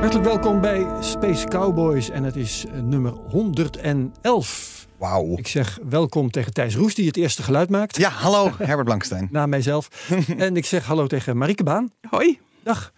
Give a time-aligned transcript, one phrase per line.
[0.00, 4.86] Hartelijk welkom bij Space Cowboys en het is eh, nummer 111.
[4.98, 5.36] Wauw.
[5.36, 7.96] Ik zeg welkom tegen Thijs Roes die het eerste geluid maakt.
[7.96, 9.28] Ja, hallo, Herbert Blankstein.
[9.32, 10.10] Na mijzelf.
[10.36, 11.90] en ik zeg hallo tegen Marieke Baan.
[12.08, 12.38] Hoi.
[12.62, 12.92] Dag.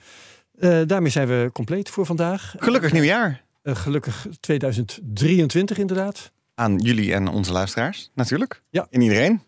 [0.58, 2.54] Eh, daarmee zijn we compleet voor vandaag.
[2.58, 6.32] Gelukkig nieuwjaar Eh, gelukkig 2023 inderdaad.
[6.54, 8.62] aan jullie en onze luisteraars, natuurlijk.
[8.70, 8.86] Ja.
[8.90, 9.42] En iedereen.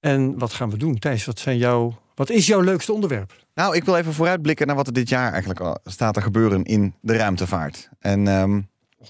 [0.00, 0.98] En wat gaan we doen?
[0.98, 3.43] Thijs, wat, zijn jouw, wat is jouw leukste onderwerp?
[3.54, 6.64] Nou, ik wil even vooruitblikken naar wat er dit jaar eigenlijk al staat te gebeuren
[6.64, 7.88] in de ruimtevaart.
[7.98, 8.60] En ehm,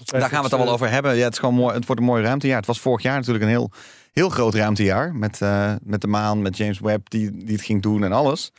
[0.05, 1.15] daar gaan we het dan wel over hebben.
[1.15, 2.57] Ja, het, is gewoon mooi, het wordt een mooi ruimtejaar.
[2.57, 3.71] Het was vorig jaar natuurlijk een heel,
[4.11, 5.15] heel groot ruimtejaar.
[5.15, 8.51] Met, eh, met de maan, met James Webb die, die het ging doen en alles.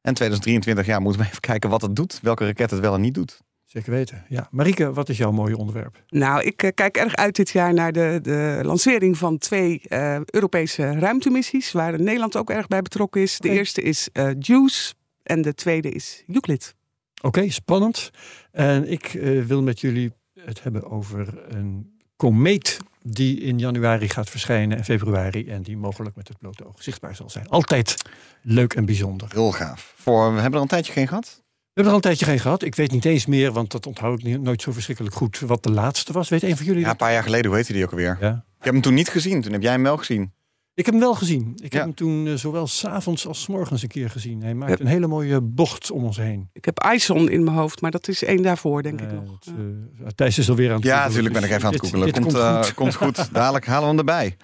[0.00, 2.18] En 2023, ja, moeten we even kijken wat het doet.
[2.22, 3.40] Welke raket het wel en niet doet.
[3.64, 4.24] Zeker weten.
[4.28, 4.48] Ja.
[4.50, 6.02] Marieke, wat is jouw mooie onderwerp?
[6.08, 10.20] Nou, ik eh, kijk erg uit dit jaar naar de, de lancering van twee eh,
[10.24, 13.38] Europese ruimtemissies, waar Nederland ook erg bij betrokken is.
[13.38, 16.74] De eerste is eh JUICE en de tweede is Euclid.
[17.22, 18.10] Oké, spannend.
[18.50, 24.30] En ik eh, wil met jullie het hebben over een komeet die in januari gaat
[24.30, 27.48] verschijnen en februari en die mogelijk met het blote oog zichtbaar zal zijn.
[27.48, 28.02] Altijd
[28.42, 29.28] leuk en bijzonder.
[29.28, 29.94] We Heel gaaf.
[29.96, 31.42] Voor, we hebben er een tijdje geen gehad.
[31.64, 32.62] hebben er al een tijdje geen gehad.
[32.62, 35.62] Ik weet niet eens meer, want dat onthoud ik niet- nooit zo verschrikkelijk goed, wat
[35.62, 36.28] de laatste was.
[36.28, 38.16] Weet een van jullie Ja, een paar jaar geleden, hoe heette die ook alweer?
[38.20, 38.44] Ja.
[38.58, 39.40] Ik heb hem toen niet gezien.
[39.40, 40.32] Toen heb jij hem wel gezien.
[40.74, 41.52] Ik heb hem wel gezien.
[41.62, 41.78] Ik Ja.
[41.78, 44.42] heb hem toen eh, zowel s'avonds als 's morgens een keer gezien.
[44.42, 44.84] Hij maakt Ja.
[44.84, 46.48] een hele mooie bocht om ons heen.
[46.52, 49.38] Ik heb ISON in mijn hoofd, maar dat is één daarvoor, denk ik Eh, nog.
[49.44, 49.54] het,
[50.00, 52.12] eh, Thijs is alweer aan het Ja, natuurlijk ben ik dus even aan het googelen.
[52.12, 52.74] Komt, komt eh, goed.
[52.82, 53.32] komt goed.
[53.32, 54.36] Dadelijk halen we hem erbij.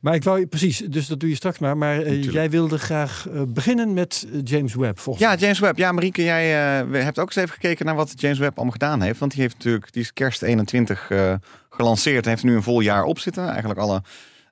[0.00, 1.76] Maar ik wou precies, dus dat doe je straks maar.
[1.76, 5.78] Maar jij wilde graag eh, beginnen met James Webb, volgens Ja, James Webb.
[5.78, 9.00] Ja, Marieke, jij eh, hebt ook eens even gekeken naar wat James Webb allemaal gedaan
[9.00, 9.18] heeft.
[9.18, 11.34] Want die heeft natuurlijk, die is kerst 21 eh,
[11.70, 13.48] gelanceerd en heeft nu een vol jaar op zitten.
[13.48, 14.02] Eigenlijk alle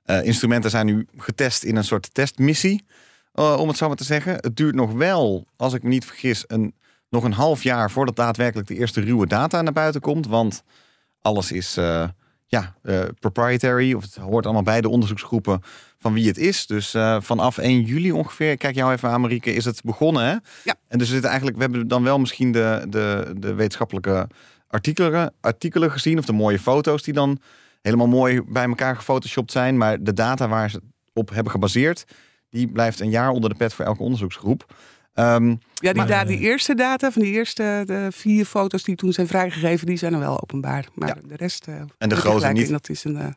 [0.09, 2.85] eh, instrumenten zijn nu getest in een soort testmissie,
[3.33, 4.33] eh, om het zo maar te zeggen.
[4.33, 6.73] Het duurt nog wel, als ik me niet vergis, een,
[7.09, 10.27] nog een half jaar voordat daadwerkelijk de eerste ruwe data naar buiten komt.
[10.27, 10.63] Want
[11.21, 12.07] alles is eh,
[12.47, 12.75] ja,
[13.19, 15.61] proprietary, of het hoort allemaal bij de onderzoeksgroepen
[15.97, 16.65] van wie het is.
[16.65, 20.35] Dus vanaf 1 juli ongeveer, kijk jou even aan Marieke, is het begonnen hè?
[20.63, 20.75] Ja.
[20.87, 24.27] En dus zitten eigenlijk, we hebben dan wel misschien de, de, de wetenschappelijke
[24.67, 27.39] artikelen, artikelen gezien, of de mooie foto's die dan
[27.81, 29.77] helemaal mooi bij elkaar gefotoshopt zijn.
[29.77, 30.81] Maar de data waar ze
[31.13, 32.05] op hebben gebaseerd,
[32.49, 34.75] die blijft een jaar onder de pet voor elke onderzoeksgroep.
[35.13, 39.13] Ehm, Ja, die, Maar- die eerste data van die eerste de vier foto's die toen
[39.13, 40.87] zijn vrijgegeven, die zijn er wel openbaar.
[40.95, 41.15] Maar Ja.
[41.27, 41.67] de rest.
[41.67, 42.69] eh, en de grote niet.
[42.69, 43.27] Dat is een eh,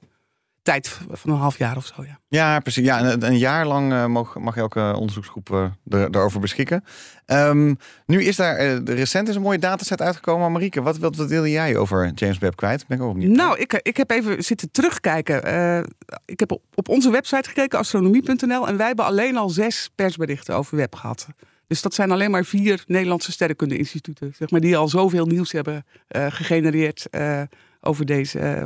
[0.62, 2.18] tijd van een half jaar of zo, ja.
[2.28, 2.84] Ja, precies.
[2.84, 6.84] Ja, een, een jaar lang eh, mag, mag elke onderzoeksgroep eh, er, erover beschikken.
[7.26, 7.74] Ehm,
[8.06, 10.52] nu is daar, eh, de recent is een mooie dataset uitgekomen.
[10.52, 12.86] Marieke, wat, wat, wat wilde jij over James Webb kwijt?
[12.86, 13.28] Ben ik ook niet.
[13.28, 15.44] Nou, ik, ik heb even zitten terugkijken.
[15.44, 15.78] Eh,
[16.24, 18.68] ik heb op, op onze website gekeken, astronomie.nl.
[18.68, 21.26] En wij hebben alleen al zes persberichten over web gehad.
[21.66, 24.34] Dus dat zijn alleen maar vier Nederlandse sterrenkunde-instituten.
[24.36, 27.42] Zeg maar, die al zoveel nieuws hebben eh, gegenereerd eh,
[27.84, 28.62] over deze, eh,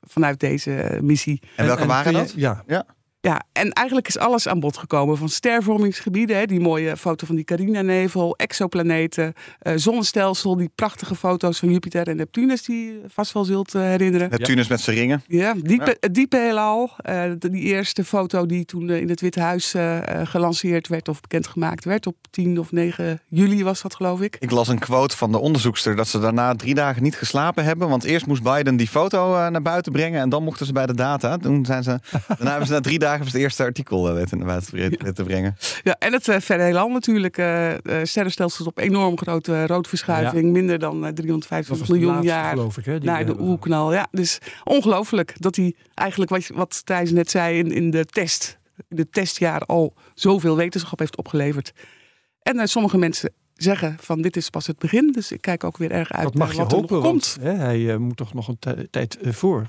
[0.00, 1.42] vanuit deze missie.
[1.56, 2.32] en welke waren je- dat?
[2.36, 2.64] Ja,
[3.28, 5.16] Ja, en eigenlijk is alles aan bod gekomen.
[5.16, 11.58] Van stervormingsgebieden, hè, die mooie foto van die Carina-nevel, exoplaneten, eh, zonnestelsel, die prachtige foto's
[11.58, 14.30] van Jupiter en Neptunus, die je vast wel zult eh, herinneren.
[14.30, 15.22] Neptunus met zijn ringen.
[15.26, 16.90] Ja, diepe, het diepe heelal.
[16.96, 19.74] Eh, de- die eerste foto die toen eh, in het Witte Huis
[20.22, 24.36] gelanceerd werd of bekendgemaakt werd op 10 of 9 juli was dat geloof ik.
[24.40, 27.88] Ik las een quote van de onderzoekster dat ze daarna drie dagen niet geslapen hebben.
[27.88, 30.94] Want eerst moest Biden die foto naar buiten brengen en dan mochten ze bij de
[30.94, 31.36] data.
[31.36, 34.62] Toen zijn ze, daarna hebben ze na drie dagen het eerste artikel eh, weten naar
[35.14, 35.56] te brengen.
[35.82, 37.38] Ja, en het uh, verre heelal natuurlijk.
[37.38, 40.52] eh eh, sterrenstelsels op enorm grote roodverschuiving.
[40.52, 42.50] Minder dan eh, dat 350 was de miljoen laatste, jaar.
[42.50, 42.84] geloof ik.
[42.84, 43.92] Hè, die naar de oerknal.
[43.92, 48.58] Ja, dus ongelooflijk dat hij eigenlijk, wat, wat Thijs net zei, in, in de test,
[48.88, 51.72] in het testjaar al zoveel wetenschap heeft opgeleverd.
[52.42, 55.12] En eh, sommige mensen zeggen van dit is pas het begin.
[55.12, 57.02] Dus ik kijk ook weer erg uit Dat mag naar je wat hopen, er nog
[57.02, 57.46] want komt.
[57.46, 59.66] hè, hij eh, moet toch nog een tij- tijd eh, voor.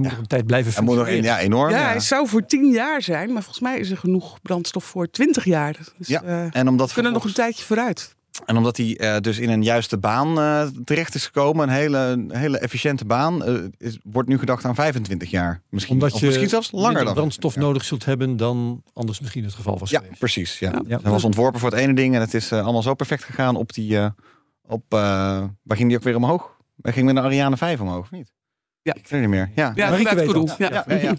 [0.00, 1.70] Hij moet nog een tijd blijven Er moet nog een, ja, enorm.
[1.70, 1.86] Ja, ja.
[1.86, 5.44] hij zou voor tien jaar zijn, maar volgens mij is er genoeg brandstof voor twintig
[5.44, 5.76] jaar.
[5.98, 8.16] Dus Ja, eh, we En omdat kunnen nog een tijdje vooruit.
[8.46, 11.98] En omdat hij eh, dus in een juiste baan eh, terecht is gekomen, een hele,
[11.98, 15.62] een hele efficiënte baan, eh, is, wordt nu gedacht aan 25 jaar.
[15.70, 17.14] Misschien, Omdat of je misschien zelfs langer dan.
[17.14, 19.90] brandstof 25 nodig zult hebben dan anders misschien het geval was.
[19.90, 20.18] Ja, geweest.
[20.18, 20.58] precies.
[20.58, 20.70] Ja.
[20.70, 20.82] Ja.
[20.86, 20.98] Ja.
[21.02, 23.72] Hij was ontworpen voor het ene ding en het is allemaal zo perfect gegaan op
[23.72, 24.06] die, eh,
[24.66, 24.98] Op, eh,
[25.62, 26.56] waar ging die ook weer omhoog?
[26.76, 28.32] Waar ging met de Ariane 5 omhoog, of niet?
[28.82, 28.94] Ja.
[28.94, 29.50] Ik weet het niet meer.
[29.54, 30.54] Ja, Ja, dat.
[30.58, 30.84] Ja.
[30.86, 31.14] ja, ja.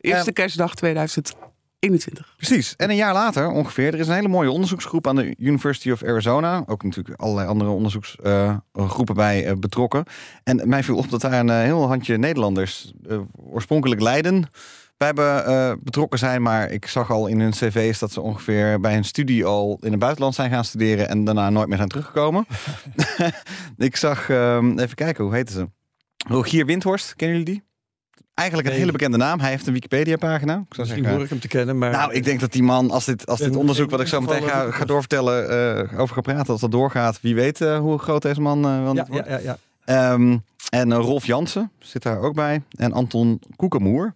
[0.00, 2.34] Eerste Ehm, kerstdag 2021.
[2.36, 2.76] Precies.
[2.76, 6.02] En een jaar later ongeveer, er is een hele mooie onderzoeksgroep aan de University of
[6.02, 6.62] Arizona.
[6.66, 10.04] Ook natuurlijk allerlei andere onderzoeksgroepen bij eh, betrokken.
[10.44, 14.50] En mij viel op dat daar een eh, heel handje Nederlanders, eh, oorspronkelijk Leiden,
[14.96, 16.42] bij hebben, eh, betrokken zijn.
[16.42, 19.90] Maar ik zag al in hun cv's dat ze ongeveer bij hun studie al in
[19.90, 22.46] het buitenland zijn gaan studeren en daarna nooit meer zijn teruggekomen.
[23.76, 25.68] ik zag, ehm, even kijken, hoe heette ze?
[26.24, 27.64] Rogier Windhorst, kennen jullie die?
[28.34, 28.82] Eigenlijk een Nee.
[28.84, 29.40] hele bekende naam.
[29.40, 30.52] Hij heeft een Wikipedia-pagina.
[30.68, 31.90] Ik zou Misschien hoor ik hem te kennen, maar...
[31.90, 34.42] nou, ik denk dat die man, als dit, als dit onderzoek wat ik zo meteen
[34.42, 35.48] ga, ga doorvertellen,
[35.90, 38.82] eh, over ga praten, als dat doorgaat, wie weet eh, hoe groot deze man eh,
[38.82, 39.28] wel Ja, wordt.
[39.28, 40.12] ja, ja, ja.
[40.12, 40.38] Ehm,
[40.68, 42.62] en Rolf Jansen zit daar ook bij.
[42.70, 44.14] En Anton Koekemoer.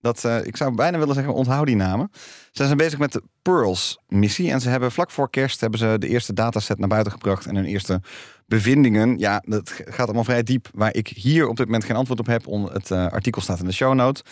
[0.00, 2.10] Dat, ik zou bijna willen zeggen, onthoud die namen.
[2.52, 4.50] Ze zijn bezig met de Pearls-missie.
[4.50, 7.46] En ze hebben vlak voor kerst hebben ze de eerste dataset naar buiten gebracht.
[7.46, 8.00] En hun eerste
[8.48, 9.18] bevindingen.
[9.18, 10.68] Ja, dat gaat allemaal vrij diep.
[10.72, 12.44] Waar ik hier op dit moment geen antwoord op heb.
[12.72, 14.22] Het eh, artikel staat in de show notes.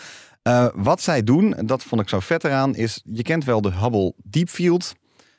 [0.43, 3.03] Eh, wat zij doen, en dat vond ik zo vet eraan, is...
[3.05, 4.95] Je kent wel de Hubble Deep Field.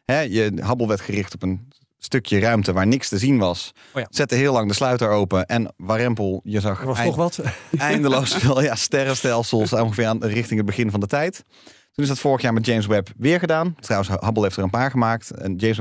[0.05, 3.71] Hè, je, Hubble werd gericht op een stukje ruimte waar niks te zien was.
[3.93, 4.07] Oh ja.
[4.09, 5.45] Zette heel lang de sluiter open.
[5.45, 7.41] En warempel, je zag was eind- toch wat?
[7.77, 11.43] eindeloos veel ja, sterrenstelsels ongeveer aan, richting het begin van de tijd.
[11.91, 13.75] Toen is dat vorig jaar met James Webb weer gedaan.
[13.79, 15.31] Trouwens, Hubble heeft er een paar gemaakt.
[15.31, 15.79] En James,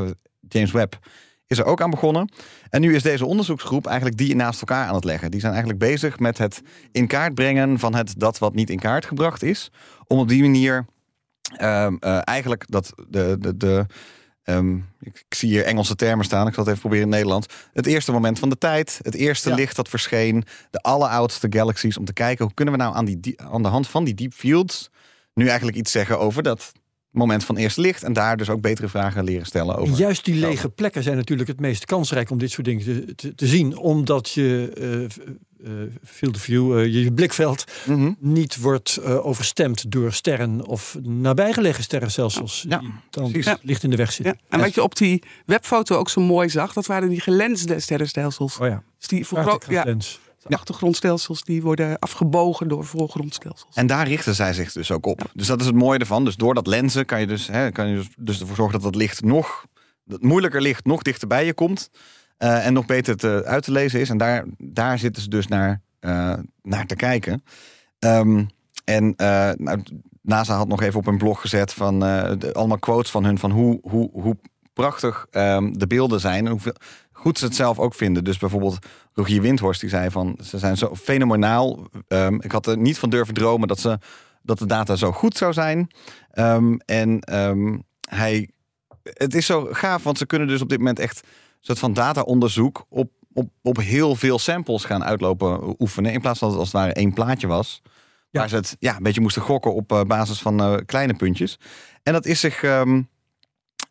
[0.49, 0.99] James Webb
[1.47, 2.33] is er ook aan begonnen.
[2.71, 5.31] En nu is deze onderzoeksgroep eigenlijk die naast elkaar aan het leggen.
[5.31, 6.63] Die zijn eigenlijk bezig met het
[6.93, 9.71] in kaart brengen van het dat wat niet in kaart gebracht is.
[10.07, 10.87] Om op die manier
[11.57, 13.87] ehm, eh, eigenlijk dat de, de, de
[14.43, 16.47] ehm, ik, ik zie hier Engelse termen staan.
[16.47, 17.55] Ik zal het even proberen in het Nederlands.
[17.73, 18.99] Het eerste moment van de tijd.
[19.03, 19.55] Het eerste Ja.
[19.55, 20.45] licht dat verscheen.
[20.71, 21.99] De alleroudste galaxies.
[21.99, 24.33] Om te kijken hoe kunnen we nou aan, die- aan de hand van die deep
[24.33, 24.91] fields
[25.35, 26.73] nu eigenlijk iets zeggen over dat
[27.17, 28.03] moment van eerste licht.
[28.03, 29.97] En daar dus ook betere vragen leren stellen over.
[29.97, 33.35] Juist die lege plekken zijn natuurlijk het meest kansrijk om dit soort dingen te, te,
[33.35, 33.77] te zien.
[33.77, 38.13] Omdat je eh, eh, field of view, eh, je blikveld Mhm.
[38.19, 42.65] niet wordt eh, overstemd door sterren of nabijgelegen sterrenstelsels.
[42.69, 44.13] Ja, die dan licht in de weg Ja.
[44.15, 44.39] zitten.
[44.49, 48.59] En wat je op die webfoto ook zo mooi zag, dat waren die gelensde sterrenstelsels.
[48.59, 50.21] Oh ja, Dus die vergro- ja, lens.
[50.49, 53.75] De achtergrondstelsels die worden afgebogen door voorgrondstelsels.
[53.77, 55.31] En daar richten zij zich dus ook op.
[55.35, 56.25] Dus dat is het mooie ervan.
[56.25, 58.95] Dus door dat lenzen kan je dus, hè, kan je dus, ervoor zorgen dat dat
[58.95, 59.67] licht nog,
[60.05, 61.91] dat moeilijker licht nog dichter bij je komt.
[62.37, 64.09] eh, en nog beter te, uit te lezen is.
[64.11, 67.43] En daar, daar zitten ze dus naar, eh, naar te kijken.
[67.99, 68.45] Ehm,
[68.85, 69.83] en eh, nou,
[70.23, 73.51] NASA had nog even op een blog gezet van de- allemaal quotes van hun van
[73.51, 74.37] hoe, hoe, hoe
[74.73, 76.75] prachtig ehm, de beelden zijn en hoeveel
[77.27, 78.25] goed ze het zelf ook vinden.
[78.25, 78.79] Dus bijvoorbeeld
[79.13, 81.89] Rogier Windhorst die zei van ze zijn zo fenomenaal.
[82.09, 83.99] Ehm, ik had er niet van durven dromen dat ze
[84.43, 85.91] dat de data zo goed zou zijn.
[86.31, 87.79] Ehm, en ehm,
[88.09, 88.51] hij,
[89.03, 91.29] het is zo gaaf, want ze kunnen dus op dit moment echt een
[91.61, 96.13] soort van dataonderzoek op, op, op heel veel samples gaan uitlopen oefenen.
[96.13, 97.83] In plaats van dat het als het ware één plaatje was.
[98.31, 98.41] Ja.
[98.41, 101.59] Waar ze het ja, een beetje moesten gokken op eh, basis van eh, kleine puntjes.
[102.03, 102.63] En dat is zich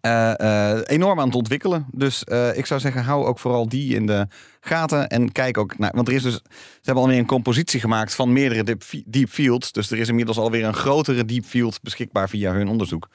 [0.06, 1.86] eh, eh, enorm aan het ontwikkelen.
[1.92, 4.28] Dus eh, ik zou zeggen, hou ook vooral die in de
[4.60, 5.07] gaten.
[5.07, 5.92] En kijk ook naar.
[5.96, 6.34] Want er is dus.
[6.34, 6.42] Ze
[6.81, 9.72] hebben alweer een compositie gemaakt van meerdere deep, deep fields.
[9.72, 13.10] Dus er is inmiddels alweer een grotere deep field beschikbaar via hun onderzoek.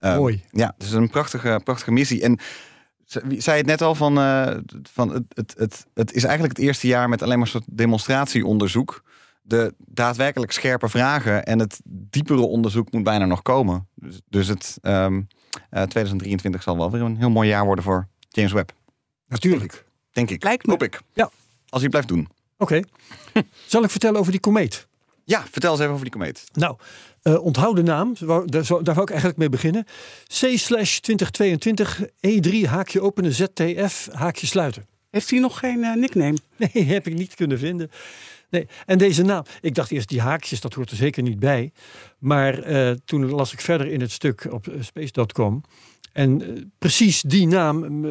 [0.00, 0.44] Mooi.
[0.50, 2.22] Ja, het is een prachtige, prachtige missie.
[2.22, 2.38] En
[3.38, 4.14] zei het net al van,
[4.92, 7.76] van het, het, het, het is eigenlijk het eerste jaar met alleen maar een soort
[7.76, 9.02] demonstratieonderzoek.
[9.42, 13.88] De daadwerkelijk scherpe vragen en het diepere onderzoek moet bijna nog komen.
[13.94, 15.35] Dus, dus het ehm, eh,
[15.70, 18.72] 2023 zal wel weer een heel mooi jaar worden voor James Webb.
[19.28, 19.84] Natuurlijk.
[20.12, 20.42] Denk ik.
[20.42, 20.72] Lijkt me.
[20.72, 21.00] Hoop ik.
[21.12, 21.30] Ja.
[21.68, 22.28] Als hij blijft doen.
[22.58, 22.80] Oké.
[23.66, 24.86] Zal ik vertellen over die komeet?
[25.24, 26.44] Ja, vertel eens even over die komeet.
[26.52, 26.76] Nou,
[27.22, 28.14] eh onthoud de naam.
[28.18, 29.84] Daar daar wou ik eigenlijk mee beginnen.
[30.26, 32.08] C slash 2022 E3
[32.52, 34.86] E haakje openen ZTF haakje sluiten.
[35.10, 36.36] Heeft hij nog geen eh, nickname?
[36.72, 37.90] Nee, heb ik niet kunnen vinden.
[38.56, 38.68] Nee.
[38.86, 41.72] En deze naam, ik dacht eerst die haakjes, dat hoort er zeker niet bij.
[42.18, 45.62] Maar eh, toen las ik verder in het stuk op eh, space.com.
[46.12, 48.04] En eh, precies die naam,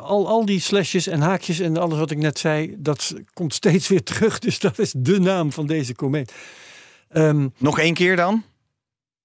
[0.00, 3.88] al, al die slashes en haakjes en alles wat ik net zei, dat komt steeds
[3.88, 4.38] weer terug.
[4.38, 6.32] Dus dat is de naam van deze komeet.
[7.08, 8.42] Ehm, Nog één keer dan?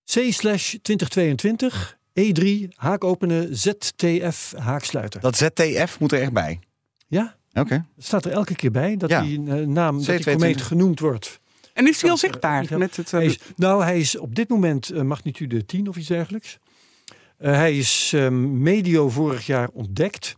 [0.06, 5.22] C slash 2022 E3 haak openen ZTF haak sluiten.
[5.22, 6.60] Dat ZTF moet er echt bij.
[7.08, 7.86] Ja, Oké.
[7.96, 9.22] dat staat er elke keer bij dat Ja.
[9.22, 10.24] die eh, naam, dat die C22.
[10.24, 11.40] komeet genoemd wordt.
[11.74, 12.78] En is hij al eh, zichtbaar?
[12.78, 15.98] Met het, eh, Hij is, nou, hij is op dit moment eh, magnitude 10 of
[15.98, 16.60] iets dergelijks.
[17.38, 20.36] Eh, hij is eh, medio vorig jaar ontdekt.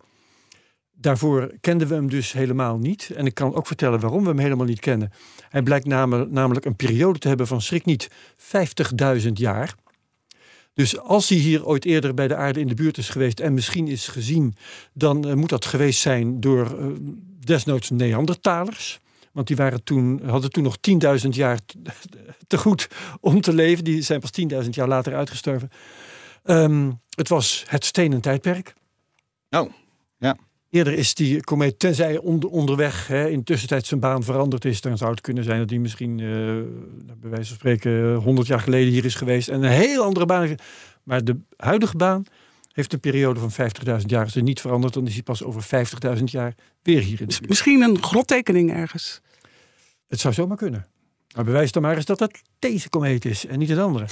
[0.91, 3.09] Daarvoor kenden we hem dus helemaal niet.
[3.15, 5.11] En ik kan ook vertellen waarom we hem helemaal niet kennen.
[5.49, 8.07] Hij blijkt namelijk, namelijk een periode te hebben van schrik niet
[9.21, 9.73] 50.000 jaar.
[10.79, 13.53] Dus als hij hier ooit eerder bij de aarde in de buurt is geweest en
[13.53, 14.55] misschien is gezien,
[14.93, 16.85] dan eh, moet dat geweest zijn door eh,
[17.39, 18.99] desnoods Neandertalers.
[19.31, 20.77] Want die waren toen, hadden toen nog
[21.23, 21.59] 10.000 jaar
[22.47, 22.87] te, goed
[23.19, 23.83] om te leven.
[23.83, 24.31] Die zijn pas
[24.63, 25.69] 10.000 jaar later uitgestorven.
[26.43, 28.73] Ehm, het was het stenen tijdperk.
[29.49, 29.71] Oh,
[30.17, 30.37] ja.
[30.69, 34.81] Eerder is die komeet, tenzij onder, onderweg hè, in de tussentijd zijn baan veranderd is,
[34.81, 36.25] dan zou het kunnen zijn dat hij misschien, eh,
[37.19, 40.55] bij wijze van spreken, 100 jaar geleden hier is geweest en een heel andere baan.
[41.03, 42.23] Maar de huidige baan
[42.71, 44.31] heeft een periode van 50.000 jaar.
[44.35, 47.49] Er niet veranderd, dan is hij pas over 50.000 jaar weer hier in de buurt.
[47.49, 49.21] Misschien een grottekening ergens.
[50.07, 50.87] Het zou zomaar kunnen.
[51.35, 54.05] Maar bewijs dan maar eens dat het deze komeet is en niet het andere.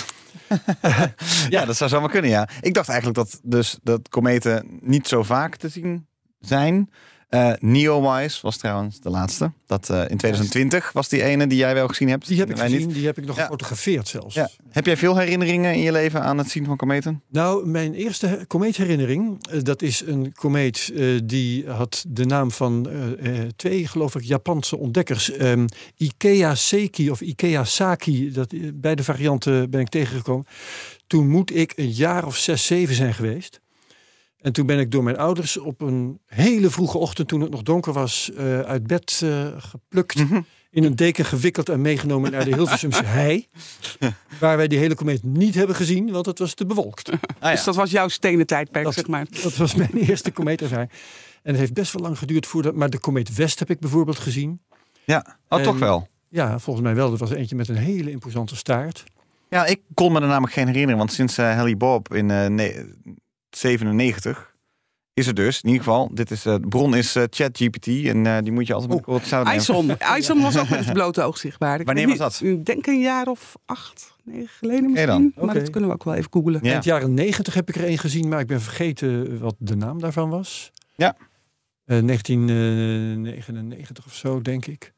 [1.50, 2.50] Ja, dat zou zomaar kunnen, ja.
[2.62, 6.08] Ik dacht eigenlijk dat, dus, dat kometen niet zo vaak te zien
[6.40, 6.90] zijn.
[7.30, 9.52] Eh Neowise was trouwens de laatste.
[9.66, 12.28] Dat, eh, in 2020 was die ene die jij wel gezien hebt.
[12.28, 12.94] Die heb ik gezien, niet.
[12.96, 13.42] die heb ik nog Ja.
[13.42, 14.36] gefotografeerd zelfs.
[14.36, 14.50] Ja.
[14.70, 17.24] Heb jij veel herinneringen in je leven aan het zien van kometen?
[17.30, 20.92] Nou, mijn eerste he- komeetherinnering, eh, dat is een komeet
[21.24, 22.88] die had de naam van
[23.56, 25.32] twee, geloof ik, Japanse ontdekkers.
[25.32, 25.66] Ehm,
[25.98, 30.46] Ikea Seki of Ikea Saki, dat, beide varianten ben ik tegengekomen.
[31.08, 33.62] Toen moet ik een jaar of zes, zeven zijn geweest.
[34.38, 37.64] En toen ben ik door mijn ouders op een hele vroege ochtend, toen het nog
[37.64, 40.16] donker was, eh, uit bed eh, geplukt.
[40.16, 40.42] Mhm.
[40.70, 43.48] In een deken gewikkeld en meegenomen naar de Hilversumse hei.
[44.40, 47.10] Waar wij die hele komeet niet hebben gezien, want het was te bewolkt.
[47.40, 49.28] Ah, dus dat was jouw stenen tijdperk, dat, zeg maar.
[49.42, 50.90] Dat was mijn eerste komeetervaring.
[51.44, 52.76] En het heeft best wel lang geduurd voordat...
[52.76, 54.62] Maar de komeet West heb ik bijvoorbeeld gezien.
[55.06, 56.08] Ja, oh, toch wel?
[56.30, 57.10] Ja, volgens mij wel.
[57.10, 59.04] Dat was eentje met een hele imposante staart.
[59.50, 60.98] Ja, ik kon me er namelijk geen herinneren.
[60.98, 62.30] Want sinds eh, uh, Helly Bob in
[63.58, 64.56] 97
[65.14, 65.62] is er dus.
[65.62, 68.68] In ieder geval, dit is, eh, de bron is Chat ChatGPT en eh, die moet
[68.68, 71.84] je altijd met samen Ison, Ison was ook met het blote oog zichtbaar.
[71.84, 72.40] Wanneer was dat?
[72.44, 75.34] Ik denk een jaar of acht, negen geleden misschien.
[75.36, 76.60] Maar dat kunnen we ook wel even googelen.
[76.64, 76.70] Ja.
[76.70, 79.76] In het jaren negentig heb ik er één gezien, maar ik ben vergeten wat de
[79.76, 80.72] naam daarvan was.
[80.96, 81.16] Ja.
[81.86, 84.94] 1999 of zo, denk ik.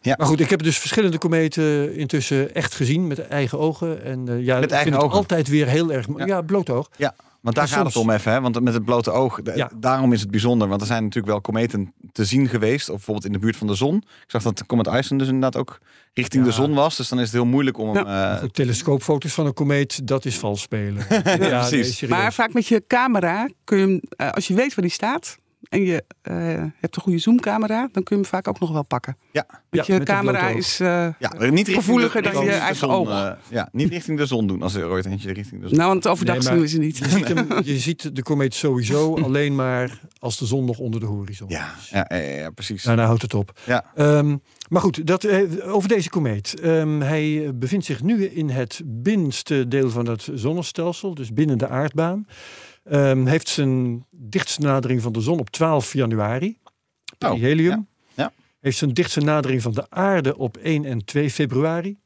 [0.00, 0.14] Ja.
[0.18, 4.04] Maar goed, ik heb dus verschillende kometen intussen echt gezien met eigen ogen.
[4.04, 5.16] En ja, met eigen ogen.
[5.16, 6.06] altijd weer heel erg.
[6.16, 6.90] Ja, blote oog.
[6.96, 7.14] Ja.
[7.42, 8.40] Want daar gaat het om even, hè?
[8.40, 9.70] want met het blote oog, Ja.
[9.76, 10.68] daarom is het bijzonder.
[10.68, 13.66] Want er zijn natuurlijk wel kometen te zien geweest, of bijvoorbeeld in de buurt van
[13.66, 13.96] de zon.
[13.96, 15.78] Ik zag dat de Comet Ison dus inderdaad ook
[16.14, 16.48] richting Ja.
[16.50, 16.96] de zon was.
[16.96, 18.06] Dus dan is het heel moeilijk om hem...
[18.06, 21.06] eh, Goed, telescoopfoto's van een komeet, dat is vals spelen.
[21.24, 22.00] ja, precies.
[22.00, 22.10] nee.
[22.10, 25.36] Maar vaak met je camera kun je hem, eh, als je weet waar die staat
[25.72, 26.34] en je eh,
[26.80, 29.16] hebt een goede zoomcamera, dan kun je hem vaak ook nog wel pakken.
[29.30, 30.80] ja, Want Ja, je met een camera is.
[30.80, 33.08] eh, ja, niet Gevoeliger de, dan je eigen zon, oog.
[33.08, 35.76] eh, ja, niet richting de zon doen als er ooit eentje richting de zon.
[35.76, 36.98] nou, want overdag Nee, zien we ze niet.
[36.98, 41.00] Je ziet, hem, je ziet de komeet sowieso alleen maar als de zon nog onder
[41.00, 41.88] de horizon Ja, is.
[41.88, 42.82] ja, ja, ja, precies.
[42.82, 43.60] Daarna houdt het op.
[43.64, 43.84] Ja.
[43.94, 44.36] Ehm,
[44.68, 45.28] maar goed, dat,
[45.62, 46.60] over deze komeet.
[46.60, 51.68] Ehm, hij bevindt zich nu in het binnenste deel van het zonnestelsel, dus binnen de
[51.68, 52.26] aardbaan.
[52.84, 56.58] Ehm, heeft zijn dichtste nadering van de zon op 12 januari.
[56.64, 57.88] Oh, Perihelium.
[58.14, 58.32] ja, ja.
[58.60, 61.98] Heeft zijn dichtste nadering van de aarde op 1 en 2 februari.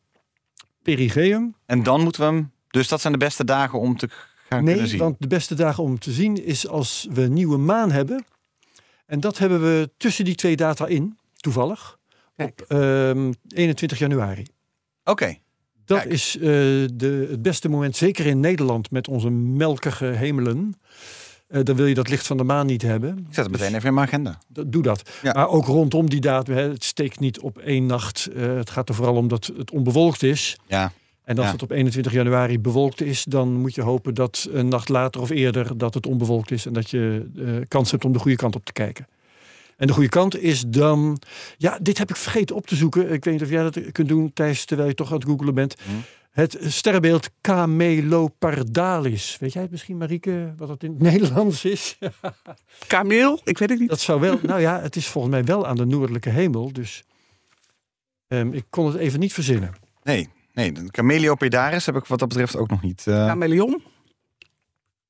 [0.82, 1.54] Perigeum.
[1.66, 2.50] En dan moeten we hem...
[2.68, 4.98] Dus dat zijn de beste dagen om te gaan kunnen Nee, zien.
[4.98, 8.24] want de beste dagen om te zien is als we een nieuwe maan hebben.
[9.06, 11.98] En dat hebben we tussen die twee data in, toevallig,
[12.36, 12.60] Kijk.
[12.60, 14.46] op ehm, 21 januari.
[15.04, 15.36] Oké,
[15.86, 16.10] Dat Kijk.
[16.12, 20.74] is eh, de, het beste moment, zeker in Nederland met onze melkige hemelen.
[21.48, 23.18] Eh, dan wil je dat licht van de maan niet hebben.
[23.18, 24.38] ik zet het meteen even in mijn agenda.
[24.48, 25.10] Dat, doe dat.
[25.22, 25.32] Ja.
[25.32, 28.26] Maar ook rondom die datum, hè, het steekt niet op één nacht.
[28.26, 30.56] Eh, het gaat er vooral om dat het onbewolkt is.
[30.66, 30.92] Ja,
[31.24, 31.52] En als Ja.
[31.52, 35.30] het op 21 januari bewolkt is, dan moet je hopen dat een nacht later of
[35.30, 38.54] eerder dat het onbewolkt is en dat je eh, kans hebt om de goede kant
[38.56, 39.06] op te kijken.
[39.76, 41.18] En de goede kant is dan,
[41.56, 43.12] ja, dit heb ik vergeten op te zoeken.
[43.12, 45.54] Ik weet niet of jij dat kunt doen, Thijs, terwijl je toch aan het googelen
[45.54, 45.74] bent.
[45.84, 45.90] Hm.
[46.30, 49.36] Het sterrenbeeld Camelopardalis.
[49.40, 51.98] Weet jij het misschien, Marieke, wat het in het Nederlands is?
[52.86, 53.88] Kameel, ik weet het niet.
[53.88, 57.02] Dat zou wel, nou ja, het is volgens mij wel aan de noordelijke hemel, dus
[58.28, 59.74] ehm, ik kon het even niet verzinnen.
[60.02, 60.28] nee.
[60.52, 63.06] Nee, de Cameliopedaris heb ik wat dat betreft ook nog niet.
[63.06, 63.82] eh, Kameleon.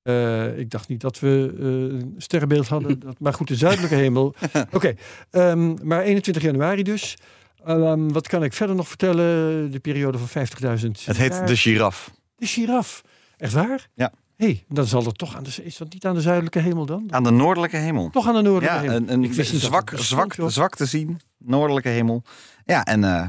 [0.06, 2.98] Eh, ik dacht niet dat we eh, een sterrenbeeld hadden.
[3.06, 4.34] Dat, maar goed, de zuidelijke hemel.
[4.72, 4.94] Oké,
[5.30, 7.16] ehm, maar 21 januari dus.
[7.64, 9.70] Ehm, wat kan ik verder nog vertellen?
[9.70, 11.46] De periode van 50.000 het heet jaar.
[11.46, 12.10] de giraf.
[12.36, 13.02] De giraf.
[13.36, 13.88] Echt waar?
[13.94, 14.12] Ja.
[14.36, 15.64] Hé, hey, dan zal het toch aan de...
[15.64, 17.06] Is dat niet aan de zuidelijke hemel dan?
[17.10, 18.10] Aan de noordelijke hemel.
[18.10, 18.96] Toch aan de noordelijke Ja, hemel.
[18.96, 19.92] een, een Ik wist dat zwak,
[20.36, 21.20] zwak, te zien.
[21.38, 22.22] Noordelijke hemel.
[22.64, 23.28] Ja, en eh,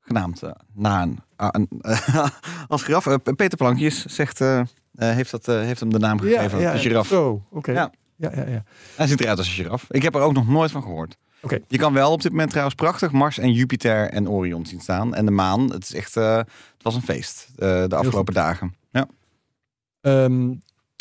[0.00, 0.42] genaamd
[0.74, 1.68] na een, ah, een
[2.68, 3.06] als giraf.
[3.36, 4.40] Peter Plankjes zegt,
[5.10, 6.58] heeft, dat, eh, heeft hem de naam gegeven.
[6.58, 7.06] de giraf.
[7.06, 7.72] Zo, oké.
[7.72, 7.92] Ja.
[8.16, 8.32] Ja.
[8.34, 8.64] Ja, ja,
[8.96, 9.86] Hij ziet eruit als een giraf.
[9.90, 11.16] Ik heb er ook nog nooit van gehoord.
[11.40, 11.58] Oké.
[11.68, 15.14] Je kan wel op dit moment trouwens prachtig Mars en Jupiter en Orion zien staan.
[15.14, 15.72] En de maan.
[15.72, 18.74] Het is echt, eh, het was een feest eh, de afgelopen dagen.
[18.90, 19.06] Ja.
[20.00, 20.50] Ehm,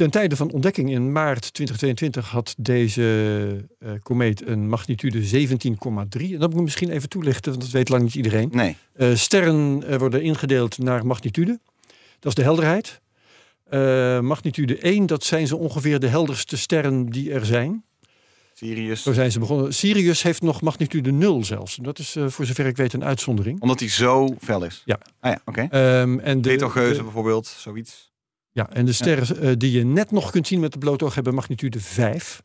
[0.01, 6.33] ten tijde van ontdekking in maart 2022 had deze eh, komeet een magnitude 17,3.
[6.33, 8.49] En dat moet ik misschien even toelichten, want dat weet lang niet iedereen.
[8.51, 8.75] Nee.
[8.93, 11.59] Eh, sterren eh, worden ingedeeld naar magnitude.
[12.19, 13.01] Dat is de helderheid.
[13.71, 17.83] Eh, magnitude 1, dat zijn zo ongeveer de helderste sterren die er zijn.
[18.53, 19.03] Sirius.
[19.03, 19.73] Zo zijn ze begonnen.
[19.73, 21.75] Sirius heeft nog magnitude 0 zelfs.
[21.81, 23.61] Dat is eh, voor zover ik weet een uitzondering.
[23.61, 24.81] Omdat hij zo fel is.
[24.85, 24.99] Ja.
[25.19, 25.61] Ah ja, oké.
[25.69, 28.11] Ehm, en de, de- bijvoorbeeld, zoiets.
[28.51, 31.15] ja, en de sterren eh, die je net nog kunt zien met de blote oog
[31.15, 32.41] hebben magnitude 5.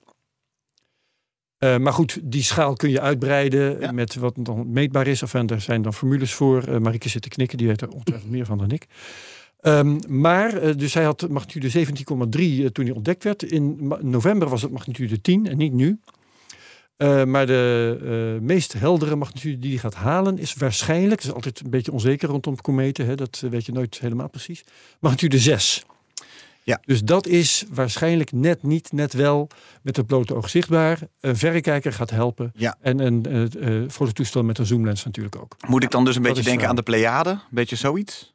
[1.58, 3.92] Eh, maar goed, die schaal kun je uitbreiden Ja.
[3.92, 5.22] met wat dan meetbaar is.
[5.22, 6.62] Of en daar zijn dan formules voor.
[6.62, 8.86] Eh Marieke zit te knikken, die weet er ongetwijfeld meer van dan ik.
[9.66, 13.42] Ehm, maar, eh, dus hij had magnitude 17,3 eh, toen hij ontdekt werd.
[13.42, 16.00] In november was het magnitude 10 en niet nu.
[16.96, 21.60] Eh, maar de meest heldere magnitude die hij gaat halen is waarschijnlijk, het is altijd
[21.60, 24.64] een beetje onzeker rondom kometen, hè, dat weet je nooit helemaal precies,
[25.00, 25.84] magnitude 6.
[26.62, 26.80] Ja.
[26.84, 29.48] Dus dat is waarschijnlijk net niet, net wel
[29.82, 30.98] met het blote oog zichtbaar.
[31.20, 32.52] Een verrekijker gaat helpen.
[32.54, 32.76] Ja.
[32.80, 33.24] En een
[33.60, 35.56] eh, fototoestel met een zoomlens natuurlijk ook.
[35.68, 37.30] Moet ik dan dus een Dat beetje denken aan de Pleiade?
[37.30, 38.34] Een beetje zoiets?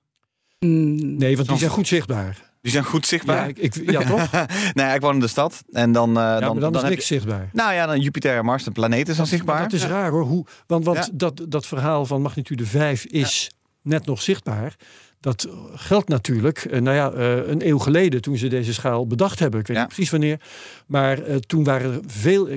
[0.65, 2.49] Mm, Nee, want die zijn goed zichtbaar.
[2.61, 3.49] Die zijn goed Ja, zichtbaar.
[3.49, 4.31] ik, ik- ja toch?
[4.31, 5.63] Ja, nee, ik woon in de stad.
[5.71, 7.49] En dan, eh, maar dan, dan, is heb niks je- zichtbaar.
[7.53, 9.61] Nou ja, dan Jupiter en Mars, de planeten zijn zichtbaar.
[9.61, 10.23] Dat is raar hoor.
[10.23, 11.07] Hoe, want want Ja.
[11.13, 13.51] dat, dat verhaal van magnitude 5 is
[13.81, 14.75] net nog zichtbaar.
[15.19, 19.39] Dat geldt natuurlijk, eh, nou ja, eh, een eeuw geleden toen ze deze schaal bedacht
[19.39, 19.59] hebben.
[19.59, 19.81] Ik weet Ja.
[19.83, 20.39] niet precies wanneer.
[20.87, 22.49] Maar eh, toen waren er veel...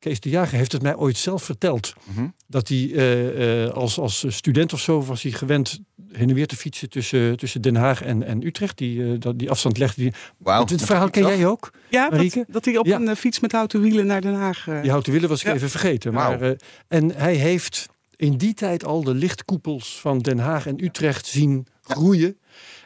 [0.00, 1.92] Kees de Jager heeft het mij ooit zelf verteld.
[2.14, 2.26] Mhm.
[2.46, 5.80] Dat hij eh, eh, als, als student of zo was hij gewend
[6.12, 8.78] heen en weer te fietsen tussen, tussen Den Haag en, en Utrecht.
[8.78, 10.12] Die, eh, dat, die afstand legde hij.
[10.38, 10.64] Wauw.
[10.64, 11.70] Dit verhaal ken jij ook?
[11.88, 12.36] ja, Marieke?
[12.36, 13.00] dat, dat hij op Ja.
[13.00, 14.68] een fiets met houten wielen naar Den Haag...
[14.68, 15.52] eh, Die houten willen was ik Ja.
[15.54, 16.12] even vergeten.
[16.12, 16.50] Maar, eh,
[16.88, 21.66] en hij heeft in die tijd al de lichtkoepels van Den Haag en Utrecht zien
[21.82, 22.38] groeien.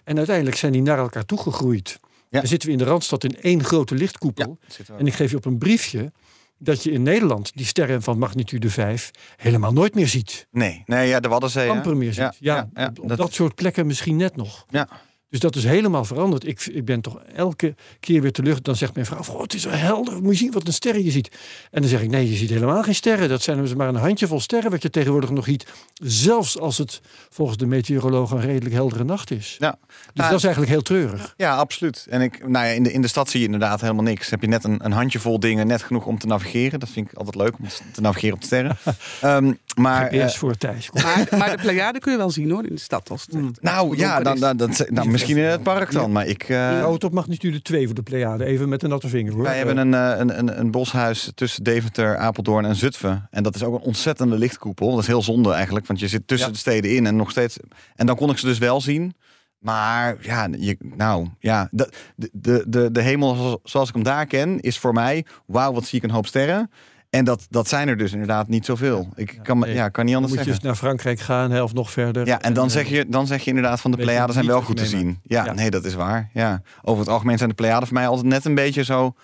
[0.04, 1.99] En uiteindelijk zijn die naar elkaar toegegroeid.
[2.28, 2.38] Ja.
[2.40, 4.59] Dan zitten we in de Randstad in één grote lichtkoepel.
[4.99, 6.12] En ik geef je op een briefje
[6.58, 10.46] dat je in Nederland die sterren van magnitude 5 helemaal nooit meer ziet.
[10.50, 11.70] Nee, nee, ja, de Waddenzee.
[11.70, 12.16] Amper meer ziet.
[12.23, 14.64] Ja, Ja, ja, ja, op, op dat- dat, soort plekken misschien net nog.
[14.71, 14.88] Ja.
[15.34, 16.47] Dus dat is helemaal veranderd.
[16.47, 18.62] Ik, ik ben toch elke keer weer teleur.
[18.62, 20.23] Dan zegt mijn vrouw: "Goh, Het is zo helder.
[20.23, 21.30] Moet je zien wat een sterren je ziet.
[21.70, 23.28] En dan zeg ik: Nee, je ziet helemaal geen sterren.
[23.28, 24.70] Dat zijn dus maar een handjevol sterren.
[24.70, 25.66] wat je tegenwoordig nog ziet.
[25.94, 29.56] Zelfs als het volgens de meteoroloog een redelijk heldere nacht is.
[29.58, 29.70] Ja.
[29.70, 31.34] Dus Nou, dat is eigenlijk heel treurig.
[31.36, 32.06] Ja, absoluut.
[32.10, 34.30] En ik, nou ja, in, de, in de stad zie je inderdaad helemaal niks.
[34.30, 36.80] Heb je net een, een handjevol dingen, net genoeg om te navigeren.
[36.80, 38.76] Dat vind ik altijd leuk om te navigeren op de sterren.
[39.20, 40.90] Ehm, maar GPS eh, voor Thijs.
[40.92, 43.10] Maar, maar de Pleiade kun je wel zien hoor, in de stad.
[43.10, 46.13] Als het echt nou ja, dan, dan, dat, nou, misschien in het park dan.
[46.13, 48.45] Maar ik, eh, Je houdt op magnitude 2 voor de Pleiade.
[48.45, 49.43] Even met een natte vinger hoor.
[49.43, 53.28] wij hebben een, eh, een, een, een boshuis tussen Deventer, Apeldoorn en Zutphen.
[53.30, 54.91] En dat is ook een ontzettende lichtkoepel.
[54.91, 56.52] Dat is heel zonde eigenlijk, want je zit tussen Ja.
[56.54, 57.56] de steden in en nog steeds.
[57.95, 59.15] En dan kon ik ze dus wel zien.
[59.58, 61.93] Maar ja, je, nou ja, de,
[62.32, 65.99] de, de, de, hemel zoals ik hem daar ken, is voor mij, wauw, wat zie
[65.99, 66.71] ik een hoop sterren.
[67.14, 69.08] En dat, dat zijn er dus inderdaad niet zoveel.
[69.14, 69.74] Ik kan, nee.
[69.74, 70.68] ja, kan niet anders moet je zeggen.
[70.68, 72.26] eens naar Frankrijk gaan hè, of nog verder.
[72.26, 74.34] Ja, en dan eh, zeg, je, dan zeg je inderdaad van de weet je Pleiaden
[74.34, 75.18] zijn wel je goed te zien.
[75.22, 75.52] Ja, Ja.
[75.52, 76.30] nee, dat is waar.
[76.32, 76.62] Ja.
[76.82, 79.14] Over het algemeen zijn de Pleiaden voor mij altijd net een beetje zo.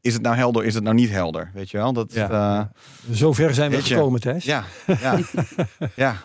[0.00, 1.50] Is het nou helder, is het nou niet helder?
[1.54, 1.92] Weet je wel?
[1.92, 2.28] Dat, Ja.
[2.30, 2.70] ja.
[3.10, 3.82] Zover zijn we je.
[3.82, 4.44] gekomen, Thijs.
[4.44, 4.64] ja,
[5.00, 5.18] ja,
[5.94, 6.16] ja.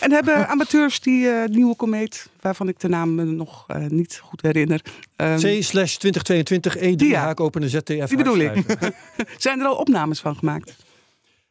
[0.00, 4.20] En hebben amateurs die eh, nieuwe komeet, waarvan ik de naam me nog eh, niet
[4.22, 4.82] goed herinner.
[5.16, 7.20] ehm, C slash 2022 E3 Die ja.
[7.20, 8.08] haak open een ZTF.
[8.08, 8.64] Die bedoel ik.
[9.38, 10.76] zijn er al opnames van gemaakt?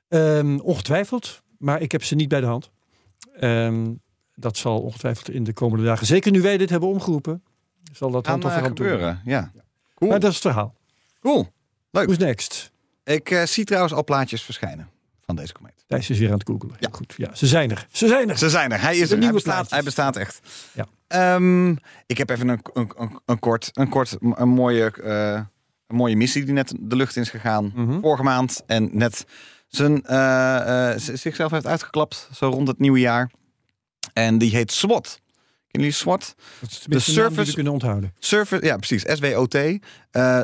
[0.07, 2.71] Ehm, ongetwijfeld, maar ik heb ze niet bij de hand.
[3.39, 3.93] Ehm,
[4.35, 7.43] dat zal ongetwijfeld in de komende dagen, zeker nu wij dit hebben omgeroepen,
[7.93, 8.87] zal dat hand over eh, hand doen.
[8.87, 9.21] gebeuren.
[9.25, 9.51] Ja.
[9.95, 10.09] Cool.
[10.09, 10.75] Maar dat is het verhaal.
[11.21, 11.47] cool.
[11.91, 12.05] Leuk.
[12.05, 12.71] Who's next?
[13.03, 14.89] Ik eh, zie trouwens al plaatjes verschijnen
[15.27, 15.83] van deze komeet.
[15.87, 16.75] Thijs is weer aan het googelen.
[16.79, 16.89] Ja.
[16.91, 17.13] Goed.
[17.17, 17.87] Ja, ze zijn er.
[17.91, 18.37] Ze zijn er.
[18.37, 18.81] Ze zijn er.
[18.81, 19.09] Hij is De er.
[19.09, 20.39] Hij nieuwe bestaat, hij bestaat echt.
[20.73, 20.85] Ja.
[21.07, 21.69] Ehm,
[22.05, 25.41] ik heb even een, een, een, een kort, een, kort een, mooie, eh,
[25.87, 27.71] een mooie missie die net de lucht in is gegaan.
[27.75, 27.99] Mhm.
[27.99, 28.63] Vorige maand.
[28.65, 29.25] En net
[29.67, 32.29] zijn, eh, eh, zichzelf heeft uitgeklapt.
[32.33, 33.31] Zo rond het nieuwe jaar.
[34.13, 35.21] En die heet SWOT.
[35.67, 36.35] Kennen jullie SWOT?
[36.85, 36.99] De
[37.33, 38.13] we kunnen onthouden.
[38.19, 39.03] Surface, ja, precies.
[39.03, 39.79] SWOT.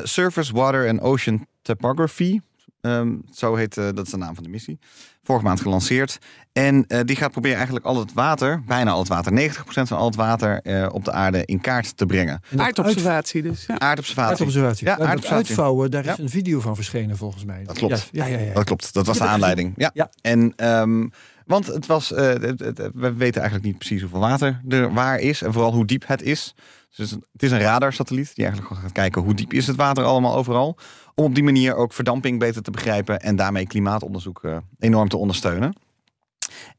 [0.02, 2.40] Surface, Water and Ocean Topography.
[2.84, 4.78] Ehm, zo heet, eh, dat is de naam van de missie.
[5.22, 6.18] Vorige maand gelanceerd.
[6.52, 9.98] En eh, die gaat proberen eigenlijk al het water, bijna al het water, 90% van
[9.98, 12.40] al het water eh, op de aarde in kaart te brengen.
[12.56, 13.66] Aardobservatie dus.
[13.66, 13.78] Ja.
[13.78, 14.30] Aardobservatie.
[14.32, 14.86] Aardobservatie.
[14.86, 15.46] Ja, dat aardobservatie.
[15.48, 16.22] uitvouwen, daar is Ja.
[16.22, 17.64] een video van verschenen volgens mij.
[17.64, 18.08] Dat klopt.
[18.12, 18.44] Ja, ja, ja.
[18.46, 18.52] ja.
[18.54, 19.72] Dat klopt, dat was de aanleiding.
[19.76, 19.90] Ja.
[19.94, 20.10] Ja.
[20.20, 21.08] En, ehm,
[21.46, 25.18] want het was, eh, het- het- we weten eigenlijk niet precies hoeveel water er waar
[25.18, 26.54] is en vooral hoe diep het is.
[26.96, 30.04] Dus het is een radarsatelliet die eigenlijk gewoon gaat kijken hoe diep is het water
[30.04, 30.78] allemaal overal.
[31.14, 35.16] Om op die manier ook verdamping beter te begrijpen en daarmee klimaatonderzoek eh, enorm te
[35.16, 35.76] ondersteunen.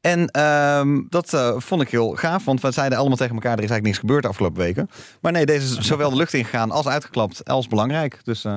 [0.00, 3.56] En ehm, dat eh, vond ik heel gaaf, want we zeiden allemaal tegen elkaar...
[3.56, 4.90] er is eigenlijk niks gebeurd de afgelopen weken.
[5.20, 8.20] Maar nee, deze is zowel de lucht ingegaan als uitgeklapt als belangrijk.
[8.24, 8.54] Dus eh,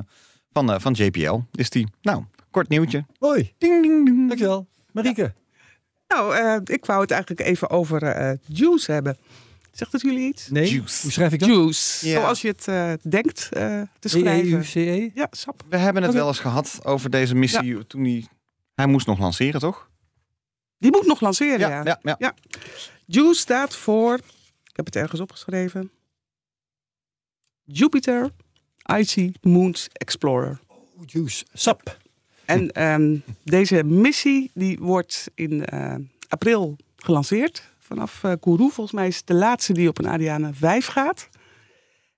[0.51, 1.87] van, eh, van JPL is die.
[2.01, 3.05] Nou, kort nieuwtje.
[3.19, 4.27] Mooi, Ding, ding, ding.
[4.27, 4.67] dankjewel.
[4.91, 5.33] Marieke.
[6.07, 9.17] Nou, eh, ik wou het eigenlijk even over eh, juice hebben.
[9.79, 10.49] Zegt het jullie iets?
[10.49, 11.01] Nee, Juice.
[11.01, 11.49] hoe schrijf ik dat?
[11.49, 12.07] Juice.
[12.07, 12.19] Ja.
[12.19, 14.57] Zoals je het eh, denkt eh, te E schrijven.
[14.57, 15.09] E-U-C-E?
[15.13, 15.63] Ja, sap.
[15.69, 18.25] We hebben het wel eens gehad over deze missie toen hij...
[18.75, 19.89] Hij moest nog lanceren, toch?
[20.77, 21.83] Die moet nog lanceren, ja.
[21.83, 22.15] ja, ja.
[22.19, 22.33] Ja.
[23.05, 24.13] Juice staat voor,
[24.63, 25.91] ik heb het ergens opgeschreven,
[27.63, 28.29] Jupiter
[28.97, 30.59] Icy Moons Explorer.
[30.67, 31.97] Oh, Juice, sap.
[32.45, 35.95] En ehm, deze missie die wordt in eh,
[36.27, 38.71] april gelanceerd vanaf eh Kourou.
[38.71, 41.29] Volgens mij is het de laatste die op een Ariane 5 gaat.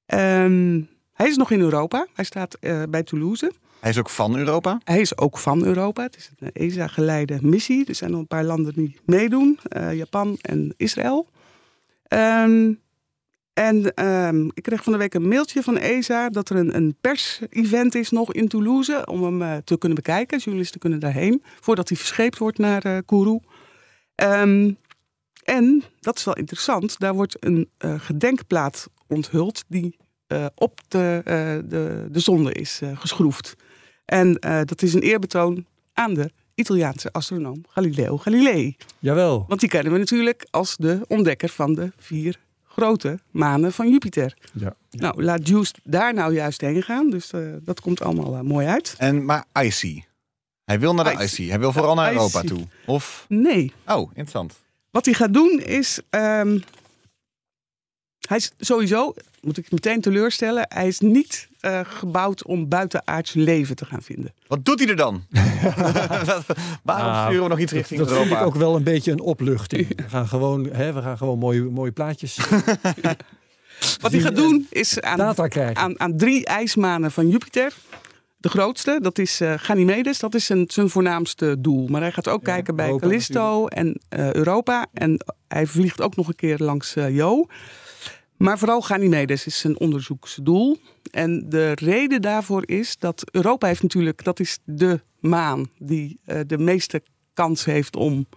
[0.06, 0.82] Ehm,
[1.14, 2.08] hij is nog in Europa.
[2.14, 3.52] Hij staat eh, bij Toulouse.
[3.80, 4.80] Hij is ook van Europa.
[4.84, 6.04] Hij is ook van Europa.
[6.04, 7.86] Het is een ESA-geleide missie.
[7.86, 9.60] Er zijn nog een paar landen die meedoen.
[9.64, 11.28] eh, Japan en Israël.
[12.04, 12.74] Ehm,
[13.54, 16.96] en ehm, ik kreeg van de week een mailtje van ESA dat er een, een
[17.02, 20.38] pers-event is nog in Toulouse om hem te kunnen bekijken.
[20.38, 23.40] Journalisten kunnen daarheen voordat hij verscheept wordt naar eh Kourou.
[24.16, 24.72] Ehm,
[25.58, 27.00] en dat is wel interessant.
[27.00, 31.34] Daar wordt een eh, gedenkplaat onthuld die eh, op de, eh,
[31.70, 33.56] de, de zonde is geschroefd.
[34.06, 38.76] En eh, dat is een eerbetoon aan de Italiaanse astronoom Galileo Galilei.
[39.00, 39.46] Jawel.
[39.48, 44.38] Want die kennen we natuurlijk als de ontdekker van de vier grote manen van Jupiter.
[44.54, 44.76] Ja.
[44.92, 47.10] Nou, laat Juice daar nou juist heen gaan.
[47.10, 48.96] Dus eh, dat komt allemaal mooi uit.
[48.98, 50.04] En, maar Icy.
[50.64, 51.24] Hij wil naar de Icy.
[51.24, 51.48] Icy.
[51.50, 52.12] Hij wil vooral naar.
[52.12, 52.68] Europa toe.
[52.86, 53.26] Of...
[53.30, 54.60] Nee, Oh, interessant.
[54.92, 56.00] Wat hij gaat doen is...
[56.10, 56.60] ehm,
[58.28, 60.66] hij is sowieso, moet ik meteen teleurstellen...
[60.70, 64.34] hij is niet eh, gebouwd om buitenaards leven te gaan vinden.
[64.48, 65.24] Wat doet hij er dan?
[66.84, 68.40] Waarom Ah, sturen we nog iets richting Dat vind Europa?
[68.42, 69.88] ik ook wel een beetje een opluchting.
[69.96, 72.38] We gaan gewoon, hè, we gaan gewoon mooie, mooie plaatjes
[74.02, 75.76] Wat hij gaat doen is aan, data krijgen.
[75.76, 77.74] aan, aan drie ijsmanen van Jupiter.
[78.42, 80.20] De grootste, dat is eh, Ganymedes.
[80.20, 81.88] Dat is zijn, zijn voornaamste doel.
[81.88, 84.88] Maar hij gaat ook Ja, kijken bij Europa Callisto en eh, Europa.
[84.94, 87.46] En hij vliegt ook nog een keer langs eh Jo.
[88.38, 90.78] Maar vooral Ganymedes is zijn onderzoeksdoel.
[91.12, 94.24] En de reden daarvoor is dat Europa heeft natuurlijk...
[94.24, 98.28] dat is de maan die de meeste kans heeft om...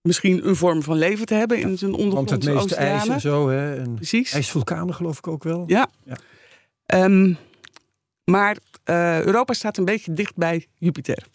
[0.00, 3.14] misschien een vorm van leven te hebben in zijn Want ondergrondse het meeste ijs oceanen.
[3.14, 3.48] en zo.
[3.48, 4.32] Hè, en Precies.
[4.32, 5.64] ijsvulkanen geloof ik ook wel.
[5.66, 5.88] Ja.
[6.04, 6.16] Ja.
[6.86, 7.34] Ehm,
[8.24, 11.26] maar eh, Europa staat een beetje dicht bij Jupiter.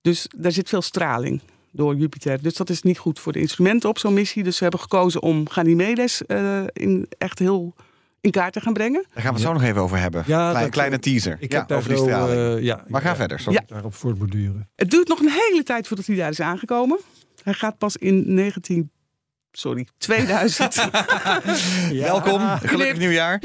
[0.00, 1.40] Dus daar zit veel straling
[1.72, 2.42] door Jupiter.
[2.42, 4.42] Dus dat is niet goed voor de instrumenten op zo'n missie.
[4.42, 7.74] Dus ze hebben gekozen om Ganymedes eh, in echt heel
[8.20, 9.04] in kaart te gaan brengen.
[9.12, 10.24] Daar gaan we het zo nog even over hebben.
[10.26, 11.36] Ja, Klein, kleine teaser.
[11.40, 12.56] Ik ja, heb daar over die straling.
[12.56, 13.40] eh, ja, maar ga ja, verder.
[13.40, 13.60] Sorry.
[13.66, 14.68] Daarop voortborduren.
[14.76, 16.98] Het duurt nog een hele tijd voordat hij daar is aangekomen.
[17.42, 18.90] Hij gaat pas in 19...
[19.52, 20.74] Sorry, 2000.
[21.92, 22.40] Welkom.
[22.62, 23.34] Gelukkig nieuwjaar.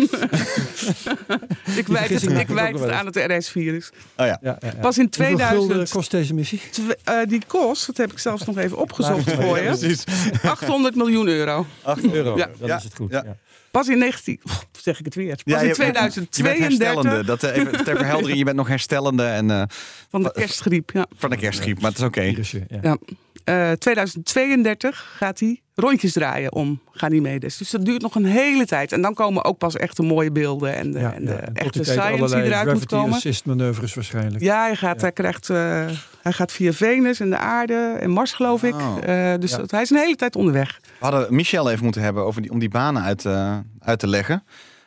[1.75, 3.89] ik wijd het, ik wijd het aan het RS-virus.
[4.17, 4.37] Oh ja.
[4.41, 4.79] Ja, ja, ja.
[4.81, 5.89] Pas in Hoeveel gulden 2000...
[5.89, 6.61] kost deze missie?
[6.71, 9.63] Twe- eh, die kost, dat heb ik zelfs nog even opgezocht voor je.
[9.63, 10.03] Precies.
[10.43, 11.65] 800 miljoen euro.
[11.81, 12.37] 8 Euro.
[12.37, 12.49] Ja.
[12.59, 13.11] Dan Ja, is het goed.
[13.11, 13.23] ja.
[13.25, 13.37] Ja.
[13.71, 14.39] Pas in 19...
[14.43, 15.35] Pff, zeg ik het weer.
[15.35, 17.23] Pas Ja, in je- Je bent 2032 herstellende.
[17.25, 19.63] Dat, eh, even ter verheldering, je bent nog herstellende en, eh,
[20.09, 20.91] van de kerstgriep.
[20.91, 21.05] Ja.
[21.17, 22.21] van de kerstgriep, maar het is oké.
[22.21, 22.79] Ja.
[22.81, 22.97] Ja.
[23.43, 27.57] Eh, 2032 gaat hij rondjes draaien om Ganymedes.
[27.57, 28.91] Dus dat duurt nog een hele tijd.
[28.91, 31.37] En dan komen ook pas echt de mooie beelden en de, Ja, en de ja.
[31.39, 33.13] En tot echte science die eruit moet komen.
[33.13, 34.43] assist manoeuvres waarschijnlijk.
[34.43, 35.85] Ja, hij gaat, Hij, krijgt, eh,
[36.21, 38.73] hij gaat via Venus en de aarde en Mars, geloof ik.
[38.75, 38.97] Oh.
[39.01, 39.57] Eh, dus Ja.
[39.57, 40.79] dat- hij is een hele tijd onderweg.
[40.81, 44.07] We hadden Michel even moeten hebben over die, om die banen uit, eh, uit te
[44.07, 44.43] leggen.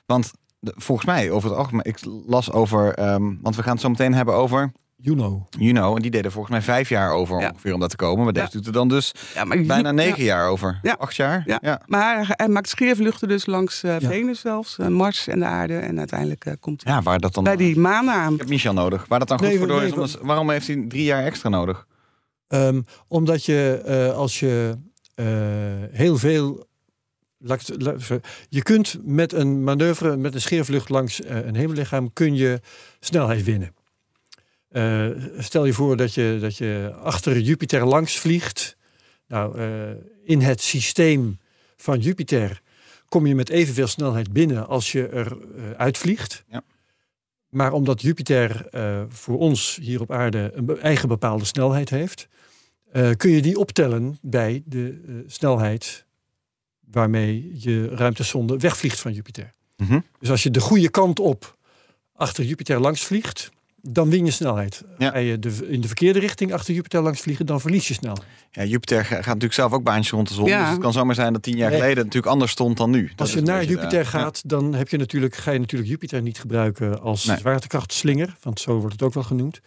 [0.07, 3.81] Want de- volgens mij, over het algemeen, ik las over, ehm, want we gaan het
[3.81, 5.47] zo meteen hebben over Juno.
[5.59, 5.97] Juno.
[5.97, 7.51] En die deden volgens mij vijf jaar over Ja.
[7.51, 8.25] ongeveer om dat te komen.
[8.25, 8.53] Maar deze Ja.
[8.53, 9.95] doet er dan dus Ja, maar bijna ja.
[9.95, 10.79] negen jaar over.
[10.83, 10.97] Ja.
[10.99, 11.59] Acht jaar?
[11.61, 11.81] Ja.
[11.87, 15.77] Maar hij, hij maakt scheervluchten dus langs eh, Venus zelfs, eh, Mars en de aarde.
[15.79, 17.45] En uiteindelijk eh, komt hij Ja, waar dat dan...
[17.45, 18.33] bij die maan aan.
[18.33, 19.07] Ik heb Michel nodig.
[19.09, 19.93] Waar dat dan goed Nee, voor door nee, is.
[19.95, 21.87] omdat- waarom heeft hij drie jaar extra nodig?
[22.49, 24.79] Ehm, omdat je eh, als je
[25.15, 25.27] eh,
[25.91, 26.67] heel veel.
[28.49, 32.61] Je kunt met een manoeuvre, met een scheervlucht langs een hemellichaam, kun je
[33.01, 33.75] snelheid winnen.
[34.77, 35.07] Eh,
[35.39, 38.77] stel je voor dat je, dat je achter Jupiter langs vliegt.
[39.29, 39.91] Nou, eh,
[40.25, 41.39] in het systeem
[41.77, 42.63] van Jupiter
[43.09, 46.45] kom je met evenveel snelheid binnen als je er eh, uitvliegt.
[46.49, 46.63] Ja.
[47.49, 48.67] Maar omdat Jupiter
[49.09, 52.29] voor ons hier op aarde een eigen bepaalde snelheid heeft,
[53.17, 56.05] kun je die optellen bij de snelheid
[56.81, 59.51] waarmee je ruimtesonde wegvliegt van Jupiter.
[59.77, 60.01] Mhm.
[60.19, 61.57] Dus als je de goede kant op
[62.13, 63.51] achter Jupiter langs vliegt,
[63.89, 64.83] dan win je snelheid.
[64.99, 65.11] Ja.
[65.11, 68.17] Ga je de, in de verkeerde richting achter Jupiter langs vliegen, dan verlies je snel.
[68.51, 70.47] Ja, Jupiter ga- gaat natuurlijk zelf ook baantjes rond de zon.
[70.47, 70.61] Ja.
[70.63, 73.07] Dus het kan zomaar zijn dat tien jaar geleden het natuurlijk anders stond dan nu.
[73.09, 76.39] Dat Als je naar Jupiter gaat, dan heb je natuurlijk, ga je natuurlijk Jupiter niet
[76.39, 77.39] gebruiken als Nee.
[77.39, 79.61] zwaartekrachtslinger, want zo wordt het ook wel genoemd.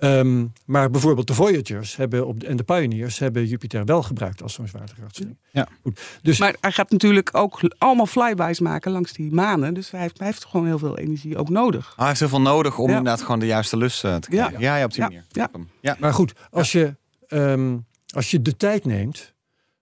[0.00, 4.52] Ehm, maar bijvoorbeeld de Voyagers hebben op, en de Pioneers hebben Jupiter wel gebruikt als
[4.54, 5.36] zo'n zwaartekrachtslinger.
[5.52, 5.68] Ja.
[5.82, 6.00] Goed.
[6.22, 9.74] Dus Maar hij gaat natuurlijk ook allemaal flybys maken langs die manen.
[9.74, 11.90] Dus hij heeft, hij heeft gewoon heel veel energie ook nodig.
[11.90, 12.96] Ah, hij heeft heel veel nodig om Ja.
[12.96, 14.36] inderdaad gewoon de juiste lus eh, te Ja.
[14.46, 14.60] krijgen.
[14.60, 15.06] Ja, ja, op die Ja.
[15.08, 15.24] manier.
[15.28, 15.48] Ja.
[15.80, 15.96] Ja.
[16.00, 17.76] Maar goed, als je, ehm,
[18.14, 19.34] als je de tijd neemt,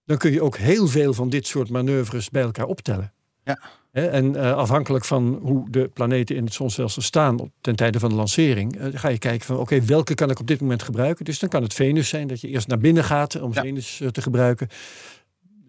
[0.05, 3.13] dan kun je ook heel veel van dit soort manoeuvres bij elkaar optellen.
[3.45, 3.59] Ja.
[3.97, 8.09] En eh, afhankelijk van hoe de planeten in het zonnestelsel staan op, ten tijde van
[8.09, 11.25] de lancering, eh, ga je kijken van oké, welke kan ik op dit moment gebruiken?
[11.25, 13.61] Dus dan kan het Venus zijn dat je eerst naar binnen gaat om Ja.
[13.61, 14.69] Venus eh, te gebruiken.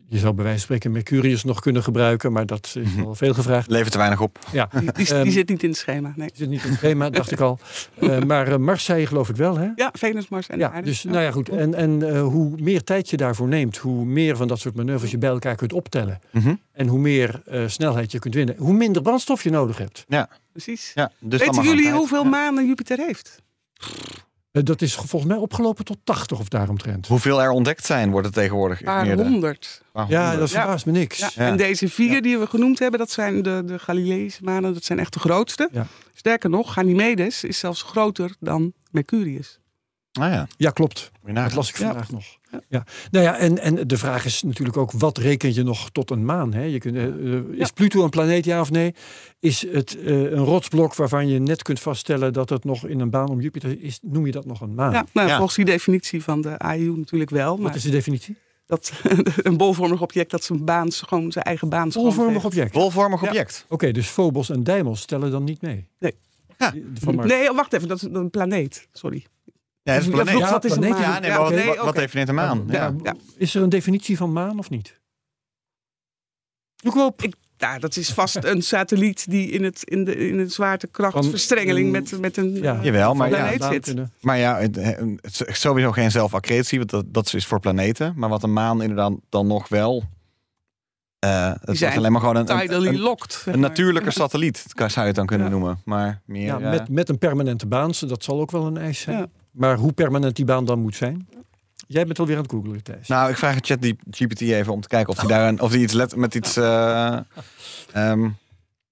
[0.09, 3.03] Je zou bij wijze van spreken Mercurius nog kunnen gebruiken, maar dat is Mhm.
[3.03, 3.69] wel veel gevraagd.
[3.69, 4.39] Levert te weinig op.
[4.51, 6.13] Ja, Die, die, Ehm, die zit niet in het schema.
[6.15, 6.29] Nee.
[6.33, 7.59] zit niet in het schema, dacht ik al.
[7.99, 9.69] Eh, maar eh, Mars zei je geloof ik wel, hè?
[9.75, 10.87] Ja, Venus, Mars en Ja, Aarde.
[10.87, 11.49] dus nou ja, goed.
[11.49, 15.11] En, en eh, hoe meer tijd je daarvoor neemt, hoe meer van dat soort manoeuvres
[15.11, 16.19] je bij elkaar kunt optellen.
[16.31, 16.55] Mhm.
[16.71, 20.05] En hoe meer eh, snelheid je kunt winnen, hoe minder brandstof je nodig hebt.
[20.51, 20.91] Precies.
[20.95, 23.41] Ja, dus Weten jullie hoeveel manen Jupiter heeft?
[24.63, 27.07] Dat is volgens mij opgelopen tot 80 of daaromtrent.
[27.07, 28.79] Hoeveel er ontdekt zijn, wordt het tegenwoordig.
[28.79, 29.81] Een paar honderd.
[30.07, 30.59] Ja, dat Ja.
[30.59, 31.17] verbaast me niks.
[31.19, 31.29] Ja.
[31.35, 31.47] Ja.
[31.47, 34.73] En deze vier die we genoemd hebben, dat zijn de, de Galileïsche manen.
[34.73, 35.69] Dat zijn echt de grootste.
[35.71, 35.87] Ja.
[36.13, 39.59] Sterker nog, Ganymedes is zelfs groter dan Mercurius.
[40.19, 41.11] Ah ja, Ja, klopt.
[41.33, 41.85] Dat las ik Ja.
[41.87, 42.23] vandaag nog.
[42.69, 42.83] Ja.
[43.11, 46.25] Nou ja, en, en de vraag is natuurlijk ook, wat reken je nog tot een
[46.25, 46.53] maan?
[46.53, 46.63] Hè?
[46.63, 47.11] Je kunt, eh, eh,
[47.51, 47.67] is Ja.
[47.73, 48.93] Pluto een planeet, ja of nee?
[49.39, 53.09] Is het eh, een rotsblok waarvan je net kunt vaststellen dat het nog in een
[53.09, 53.99] baan om Jupiter is?
[54.01, 54.91] Noem je dat nog een maan?
[54.91, 55.35] Ja, nou, Ja.
[55.35, 57.49] volgens die definitie van de AIU natuurlijk wel.
[57.49, 58.37] Wat Maar is de definitie?
[58.65, 58.91] dat
[59.43, 62.45] een bolvormig object dat zijn baan, gewoon zijn eigen baan Bolvormig schoonveegt.
[62.45, 62.73] object.
[62.73, 63.27] Bolvormig Ja.
[63.27, 63.65] object.
[63.69, 65.87] Oké, dus Phobos en Deimos stellen dan niet mee?
[65.99, 66.13] Nee.
[66.57, 66.73] Ja.
[67.25, 68.87] Nee, wacht even, dat is een planeet.
[68.91, 69.25] Sorry.
[69.87, 70.37] Ja, is een planeet.
[70.37, 71.01] Ja, wat is een maan?
[71.01, 71.29] Ja, nee,
[71.65, 72.63] maar wat, definieert een maan?
[72.67, 72.73] Ja.
[72.73, 73.15] Ja, Ja.
[73.37, 74.99] Is er een definitie van maan of niet?
[76.75, 77.21] Zoek op.
[77.21, 81.91] Ik- Ja, dat is vast een satelliet die in, het, in, de, in de zwaartekrachtverstrengeling
[81.91, 82.79] Van- met, met een Ja.
[82.83, 83.93] Jawel, maar ja, planeet Maan zit.
[84.21, 88.13] Maar ja, het, het is sowieso geen zelfaccretie, want dat, dat is voor planeten.
[88.15, 90.03] Maar wat een maan inderdaad dan nog wel...
[91.19, 93.31] eh het is alleen maar gewoon een, een, een, locked.
[93.33, 93.69] zeg een maar.
[93.69, 95.53] natuurlijke satelliet, zou je het dan kunnen Ja.
[95.53, 95.81] noemen.
[95.85, 96.45] Maar meer...
[96.45, 99.31] Ja, met, met een permanente baan, dat zal ook wel een eis zijn.
[99.57, 101.27] Maar hoe permanent die baan dan moet zijn?
[101.87, 103.07] Jij bent alweer aan het googlen, Thijs.
[103.07, 105.71] Nou, ik vraag het chat GPT even om te kijken of hij daar een, of
[105.71, 106.57] hij iets let met iets.
[106.57, 107.17] eh,
[107.93, 108.29] ehm,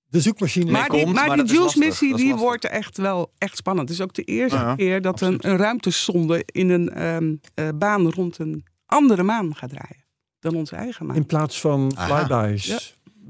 [0.08, 0.71] de zoekmachine.
[0.71, 3.89] Maar die, komt, maar maar die is die wordt echt wel echt spannend.
[3.89, 5.43] Het is ook de eerste Ja, keer dat een, absoluut.
[5.54, 10.04] een ruimtesonde in een ehm, eh, baan rond een andere maan gaat draaien.
[10.39, 11.15] Dan onze eigen maan.
[11.15, 12.65] in plaats van flyby's.
[12.65, 12.78] Ja.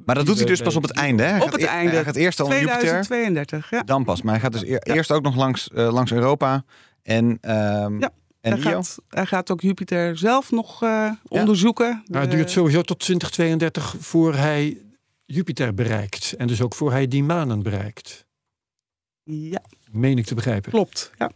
[0.05, 1.23] maar dat doet hij dus pas op het einde.
[1.23, 1.29] Hè?
[1.29, 1.91] Hij Op gaat het e- einde.
[1.91, 3.83] Hij gaat eerst al naar Jupiter, 2032, ja.
[3.83, 4.21] dan pas.
[4.21, 6.63] Maar hij gaat dus eer- eerst ook nog langs, eh, langs Europa
[7.05, 12.03] en, ehm Ja, en Hij gaat, hij gaat ook Jupiter zelf nog eh, onderzoeken.
[12.05, 14.77] Nou, het De- duurt sowieso tot 2032 voor hij
[15.25, 16.33] Jupiter bereikt.
[16.37, 18.25] En dus ook voor hij die manen bereikt.
[19.23, 20.71] Ja, Meen ik te begrijpen.
[20.71, 21.11] klopt.
[21.17, 21.31] Ja.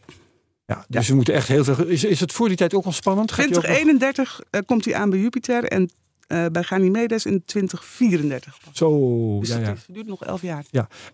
[0.65, 1.86] Ja, dus we moeten echt heel veel.
[1.86, 3.29] Is, is het voor die tijd ook al spannend?
[3.32, 5.89] Gaat hij ook nog- 2031 eh, komt hij aan bij Jupiter en
[6.30, 8.58] eh, bij Ganymedes in 2034.
[8.65, 8.78] pas.
[8.78, 9.72] Zo, Dus ja, het ja.
[9.74, 10.63] is- het duurt nog elf jaar.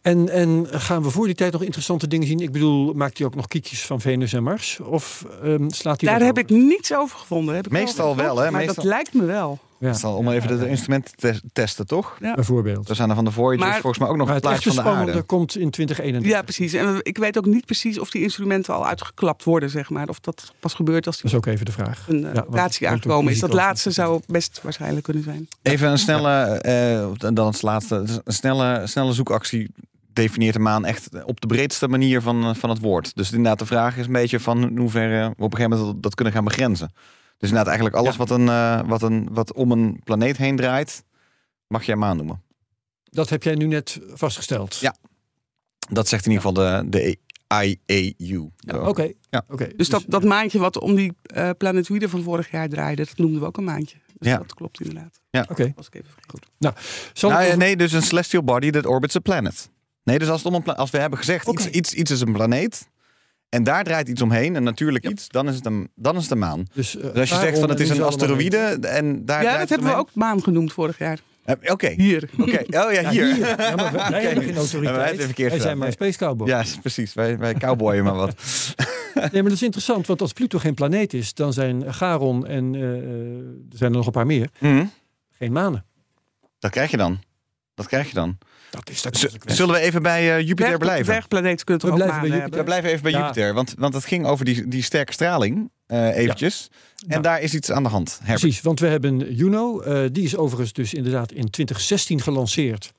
[0.01, 2.39] En, en gaan we voor die tijd nog interessante dingen zien?
[2.39, 4.79] Ik bedoel, maakt hij ook nog kiekjes van Venus en Mars?
[4.79, 6.55] Of ehm, slaat hij Daar heb over?
[6.57, 7.55] ik niets over gevonden.
[7.55, 8.51] Heb ik Meestal over wel, hè?
[8.51, 9.59] Maar Meestal- dat lijkt me wel.
[9.85, 12.17] Ja, Dat is om even de instrumenten te testen, toch?
[12.35, 12.89] bijvoorbeeld.
[12.89, 14.75] Er zijn er van de Voyagers Maar- volgens mij ook nog een het plaatje van
[14.75, 15.23] de spannende aarde.
[15.23, 16.31] komt in 2031.
[16.31, 16.73] Ja, precies.
[16.73, 20.07] En ik weet ook niet precies of die instrumenten al uitgeklapt worden, zeg maar.
[20.07, 22.05] Of dat pas gebeurt als Dat die is ook even de vraag.
[22.07, 23.39] een Ja, want- locatie want aangekomen is.
[23.39, 25.47] Dat laatste zou best waarschijnlijk kunnen zijn.
[25.61, 29.69] Even een snelle, eh, dan het laatste, een snelle, snelle zoekactie
[30.13, 33.15] definieert de maan echt op de breedste manier van, eh, van het woord.
[33.15, 35.93] Dus inderdaad, de vraag is een beetje van in hoeverre we op een gegeven moment
[35.93, 36.93] dat, dat kunnen gaan begrenzen.
[37.37, 38.17] Dus inderdaad, eigenlijk alles Ja.
[38.17, 41.03] wat, een, eh, wat, een, wat om een planeet heen draait,
[41.67, 42.43] mag je een maan noemen.
[43.03, 44.75] Dat heb jij nu net vastgesteld.
[44.77, 44.95] Ja.
[45.89, 47.17] Dat zegt in ieder geval de, de
[47.47, 48.49] IAU.
[48.87, 49.11] Oké.
[49.29, 49.43] Ja.
[49.47, 49.67] Oké.
[49.75, 53.39] Dus dat, dat maandje wat om die eh planetoïden van vorig jaar draaide, dat noemden
[53.39, 53.97] we ook een maandje.
[54.17, 54.37] Dus Ja.
[54.37, 55.21] dat klopt inderdaad.
[55.49, 55.71] Oké.
[55.75, 56.49] Was ik even vergeten.
[57.13, 59.69] Zal ik Nou, ja, over- nee, dus een celestial body that orbits a planet.
[60.03, 62.21] Nee, dus als, het om een pla- als we hebben gezegd, iets, iets, iets is
[62.21, 62.89] een planeet...
[63.55, 65.27] en daar draait iets omheen, een natuurlijk iets...
[65.29, 66.65] dan is het een, dan is het een maan.
[66.73, 69.49] Dus, eh, Dus als je zegt van het en is een asteroïde en daar Ja,
[69.49, 71.19] draait dat hebben we ook maan genoemd vorig jaar.
[71.43, 72.29] Eh, Oké, Hier.
[72.39, 72.59] oké.
[72.59, 73.37] Oh ja, Ja, hier.
[73.39, 74.95] Ja, maar wij, hebben geen autoriteit.
[74.95, 76.47] Wij hebben het verkeerd wij zijn maar space cowboy.
[76.47, 77.13] Ja, precies.
[77.13, 78.35] Wij, wij cowboyen maar wat.
[79.15, 82.75] Nee, maar dat is interessant, want als Pluto geen planeet is, dan zijn Charon en
[82.75, 82.89] eh, eh,
[83.71, 84.85] er zijn er nog een paar meer Mhm.
[85.31, 85.85] geen manen.
[86.59, 87.19] Dat krijg je dan.
[87.75, 88.37] Dat krijg je dan.
[88.75, 89.55] Dat is de Z- consequentie.
[89.55, 91.05] zullen we even bij eh, Jupiter Dwerg- blijven?
[91.05, 92.59] Dwergplaneten kunnen toch We ook blijven bij Jupiter.
[92.59, 93.19] We blijven even bij Ja.
[93.19, 96.69] Jupiter, want, want het ging over die, die sterke straling eh, eventjes.
[96.99, 97.21] En Nou.
[97.21, 98.17] daar is iets aan de hand.
[98.19, 98.39] Herbert.
[98.39, 99.79] Precies, want we hebben Juno.
[99.81, 102.93] eh, die is overigens dus inderdaad in 2016 gelanceerd.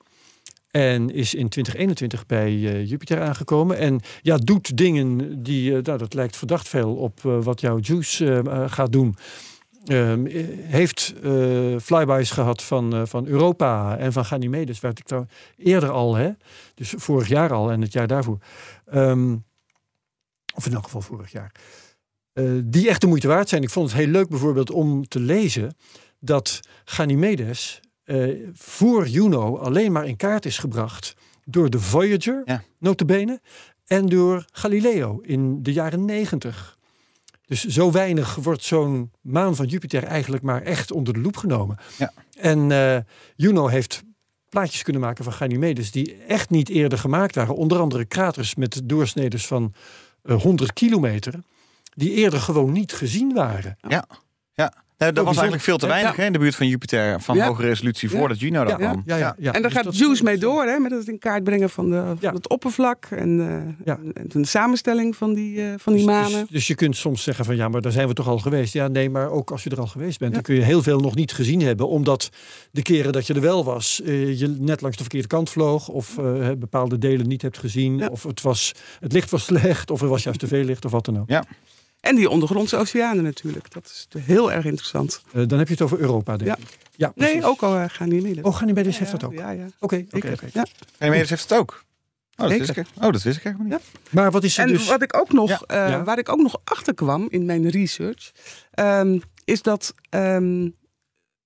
[0.71, 3.79] En is in 2021 bij eh, Jupiter aangekomen.
[3.79, 7.79] En ja, doet dingen die, eh, nou, dat lijkt verdacht veel op eh, wat jouw
[7.81, 9.17] Juice gaat doen.
[9.87, 15.05] Ehm, eh, heeft eh, flybys gehad van, eh, van Europa en van Ganymedes, waar ik
[15.05, 16.31] trouw- eerder al, hè,
[16.75, 18.39] dus vorig jaar al en het jaar daarvoor.
[18.87, 19.37] Ehm,
[20.55, 21.53] of in elk geval vorig jaar.
[22.65, 23.63] Die echt de moeite waard zijn.
[23.63, 25.77] Ik vond het heel leuk bijvoorbeeld om te lezen
[26.21, 27.81] dat Ganymedes
[28.53, 32.63] voor Juno alleen maar in kaart is gebracht door de Voyager, Ja.
[32.79, 33.41] notabene,
[33.87, 36.76] en door Galileo in de jaren negentig.
[37.47, 41.79] Dus zo weinig wordt zo'n maan van Jupiter eigenlijk maar echt onder de loep genomen.
[41.99, 42.13] Ja.
[42.39, 42.99] En eh,
[43.37, 44.03] Juno heeft
[44.49, 47.55] plaatjes kunnen maken van Ganymedes die echt niet eerder gemaakt waren.
[47.55, 49.75] Onder andere kraters met doorsneders van
[50.23, 51.35] eh, 100 kilometer,
[51.95, 53.79] die eerder gewoon niet gezien waren.
[53.89, 54.07] Ja.
[54.53, 54.85] ja.
[54.99, 55.93] Nou, dat was eigenlijk veel te Ja.
[55.93, 57.47] weinig hè, in de buurt van Jupiter van Ja.
[57.47, 58.19] hoge resolutie Ja.
[58.19, 59.03] voordat Juno daar Ja, kwam.
[59.07, 59.53] ja, ja, ja.
[59.53, 61.91] En daar Dus gaat is Juice mee door, hè, met het in kaart brengen van,
[61.91, 62.33] de, van Ja.
[62.33, 63.99] het oppervlak en, eh, Ja.
[64.15, 66.41] en de samenstelling van die, eh, van die Dus- manen.
[66.41, 68.73] Dus, dus je kunt soms zeggen van ja, maar daar zijn we toch al geweest.
[68.73, 71.01] Ja, nee, maar ook als je er al geweest bent, dan kun je heel veel
[71.01, 71.89] nog niet gezien hebben.
[71.89, 72.29] Omdat
[72.71, 75.89] de keren dat je er wel was, eh, je net langs de verkeerde kant vloog.
[75.89, 77.99] Of eh, bepaalde delen niet hebt gezien.
[77.99, 78.07] Ja.
[78.07, 79.91] Of het, was, het licht was slecht.
[79.91, 81.29] Of er was juist te veel licht of wat dan ook.
[82.07, 83.73] En die ondergrondse oceanen natuurlijk.
[83.73, 85.23] Dat is heel erg interessant.
[85.33, 86.57] Eh, dan heb je het over Europa, denk Ja.
[86.57, 86.79] ik.
[86.97, 88.45] Ja, Nee, ook al eh, gaan die mee.
[88.45, 89.33] Oh, Ganymedes heeft dat ook.
[89.33, 89.67] Ja, ja.
[89.81, 90.47] Oké, oké, oké.
[90.53, 90.67] Ja.
[90.99, 91.85] Ganymedes heeft het ook.
[92.37, 93.81] Oh, dat wist ik, oh, dat wist ik helemaal niet.
[94.11, 94.87] Maar wat is er En dus...
[94.89, 96.05] wat ik ook nog, Ja, eh, ja.
[96.05, 98.33] waar ik ook nog achter kwam in mijn research,
[98.71, 100.69] ehm, is dat ehm,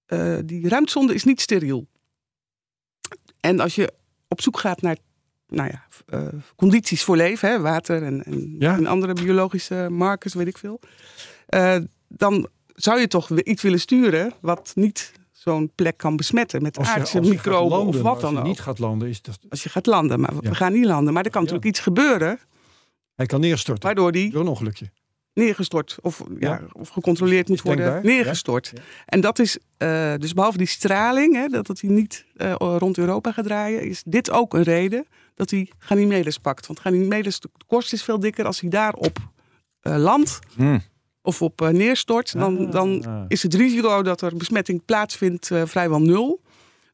[0.07, 1.87] eh, die ruimtesonde is niet steriel.
[3.41, 3.93] En als je
[4.29, 4.97] op zoek gaat naar
[5.51, 8.77] nou ja, eh, condities voor leven, hè, water en, en, Ja.
[8.77, 10.81] en andere biologische markers, weet ik veel,
[11.47, 11.77] eh,
[12.09, 16.87] dan zou je toch iets willen sturen wat niet zo'n plek kan besmetten met als
[16.87, 18.45] je- aardse als je microben landen, of wat als dan je ook.
[18.45, 19.39] niet gaat landen, is dat...
[19.49, 20.53] Als je gaat landen, maar we Ja.
[20.53, 21.13] gaan niet landen.
[21.15, 21.47] Maar er kan Ja.
[21.47, 22.39] natuurlijk iets gebeuren
[23.15, 23.85] Hij kan neerstorten.
[23.85, 24.91] waardoor die Door een ongelukje.
[25.35, 26.61] neergestort of, ja.
[26.73, 28.73] Of gecontroleerd moet worden denkbaar, neergestort.
[29.07, 32.25] En dat is eh, dus behalve die straling, hè, dat, dat hij niet
[32.59, 35.07] rond Europa gaat draaien, is dit ook een reden
[35.41, 36.67] dat hij Ganymedes pakt.
[36.67, 39.19] Want Ganymedes, de korst is veel dikker als hij daarop
[39.81, 40.83] eh landt Hmm.
[41.23, 42.33] of op eh, neerstort.
[42.33, 42.73] Dan, Ah.
[42.73, 46.41] dan is het risico dat er besmetting plaatsvindt eh, vrijwel nul.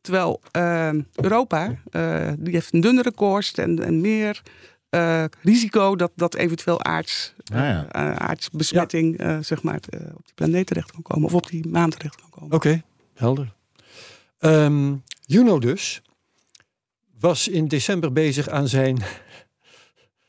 [0.01, 0.41] Terwijl
[1.13, 4.43] Europa, eh, die heeft een dunnere korst en, en meer
[4.89, 7.87] eh, risico dat, dat eventueel aards, Ah, ja.
[8.19, 9.81] aardsbesmetting eh, zeg maar,
[10.15, 11.25] op die planeet terecht kan komen.
[11.27, 12.53] Of op die maan terecht kan komen.
[12.53, 12.83] Oké,
[13.15, 13.55] helder.
[14.39, 16.03] Ehm, Juno dus
[17.19, 18.99] was in december bezig aan zijn,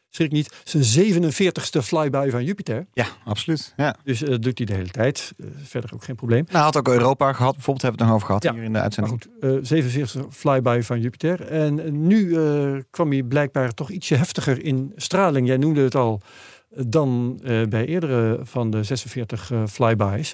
[0.10, 0.84] schrik niet, zijn
[1.24, 2.88] 47ste flyby van Jupiter.
[2.94, 3.74] Ja, absoluut.
[3.78, 3.96] Ja.
[4.04, 5.34] Dus eh, dat doet hij de hele tijd.
[5.38, 6.46] Eh, verder ook geen probleem.
[6.52, 8.52] Nou, had ook Europa gehad, bijvoorbeeld hebben we het nog over gehad Ja.
[8.54, 9.24] hier in de Maar uitzending.
[9.24, 11.48] goed, eh 47ste flyby van Jupiter.
[11.48, 15.48] En eh, nu eh, kwam hij blijkbaar toch ietsje heftiger in straling.
[15.48, 16.22] Jij noemde het al,
[16.70, 20.34] eh, dan eh, bij eerdere van de 46 eh, flybys.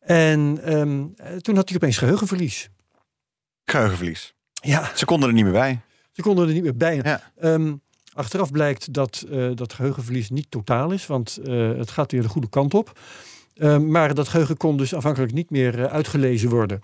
[0.00, 2.68] En ehm, eh, toen had hij opeens geheugenverlies.
[3.64, 4.34] Geheugenverlies.
[4.60, 5.80] Ja, Ze konden er niet meer bij.
[6.12, 7.00] Ze konden er niet meer bij.
[7.02, 7.32] Ja.
[7.36, 7.74] Ehm,
[8.12, 12.28] achteraf blijkt dat eh, dat geheugenverlies niet totaal is, want eh, het gaat weer de
[12.28, 12.98] goede kant op.
[13.54, 16.80] Ehm, maar dat geheugen kon dus afhankelijk niet meer eh, uitgelezen worden.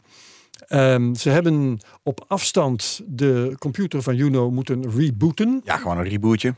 [0.66, 5.60] Ehm, ze hebben op afstand de computer van Juno moeten rebooten.
[5.64, 6.54] Ja, gewoon een rebootje.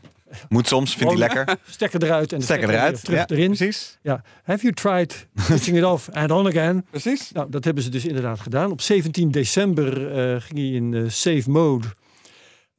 [0.48, 1.56] Moet soms, vindt hij Gewoon lekker.
[1.72, 3.04] Stekker eruit en de Stekker eruit.
[3.04, 3.46] terug ja, erin.
[3.46, 3.98] Precies.
[4.02, 4.22] Ja.
[4.42, 6.86] Have you tried switching it off and on again?
[6.90, 7.32] Precies.
[7.32, 8.70] Nou, dat hebben ze dus inderdaad gedaan.
[8.70, 11.86] Op 17 december eh, ging hij in eh, safe mode.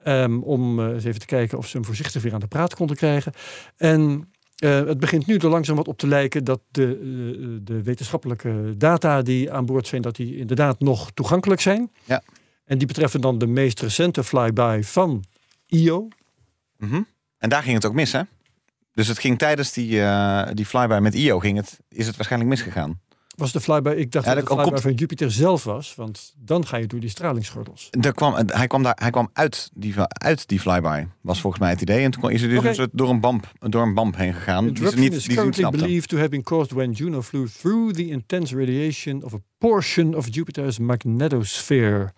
[0.03, 2.75] ehm, om eh, eens even te kijken of ze hem voorzichtig weer aan de praat
[2.75, 3.31] konden krijgen.
[3.77, 7.83] En eh, het begint nu er langzaam wat op te lijken dat de, eh, de
[7.83, 11.91] wetenschappelijke data die aan boord zijn, dat die inderdaad nog toegankelijk zijn.
[12.03, 12.21] Ja.
[12.65, 15.23] En die betreffen dan de meest recente flyby van
[15.67, 16.07] IO.
[16.77, 17.01] Mhm.
[17.37, 18.21] En daar ging het ook mis, hè?
[18.93, 22.51] Dus het ging tijdens die, eh, die flyby met IO ging het, is het waarschijnlijk
[22.51, 22.99] misgegaan.
[23.35, 26.33] Was de flyby, ik dacht Ja, dat de flyby komt- van Jupiter zelf was, want
[26.37, 27.87] dan ga je door die stralingsgordels.
[27.91, 31.71] Daar kwam, hij, kwam daar, hij kwam uit die, uit die flyby, was volgens mij
[31.71, 32.03] het idee.
[32.03, 34.73] En toen is hij dus een soort door een bamp, door een bamp heen gegaan.
[34.73, 37.47] Die ze niet, is die niet currently believed to have been caused when Juno flew
[37.47, 42.13] through the intense radiation of a portion of Jupiter's magnetosphere.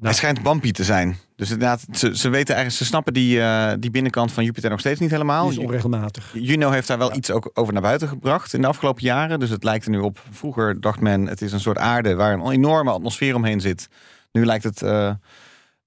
[0.00, 1.16] Hij schijnt bumpy te zijn.
[1.38, 4.80] Dus inderdaad, ze, ze weten eigenlijk, ze snappen die, eh, die binnenkant van Jupiter nog
[4.80, 5.48] steeds niet helemaal.
[5.48, 6.30] Die is onregelmatig.
[6.34, 9.40] Juno heeft daar wel iets ook over naar buiten gebracht in de afgelopen jaren.
[9.40, 10.22] Dus het lijkt er nu op.
[10.30, 13.88] Vroeger dacht men, het is een soort aarde waar een enorme atmosfeer omheen zit.
[14.32, 15.10] Nu lijkt het eh,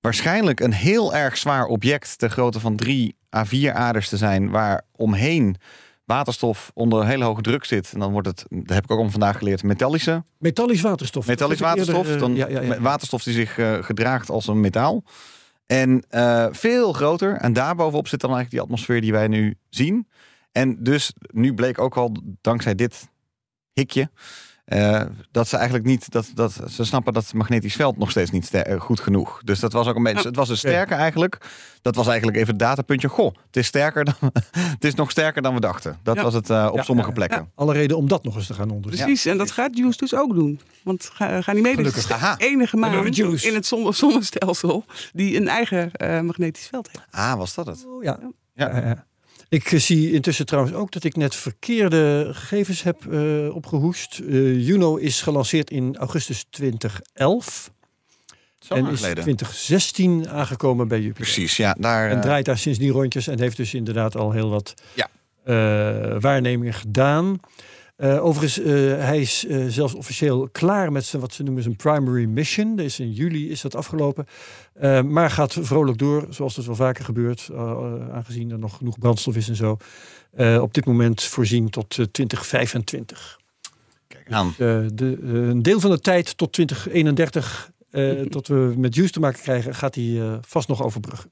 [0.01, 4.49] waarschijnlijk een heel erg zwaar object ter grootte van drie à vier aders te zijn,
[4.49, 5.55] waar omheen
[6.05, 7.93] waterstof onder hele hoge druk zit.
[7.93, 11.27] En dan wordt het, dat heb ik ook al vandaag geleerd, metallische Metallisch waterstof.
[11.27, 12.05] Metallisch waterstof.
[12.05, 12.79] eerder, dan eh, ja, ja, ja.
[12.79, 15.03] Waterstof die zich gedraagt als een metaal.
[15.65, 17.35] En eh, veel groter.
[17.35, 20.07] En daarbovenop zit dan eigenlijk die atmosfeer die wij nu zien.
[20.51, 23.09] En dus nu bleek ook al dankzij dit
[23.73, 24.09] hikje.
[24.65, 25.01] Eh,
[25.31, 28.45] dat ze eigenlijk niet, dat, dat ze snappen dat het magnetisch veld nog steeds niet
[28.45, 29.41] ster- eh, goed genoeg.
[29.43, 31.37] Dus dat was ook een beetje, het was dus sterker eigenlijk.
[31.81, 33.07] Dat was eigenlijk even het datapuntje.
[33.07, 34.15] Goh, het is sterker dan,
[34.75, 35.97] het is nog sterker dan we dachten.
[36.03, 36.23] Dat Ja.
[36.23, 37.51] was het eh, op Ja, sommige ja, plekken.
[37.55, 39.05] Alle reden om dat nog eens te gaan onderzoeken.
[39.05, 40.59] Precies, en dat gaat Juice dus ook doen.
[40.83, 42.37] Want Ga- Ganymedes is Gelukkig.
[42.37, 43.05] de enige maan
[43.41, 47.05] in het zonne- zonnestelsel die een eigen eh, magnetisch veld heeft.
[47.11, 47.85] Ah, was dat het?
[47.87, 48.19] Oh, ja.
[48.53, 49.05] Ja.
[49.51, 54.19] Ik eh, zie intussen trouwens ook dat ik net verkeerde gegevens heb eh, opgehoest.
[54.19, 57.71] Eh, Juno is gelanceerd in augustus 2011
[58.59, 59.23] Zo en is geleden.
[59.23, 61.23] 2016 aangekomen bij Jupiter.
[61.23, 61.75] Precies, ja.
[61.79, 65.09] Daar, En draait daar sinds die rondjes en heeft dus inderdaad al heel wat Ja.
[66.19, 67.39] waarnemingen gedaan.
[68.01, 68.73] Eh, overigens, eh,
[69.05, 72.75] hij is eh, zelfs officieel klaar met zijn, wat ze noemen zijn primary mission.
[72.75, 74.25] Dus in juli is dat afgelopen.
[75.05, 77.49] Maar gaat vrolijk door, zoals dat wel vaker gebeurt,
[78.11, 79.77] aangezien er nog genoeg brandstof is en zo.
[80.61, 83.39] Op dit moment voorzien tot eh, 2025.
[84.07, 84.47] kijk aan.
[84.47, 84.55] Eh,
[84.93, 89.41] de, een deel van de tijd tot 2031, eh, tot we met Juice te maken
[89.41, 91.31] krijgen, gaat hij vast nog overbruggen.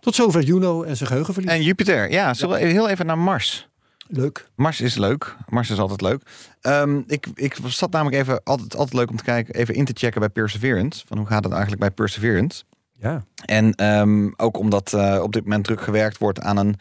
[0.00, 1.50] Tot zover Juno en zijn geheugenverlies.
[1.50, 3.69] En Jupiter, ja, zullen we heel even naar Mars?
[4.12, 4.48] Leuk.
[4.54, 5.36] Mars is leuk.
[5.48, 6.22] Mars is altijd leuk.
[6.60, 9.92] Ehm, ik, ik zat namelijk even, altijd, altijd leuk om te kijken, even in te
[9.94, 11.06] checken bij Perseverance.
[11.06, 12.62] Van hoe gaat het eigenlijk bij Perseverance?
[12.98, 13.24] Ja.
[13.44, 16.76] En ehm, ook omdat eh, op dit moment druk gewerkt wordt aan een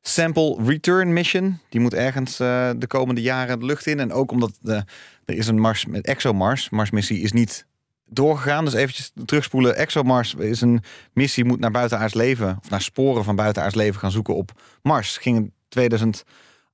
[0.00, 1.58] sample return mission.
[1.68, 4.00] Die moet ergens eh, de komende jaren de lucht in.
[4.00, 4.84] En ook omdat de,
[5.24, 6.70] er is een Mars met ExoMars.
[6.70, 7.66] Mars-missie is niet
[8.04, 8.64] doorgegaan.
[8.64, 9.76] Dus eventjes terugspoelen.
[9.76, 12.58] ExoMars is een missie, moet naar buitenaards leven...
[12.62, 14.52] of naar sporen van buitenaards leven gaan zoeken op
[14.82, 15.16] Mars.
[15.16, 15.52] Ging in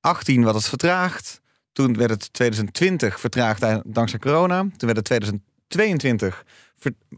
[0.01, 1.41] 2018 wat het vertraagd.
[1.71, 4.59] Toen werd het 2020 vertraagd dankzij corona.
[4.59, 6.43] Toen werd het 2022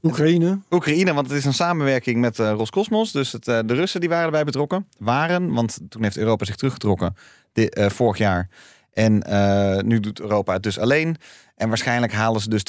[0.02, 0.60] Oekraïne.
[0.70, 3.12] Oekraïne, want het is een samenwerking met eh, Roscosmos.
[3.12, 4.88] Dus het, eh, de Russen die waren erbij betrokken.
[4.98, 7.16] Waren, want toen heeft Europa zich teruggetrokken
[7.54, 8.50] eh, vorig jaar.
[8.94, 9.14] En
[9.86, 11.16] nu doet Europa het dus alleen.
[11.56, 12.64] En waarschijnlijk halen ze dus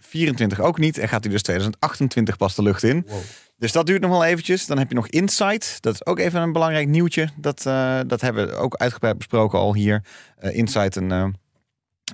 [0.00, 0.98] 2024 ook niet.
[0.98, 3.06] En gaat hij dus 2028 pas de lucht in.
[3.56, 4.66] Dus dat duurt nog wel eventjes.
[4.66, 5.76] Dan heb je nog Insight.
[5.80, 7.28] Dat is ook even een belangrijk nieuwtje.
[7.36, 10.04] Dat, eh, dat hebben we ook uitgebreid besproken al hier.
[10.36, 11.28] Eh, Insight, een, eh,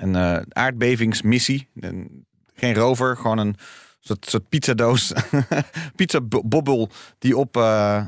[0.01, 1.69] een aardbevingsmissie.
[1.81, 3.57] Een- geen rover, gewoon een
[4.01, 5.13] soort, soort pizzadoos.
[5.97, 8.05] pizzabobbel die op eh,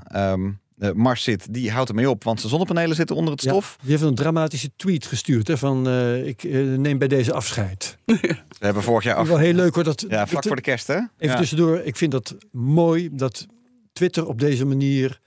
[0.79, 1.55] eh, Mars zit.
[1.55, 3.76] Die houdt ermee op, want zijn zonnepanelen zitten onder het Ja, stof.
[3.81, 5.49] die heeft een dramatische tweet gestuurd.
[5.49, 7.97] Hè, van eh, ik eh, neem bij deze afscheid.
[8.05, 9.29] We hebben vorig jaar af...
[9.29, 9.85] Wel heel leuk hoor.
[9.85, 10.95] Dat, Ja, vlak voor de kerst, hè?
[10.95, 11.37] Even ja.
[11.37, 11.79] tussendoor.
[11.81, 13.47] Ik vind dat mooi dat
[13.93, 15.20] Twitter op deze manier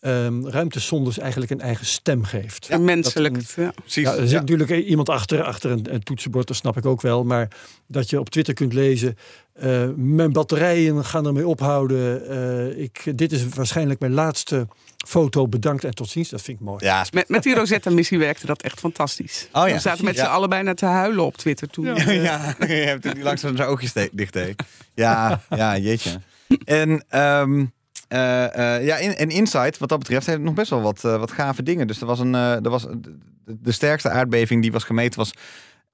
[0.00, 2.66] ehm ruimtesondes eigenlijk een eigen stem geeft.
[2.66, 3.36] Ja, menselijk.
[3.56, 3.70] Ja.
[3.70, 4.04] Precies.
[4.04, 4.38] Ja, er zit Ja.
[4.40, 7.24] natuurlijk iemand achter, achter een, een toetsenbord, dat snap ik ook wel.
[7.24, 7.48] Maar
[7.86, 9.16] dat je op Twitter kunt lezen,
[9.52, 12.28] eh, mijn batterijen gaan ermee ophouden.
[12.28, 14.66] Eh, ik, dit is waarschijnlijk mijn laatste
[15.08, 16.28] foto, bedankt en tot ziens.
[16.28, 16.84] Dat vind ik mooi.
[16.84, 19.48] Ja, Met, met die Rosetta-missie werkte dat echt fantastisch.
[19.52, 20.30] Oh ja, We zaten met precies.
[20.30, 21.84] z'n allen bijna te huilen op Twitter toen.
[21.84, 21.96] Ja,
[22.58, 24.62] je hebt die langzaam zijn oogjes dicht deed.
[24.94, 26.20] Ja, ja, jeetje.
[26.64, 27.64] En, ehm,
[28.08, 31.18] eh, eh, ja, in, en Insight, wat dat betreft, heeft nog best wel wat, eh,
[31.18, 31.86] wat gave dingen.
[31.86, 35.32] Dus er was een, eh, er was, de, de sterkste aardbeving die was gemeten was,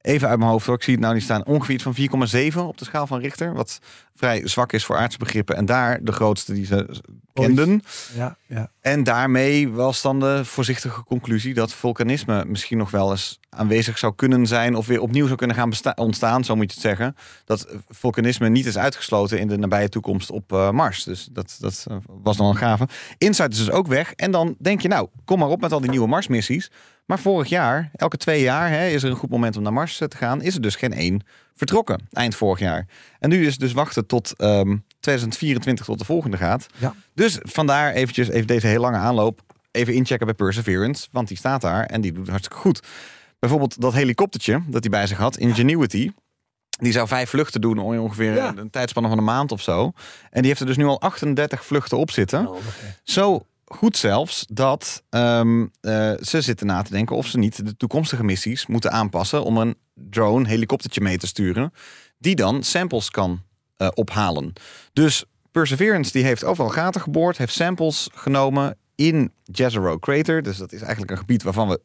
[0.03, 1.97] even uit mijn hoofd hoor, ik zie het nou niet staan, ongeveer iets van
[2.53, 3.55] 4,7 op de schaal van Richter.
[3.55, 3.79] Wat
[4.15, 5.57] vrij zwak is voor aardse begrippen.
[5.57, 7.83] En daar de grootste die ze kenden.
[8.15, 8.71] Ja, ja.
[8.81, 14.15] En daarmee was dan de voorzichtige conclusie dat vulkanisme misschien nog wel eens aanwezig zou
[14.15, 17.17] kunnen zijn of weer opnieuw zou kunnen gaan ontstaan, zo moet je het zeggen.
[17.45, 21.05] Dat vulkanisme niet is uitgesloten in de nabije toekomst op eh, Mars.
[21.05, 22.89] Dus dat, dat eh, was dan een gave.
[23.19, 24.13] Insight is dus ook weg.
[24.13, 26.71] En dan denk je, nou, kom maar op met al die nieuwe Marsmissies.
[27.13, 30.01] Maar vorig jaar, elke twee jaar, hè, is er een goed moment om naar Mars
[30.01, 30.43] eh, te gaan.
[30.43, 31.23] Is er dus geen één
[31.55, 32.87] vertrokken, eind vorig jaar.
[33.19, 36.67] En nu is het dus wachten tot ehm, 2024 tot de volgende gaat.
[36.79, 36.95] Ja.
[37.15, 39.41] Dus vandaar eventjes even deze hele lange aanloop.
[39.71, 42.81] Even inchecken bij Perseverance, want die staat daar en die doet hartstikke goed.
[43.39, 46.11] Bijvoorbeeld dat helikoptertje dat hij bij zich had, Ingenuity.
[46.69, 48.53] Die zou vijf vluchten doen, ongeveer Ja.
[48.57, 49.93] een tijdspanne van een maand of zo.
[50.31, 52.49] En die heeft er dus nu al 38 vluchten op zitten.
[53.03, 57.77] Zo goed zelfs dat ehm, eh, ze zitten na te denken of ze niet de
[57.77, 61.73] toekomstige missies moeten aanpassen om een drone, helikoptertje mee te sturen,
[62.19, 63.43] die dan samples kan
[63.77, 64.53] eh, ophalen.
[64.93, 70.43] Dus Perseverance die heeft overal gaten geboord, heeft samples genomen in Jezero Crater.
[70.43, 71.81] Dus dat is eigenlijk een gebied waarvan we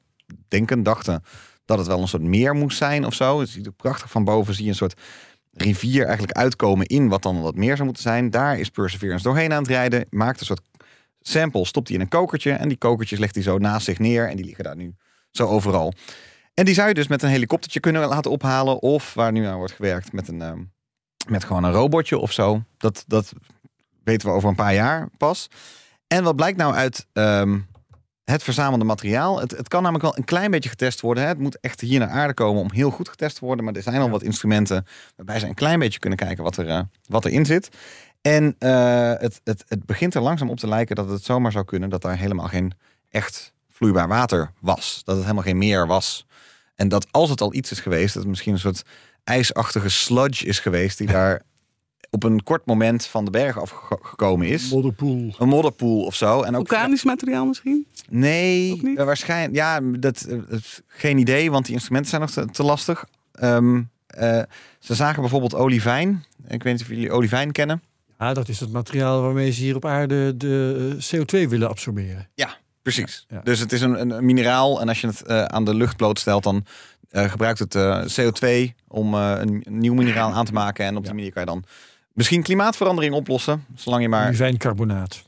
[0.47, 1.23] denken, dachten
[1.65, 3.39] dat het wel een soort meer moest zijn of zo.
[3.39, 5.01] Het ziet er prachtig van boven, zie je een soort
[5.51, 8.29] rivier eigenlijk uitkomen in wat dan wat meer zou moeten zijn.
[8.29, 10.05] Daar is Perseverance doorheen aan het rijden.
[10.09, 10.61] Maakt een soort
[11.28, 12.51] sample, stopt hij in een kokertje.
[12.51, 14.30] En die kokertjes legt hij zo naast zich neer.
[14.30, 14.95] En die liggen daar nu
[15.32, 15.93] zo overal.
[16.53, 18.82] En die zou je dus met een helikoptertje kunnen laten ophalen.
[18.82, 20.63] Of waar nu aan wordt gewerkt met, een, ehm,
[21.28, 22.63] met gewoon een robotje of zo.
[22.78, 23.34] Dat, dat
[24.03, 25.47] weten we over een paar jaar pas.
[26.07, 27.59] En wat blijkt nou uit ehm,
[28.23, 29.39] het verzamelde materiaal?
[29.39, 31.23] Het, het kan namelijk wel een klein beetje getest worden.
[31.23, 31.30] Hè?
[31.30, 33.65] Het moet echt hier naar aarde komen om heel goed getest te worden.
[33.65, 36.67] Maar er zijn al wat instrumenten waarbij ze een klein beetje kunnen kijken wat, er,
[36.67, 37.69] eh, wat erin zit.
[38.28, 41.65] En eh, het, het, het begint er langzaam op te lijken dat het zomaar zou
[41.65, 42.73] kunnen dat daar helemaal geen
[43.09, 45.01] echt vloeibaar water was.
[45.03, 46.25] Dat het helemaal geen meer was.
[46.75, 48.84] En dat als het al iets is geweest, dat het misschien een soort
[49.23, 51.41] ijsachtige sludge is geweest die daar
[52.09, 54.69] op een kort moment van de berg afgekomen is.
[54.69, 55.36] Modderpoel.
[55.38, 56.41] Een modderpoel of zo.
[56.41, 57.88] En ook Vulkanisch materiaal misschien?
[58.09, 59.55] Nee, eh, waarschijnlijk.
[59.55, 60.57] Ja, dat, eh,
[60.88, 63.05] geen idee, want die instrumenten zijn nog te, te lastig.
[63.32, 64.41] Ehm, eh,
[64.80, 66.23] ze zagen bijvoorbeeld olivijn.
[66.47, 67.82] Ik weet niet of jullie olivijn kennen.
[68.20, 72.30] Ja, dat is het materiaal waarmee ze hier op aarde de eh, CO2 willen absorberen.
[72.93, 73.26] Precies.
[73.30, 73.41] Ja, ja.
[73.43, 76.43] Dus het is een, een, mineraal en als je het eh, aan de lucht blootstelt,
[76.43, 76.65] dan
[77.09, 80.86] eh, gebruikt het eh, CO2 om een, een nieuw mineraal aan te maken.
[80.86, 81.63] En op die manier kan je dan
[82.13, 84.28] misschien klimaatverandering oplossen, zolang je maar...
[84.28, 85.15] Olivijncarbonaat.
[85.15, 85.22] Ja,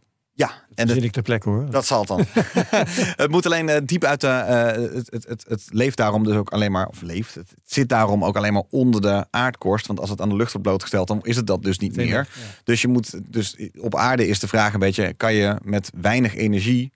[0.79, 1.69] En dat het, ik ter plekke hoor.
[1.69, 2.25] dat zal het dan.
[3.23, 4.27] het moet alleen eh, diep uit de...
[4.27, 6.87] eh, het, het, het, het leeft daarom dus ook alleen maar...
[6.87, 9.87] Of leeft, het zit daarom ook alleen maar onder de aardkorst.
[9.87, 12.27] Want als het aan de lucht wordt blootgesteld, dan is het dat dus niet meer.
[12.63, 16.35] Dus je moet dus op aarde is de vraag een beetje: kan je met weinig
[16.35, 16.91] energie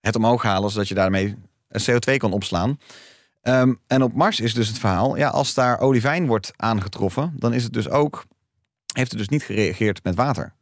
[0.00, 1.34] het omhoog halen zodat je daarmee
[1.82, 2.78] CO2 kan opslaan?
[3.42, 7.54] Ehm, en op Mars is dus het verhaal: ja, als daar olivijn wordt aangetroffen, dan
[7.54, 8.24] is het dus ook
[8.92, 10.52] heeft het dus niet gereageerd met water.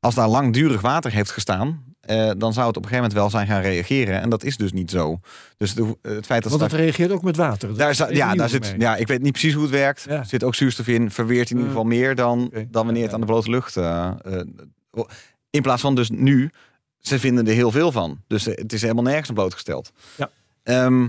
[0.00, 3.30] Als daar langdurig water heeft gestaan, eh, dan zou het op een gegeven moment wel
[3.30, 4.20] zijn gaan reageren.
[4.20, 5.20] En dat is dus niet zo.
[5.56, 7.76] Dus de, het feit dat Want het reageert ook met water.
[7.76, 10.04] Daar ja, daar zit, ja, ik weet niet precies hoe het werkt.
[10.08, 10.18] Ja.
[10.18, 11.10] Er zit ook zuurstof in.
[11.10, 13.76] Verweert in ieder geval meer dan, dan wanneer het aan de blote lucht.
[13.76, 14.40] eh, eh,
[15.50, 16.50] in plaats van dus nu,
[16.98, 18.20] ze vinden er heel veel van.
[18.26, 19.92] Dus het is helemaal nergens aan blootgesteld.
[20.16, 20.30] Ja.
[20.62, 21.08] Ehm,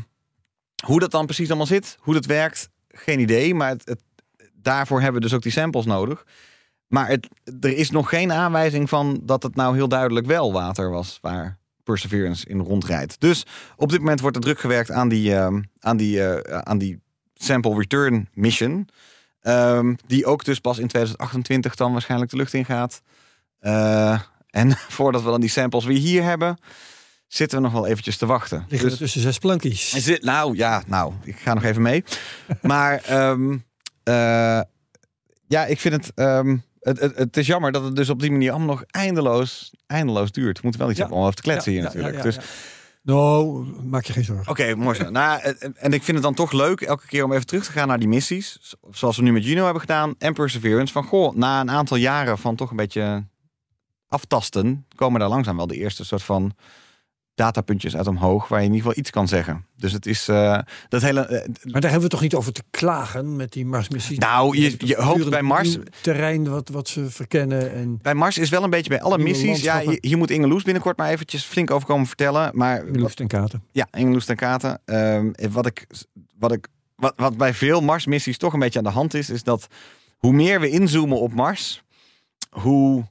[0.85, 3.53] hoe dat dan precies allemaal zit, hoe dat werkt, geen idee.
[3.55, 4.01] Maar het, het-
[4.53, 6.25] daarvoor hebben we dus ook die samples nodig.
[6.87, 7.27] Maar het,
[7.59, 11.57] er is nog geen aanwijzing van dat het nou heel duidelijk wel water was waar
[11.83, 13.15] Perseverance in rondrijdt.
[13.19, 16.77] Dus op dit moment wordt er druk gewerkt aan die, ehm, aan die, eh, aan
[16.77, 16.99] die
[17.33, 18.87] sample return mission.
[19.41, 23.01] Ehm, die ook dus pas in 2028 dan waarschijnlijk de lucht in gaat.
[23.59, 24.19] Eh,
[24.49, 26.57] en voordat we dan die samples weer hier hebben,
[27.27, 28.65] zitten we nog wel eventjes te wachten.
[28.69, 29.89] Liggen Dus- er tussen zes plankies.
[29.89, 32.03] dit, nou ja, nou, ik ga nog even mee.
[32.61, 33.57] maar ehm,
[34.03, 34.61] eh,
[35.47, 36.11] ja, ik vind het,
[36.85, 37.15] het, het.
[37.17, 40.55] Het is jammer dat het dus op die manier allemaal nog eindeloos, eindeloos duurt.
[40.55, 41.03] We moeten wel iets Ja.
[41.05, 42.21] hebben om over te kletsen hier natuurlijk.
[42.21, 42.37] dus.
[43.01, 44.51] Nou, maak je geen zorgen.
[44.51, 45.09] Oké, mooi zo.
[45.09, 45.41] Nou,
[45.75, 47.99] en- ik vind het dan toch leuk elke keer om even terug te gaan naar
[47.99, 48.75] die missies.
[48.91, 50.15] Zoals we nu met Juno hebben gedaan.
[50.17, 50.93] En Perseverance.
[50.93, 53.25] Van goh, na een aantal jaren van toch een beetje
[54.07, 54.85] aftasten.
[54.95, 56.55] komen daar langzaam wel de eerste soort van
[57.35, 58.47] datapuntjes uit omhoog.
[58.47, 59.65] Waar je in ieder geval iets kan zeggen.
[59.77, 60.59] Dus het is eh,
[60.89, 61.21] dat hele.
[61.25, 64.19] eh, Maar daar hebben we toch niet over te klagen met die Marsmissie?
[64.19, 67.73] Nou, je- je hoopt bij Mars- Terrein wat, wat ze verkennen.
[67.73, 69.61] En bij Mars is wel een beetje bij alle missies.
[69.61, 72.51] Ja, hier, moet Inge Loes binnenkort maar eventjes flink over komen vertellen.
[72.53, 73.63] Maar lucht en katen.
[73.71, 74.81] Ja, Engeloes ten Katen.
[74.85, 75.87] Ehm, wat, ik,
[76.39, 79.43] wat, ik, wat, wat bij veel Mars-missies toch een beetje aan de hand is, is
[79.43, 79.67] dat
[80.17, 81.83] hoe meer we inzoomen op Mars,
[82.49, 83.03] hoe.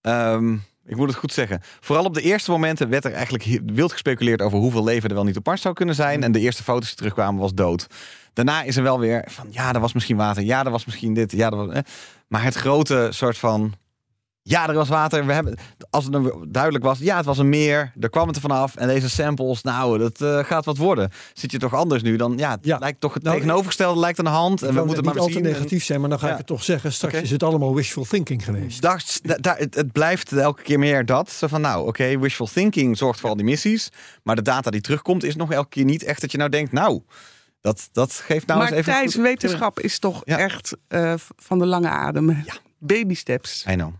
[0.00, 0.56] ehm,
[0.86, 1.60] ik moet het goed zeggen.
[1.80, 5.24] Vooral op de eerste momenten werd er eigenlijk wild gespeculeerd over hoeveel leven er wel
[5.24, 6.22] niet op Mars zou kunnen zijn.
[6.22, 7.86] En de eerste foto's die terugkwamen was dood.
[8.32, 10.42] Daarna is er wel weer van ja, er was misschien water.
[10.42, 11.32] Ja, er was misschien dit.
[11.32, 11.82] Ja, er was, eh.
[12.28, 13.74] Maar het grote soort van.
[14.46, 15.26] Ja, er was water.
[15.26, 15.56] We hebben,
[15.90, 17.92] als het dan duidelijk was, ja, het was een meer.
[17.94, 18.76] Daar kwam het er vanaf.
[18.76, 21.10] En deze samples, nou, dat eh, gaat wat worden.
[21.32, 22.16] Zit je toch anders nu?
[22.16, 22.78] Dan ja, het Ja.
[22.78, 24.62] lijkt toch het Nou, tegenovergestelde lijkt aan de hand.
[24.62, 26.32] En we moeten het maar niet al te negatief zijn, maar dan ga Ja.
[26.32, 26.92] ik het toch zeggen.
[26.92, 28.80] Straks is het allemaal wishful thinking geweest.
[28.82, 31.30] Dacht, da- da- het, het blijft elke keer meer dat.
[31.30, 33.88] Zo van, nou, oké, wishful thinking zorgt voor al die missies.
[34.22, 36.72] Maar de data die terugkomt is nog elke keer niet echt dat je nou denkt,
[36.72, 37.00] nou,
[37.60, 38.92] dat, dat geeft nou maar eens even...
[38.92, 40.38] Thijs, goed- wetenschap is toch Ja.
[40.38, 42.44] echt eh, van de lange adem.
[42.78, 43.64] Baby steps.
[43.70, 43.92] I know.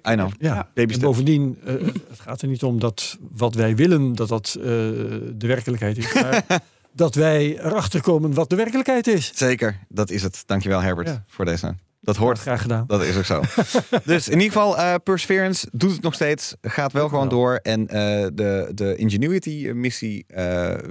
[0.00, 0.30] Kijk, I know.
[0.38, 0.68] Ja.
[0.74, 1.74] En bovendien, eh,
[2.08, 6.12] het gaat er niet om dat wat wij willen, dat dat eh, de werkelijkheid is.
[6.14, 6.44] Maar
[6.92, 9.30] dat wij erachter komen wat de werkelijkheid is.
[9.34, 10.42] Zeker, dat is het.
[10.46, 11.24] Dankjewel Herbert Ja.
[11.28, 11.74] voor deze.
[12.04, 12.38] Dat hoort.
[12.38, 12.84] Graag gedaan.
[12.86, 13.42] Dat is ook zo.
[14.04, 16.54] dus in ieder geval, eh, Perseverance doet het nog steeds.
[16.62, 17.54] Gaat wel gewoon door.
[17.54, 20.44] En eh, de, de Ingenuity-missie, eh,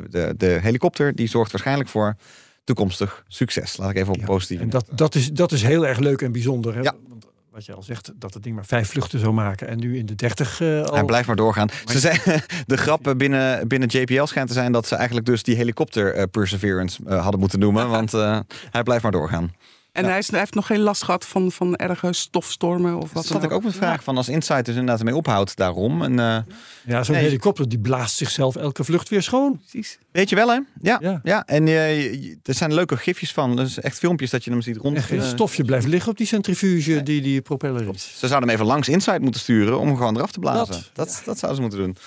[0.09, 2.15] de, de helikopter, die zorgt waarschijnlijk voor
[2.63, 3.77] toekomstig succes.
[3.77, 4.63] Laat ik even op Ja, positieve.
[4.63, 6.73] En dat, dat, is, dat is heel erg leuk en bijzonder.
[6.75, 6.81] Hè?
[6.81, 6.95] Ja.
[7.07, 9.67] Want wat je al zegt, dat het ding maar vijf vluchten zou maken.
[9.67, 10.93] En nu in de dertig eh al.
[10.93, 11.69] Hij blijft maar doorgaan.
[11.85, 12.19] Ze zijn,
[12.65, 16.13] de grap eh, binnen, binnen JPL schijnt te zijn dat ze eigenlijk dus die helikopter
[16.13, 17.89] eh, Perseverance eh, hadden moeten noemen.
[17.97, 18.39] Want eh,
[18.71, 19.53] hij blijft maar doorgaan.
[19.93, 23.13] En hij, is, hij heeft nog geen last gehad van, van erge stofstormen of wat
[23.13, 26.01] Dat dan zat ik ook met vragen van als Insight dus inderdaad ermee ophoudt daarom.
[26.01, 26.37] En, eh,
[26.85, 27.23] Ja, zo'n Nee.
[27.23, 29.57] helikopter die blaast zichzelf elke vlucht weer schoon.
[29.57, 29.97] Precies.
[30.11, 30.59] weet je wel hè?
[30.81, 30.97] Ja.
[31.01, 31.19] Ja.
[31.23, 31.45] ja.
[31.45, 33.55] En eh, er zijn leuke gifjes van.
[33.55, 34.95] Dus echt filmpjes dat je hem ziet rond.
[34.95, 38.03] En geen eh, stofje blijft liggen op die centrifuge die die propeller is.
[38.03, 40.73] Ze zouden hem even langs Insight moeten sturen om hem gewoon eraf te blazen.
[40.73, 41.97] Dat, Dat, dat, zouden ze moeten doen.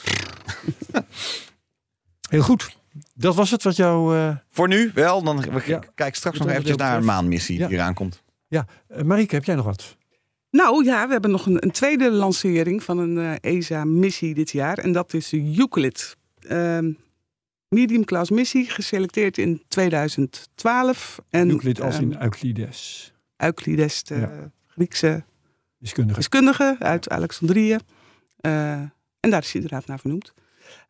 [2.29, 2.77] Heel goed.
[3.19, 4.17] Dat was het wat jou...
[4.17, 5.23] eh Voor nu wel.
[5.23, 5.79] Dan we Ja.
[5.95, 7.67] kijken straks nog eventjes naar een maanmissie Ja.
[7.69, 8.23] die eraan komt.
[8.49, 9.97] ja, Eh, Marieke, heb jij nog wat?
[10.51, 14.79] Nou ja, we hebben nog een, een tweede lancering van een eh, ESA-missie dit jaar.
[14.79, 16.17] En dat is Euclid.
[16.41, 16.93] Ehm
[17.69, 21.19] medium class missie, geselecteerd in 2012.
[21.31, 23.13] En, Euclid als in ehm, Euclides.
[23.37, 24.51] Euclides, de Ja.
[24.67, 25.25] Griekse
[25.79, 26.17] Wiskundige.
[26.19, 27.77] wiskundige uit Alexandrië.
[28.41, 28.71] Eh,
[29.21, 30.33] en daar is hij inderdaad naar vernoemd.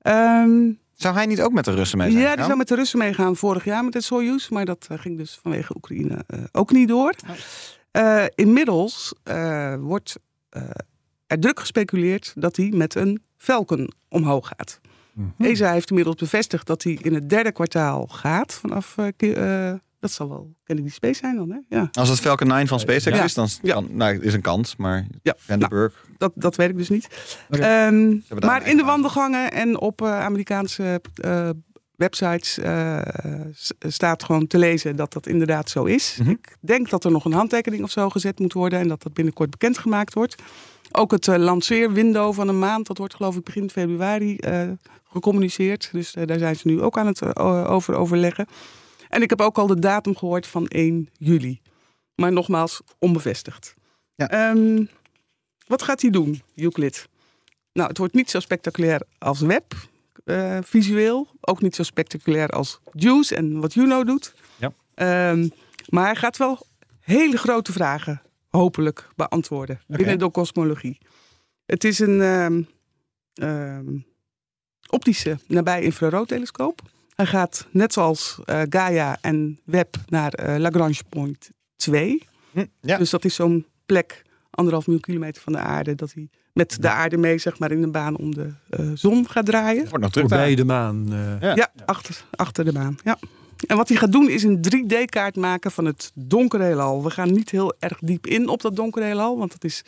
[0.01, 2.23] Ehm, Zou hij niet ook met de Russen mee zijn?
[2.23, 4.49] ja, die zou met de Russen meegaan vorig jaar met de Soyuz.
[4.49, 7.15] Maar dat eh, ging dus vanwege Oekraïne eh, ook niet door.
[7.97, 10.17] Eh, inmiddels eh, wordt
[10.49, 10.63] eh,
[11.27, 14.81] er druk gespeculeerd dat hij met een Falcon omhoog gaat.
[15.13, 15.29] Mhm.
[15.39, 18.55] ESA heeft inmiddels bevestigd dat hij in het derde kwartaal gaat.
[18.55, 18.97] Vanaf,
[20.01, 21.77] dat zal wel Kennedy Space zijn dan, hè?
[21.77, 23.25] Ja, Als het Falcon 9 van SpaceX Ja.
[23.25, 23.75] is, dan Ja.
[23.75, 24.77] kan, nou, is een kans.
[24.77, 25.35] Maar ja.
[25.39, 27.09] Vandenberg, dat, dat weet ik dus niet.
[27.51, 31.49] Ehm, maar in de wandelgangen en op eh, Amerikaanse eh,
[31.97, 32.99] websites eh,
[33.79, 36.17] staat gewoon te lezen dat dat inderdaad zo is.
[36.21, 36.31] Mhm.
[36.31, 39.13] Ik denk dat er nog een handtekening of zo gezet moet worden en dat dat
[39.13, 40.35] binnenkort bekendgemaakt wordt.
[40.93, 44.63] Ook het lanceerwindow van een maand, dat wordt geloof ik begin februari eh,
[45.11, 45.89] gecommuniceerd.
[45.93, 47.37] Dus eh, daar zijn ze nu ook aan het
[47.67, 48.47] over overleggen.
[49.09, 51.61] En ik heb ook al de datum gehoord van 1 juli.
[52.15, 53.75] Maar nogmaals, onbevestigd.
[54.15, 54.29] Ja.
[54.29, 54.85] Ehm,
[55.67, 57.09] wat gaat hij doen, Euclid?
[57.73, 59.75] Nou, het wordt niet zo spectaculair als Web,
[60.25, 61.29] eh, visueel.
[61.41, 64.35] Ook niet zo spectaculair als Juice en wat Juno doet.
[64.59, 64.73] Ja.
[64.95, 65.49] Ehm,
[65.89, 66.67] maar hij gaat wel
[67.01, 70.99] hele grote vragen, hopelijk, beantwoorden binnen de kosmologie.
[71.67, 72.63] Het is een ehm,
[73.35, 73.99] ehm,
[74.91, 76.83] optische nabij-infraroodtelescoop.
[77.17, 82.23] Hij gaat net zoals eh, Gaia en Webb naar eh, Lagrange Point 2.
[82.53, 82.99] Hm, ja.
[82.99, 86.89] Dus dat is zo'n plek, anderhalf miljoen kilometer van de aarde, dat hij met de
[86.89, 89.89] aarde mee, zeg maar, in een baan om de eh, zon gaat draaien.
[89.89, 90.57] wordt nog terug Voorbij daar.
[90.57, 91.13] de maan.
[91.13, 91.55] eh, Ja.
[91.55, 92.97] Ja, achter, achter de maan.
[93.05, 93.19] Ja.
[93.67, 97.03] En wat hij gaat doen is een 3D-kaart maken van het donkere heelal.
[97.03, 99.85] We gaan niet heel erg diep in op dat donkere heelal, want dat is...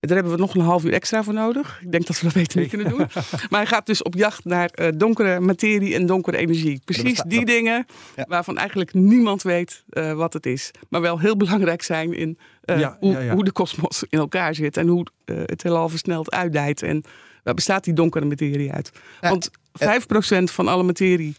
[0.00, 1.78] Daar hebben we nog een half uur extra voor nodig.
[1.82, 2.98] Ik denk dat we dat beter niet kunnen doen.
[3.50, 6.80] Maar hij gaat dus op jacht naar eh, donkere materie en donkere energie.
[6.84, 7.86] Precies die dingen
[8.16, 8.24] Ja.
[8.28, 10.70] waarvan eigenlijk niemand weet eh, wat het is.
[10.88, 14.54] Maar wel heel belangrijk zijn in eh, Ja, hoe, ja, hoe de kosmos in elkaar
[14.54, 14.76] zit.
[14.76, 16.82] En hoe het heelal versneld uitdijt.
[16.82, 17.02] En
[17.42, 18.90] waar bestaat die donkere materie uit?
[19.20, 19.50] Want
[19.84, 21.36] 5% van alle materie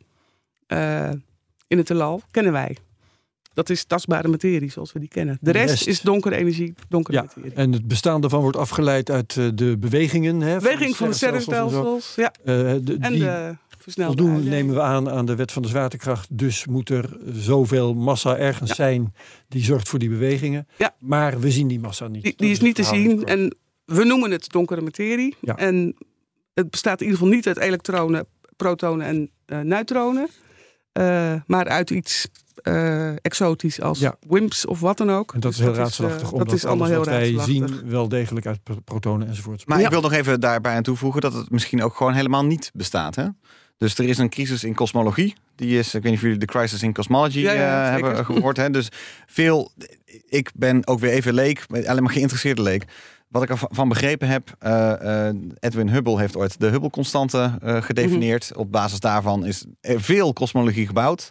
[1.67, 2.77] in het heelal kennen wij.
[3.59, 5.37] Dat is tastbare materie zoals we die kennen.
[5.41, 5.87] De rest, rest.
[5.87, 7.53] is donkere energie, donkere Ja, materie.
[7.53, 10.41] en het bestaan daarvan wordt afgeleid uit eh, de bewegingen.
[10.41, 12.13] Hè, Beweging van de sterrenstelsels.
[12.15, 12.33] Ja.
[12.43, 13.55] Eh, de- En die de
[13.95, 16.27] voldoen, nemen we aan, aan de wet van de zwaartekracht.
[16.37, 18.75] Dus moet er zoveel massa ergens Ja.
[18.75, 19.13] zijn
[19.47, 20.67] die zorgt voor die bewegingen.
[20.77, 20.95] Ja.
[20.99, 22.37] Maar we zien die massa niet.
[22.37, 23.25] Die, is niet te zien.
[23.25, 23.55] En
[23.85, 25.35] we noemen het donkere materie.
[25.41, 25.55] Ja.
[25.57, 25.95] En
[26.53, 30.27] het bestaat in ieder geval niet uit elektronen, protonen en eh, neutronen.
[31.47, 32.27] maar uit iets
[32.63, 34.15] eh, exotisch als Ja.
[34.27, 35.33] WIMPs of wat dan ook.
[35.33, 37.53] En dat Dus is heel eh, raadselachtig, omdat dat is allemaal alles heel wat wij
[37.53, 39.67] zien wel degelijk uit pro- protonen enzovoort.
[39.67, 39.85] Maar Ja.
[39.85, 43.15] ik wil nog even daarbij aan toevoegen dat het misschien ook gewoon helemaal niet bestaat.
[43.15, 43.25] Hè?
[43.77, 45.35] Dus er is een crisis in kosmologie.
[45.55, 48.25] Die is, ik weet niet of jullie de crisis in cosmology Ja, ja, eh, hebben
[48.25, 48.57] gehoord.
[48.57, 48.69] Hè?
[48.69, 48.89] Dus
[49.27, 49.71] veel,
[50.27, 52.85] ik ben ook weer even leek, alleen maar geïnteresseerde leek.
[53.27, 58.49] Wat ik ervan begrepen heb, eh, eh, Edwin Hubble heeft ooit de Hubble-constante eh, gedefinieerd.
[58.51, 58.59] Mhm.
[58.59, 61.29] Op basis daarvan is er veel kosmologie gebouwd.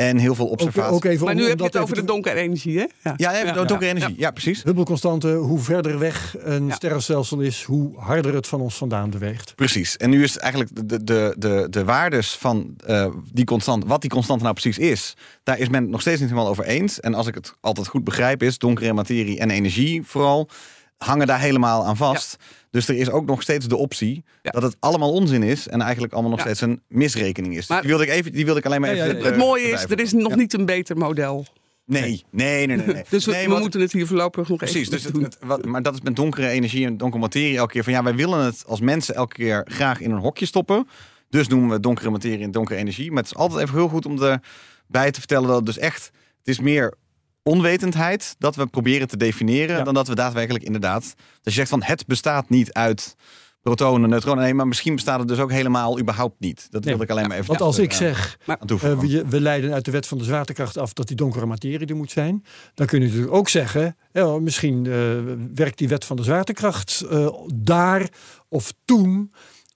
[0.00, 0.92] En heel veel observaties.
[0.94, 2.84] ook Maar nu om heb je het over de donkere energie, hè?
[3.02, 3.52] Ja, Ja, even Ja.
[3.52, 3.96] de donkere Ja.
[3.96, 4.14] energie.
[4.18, 4.62] Ja, precies.
[4.62, 6.74] Hubble-constante, hoe verder weg een Ja.
[6.74, 9.54] sterrenstelsel is, hoe harder het van ons vandaan beweegt.
[9.54, 9.96] Precies.
[9.96, 14.00] En nu is het eigenlijk de, de, de, de waardes van eh, die constant, wat
[14.00, 17.00] die constante nou precies is, daar is men het nog steeds niet helemaal over eens.
[17.00, 20.48] En als ik het altijd goed begrijp, is donkere materie en energie vooral
[21.04, 22.36] hangen daar helemaal aan vast.
[22.70, 24.50] Dus er is ook nog steeds de optie Ja.
[24.50, 26.44] dat het allemaal onzin is en eigenlijk allemaal nog Ja.
[26.44, 27.68] steeds een misrekening is.
[27.68, 29.16] Maar- die wilde ik even, die wilde ik alleen maar Ja, ja, even.
[29.16, 29.22] ja.
[29.24, 30.36] eh, Het mooie is, er is nog Ja.
[30.36, 31.46] niet een beter model.
[31.86, 32.86] Nee, nee, nee, nee.
[32.86, 33.04] nee.
[33.08, 35.22] Dus we, nee, we wat- moeten het hier voorlopig nog Precies, even dus het, doen.
[35.22, 38.02] het- wat, maar dat is met donkere energie en donkere materie elke keer van ja,
[38.02, 40.88] wij willen het als mensen elke keer graag in een hokje stoppen.
[41.30, 43.08] Dus noemen we donkere materie en donkere energie.
[43.12, 46.04] Maar het is altijd even heel goed om erbij te vertellen dat het dus echt,
[46.38, 46.94] het is meer
[47.42, 49.82] onwetendheid dat we proberen te definiëren Ja.
[49.84, 53.14] dan dat we daadwerkelijk inderdaad, dat je zegt van het bestaat niet uit
[53.62, 54.42] protonen, neutronen.
[54.44, 56.66] Nee, maar misschien bestaat het dus ook helemaal überhaupt niet.
[56.70, 59.08] Dat Nee, wilde ik alleen maar even Want als ik zeg, toevoegen.
[59.08, 61.86] eh, we, we leiden uit de wet van de zwaartekracht af dat die donkere materie
[61.86, 62.44] er moet zijn.
[62.74, 64.92] Dan kun je natuurlijk ook zeggen, ja, misschien eh,
[65.54, 68.08] werkt die wet van de zwaartekracht eh, daar
[68.48, 69.32] of toen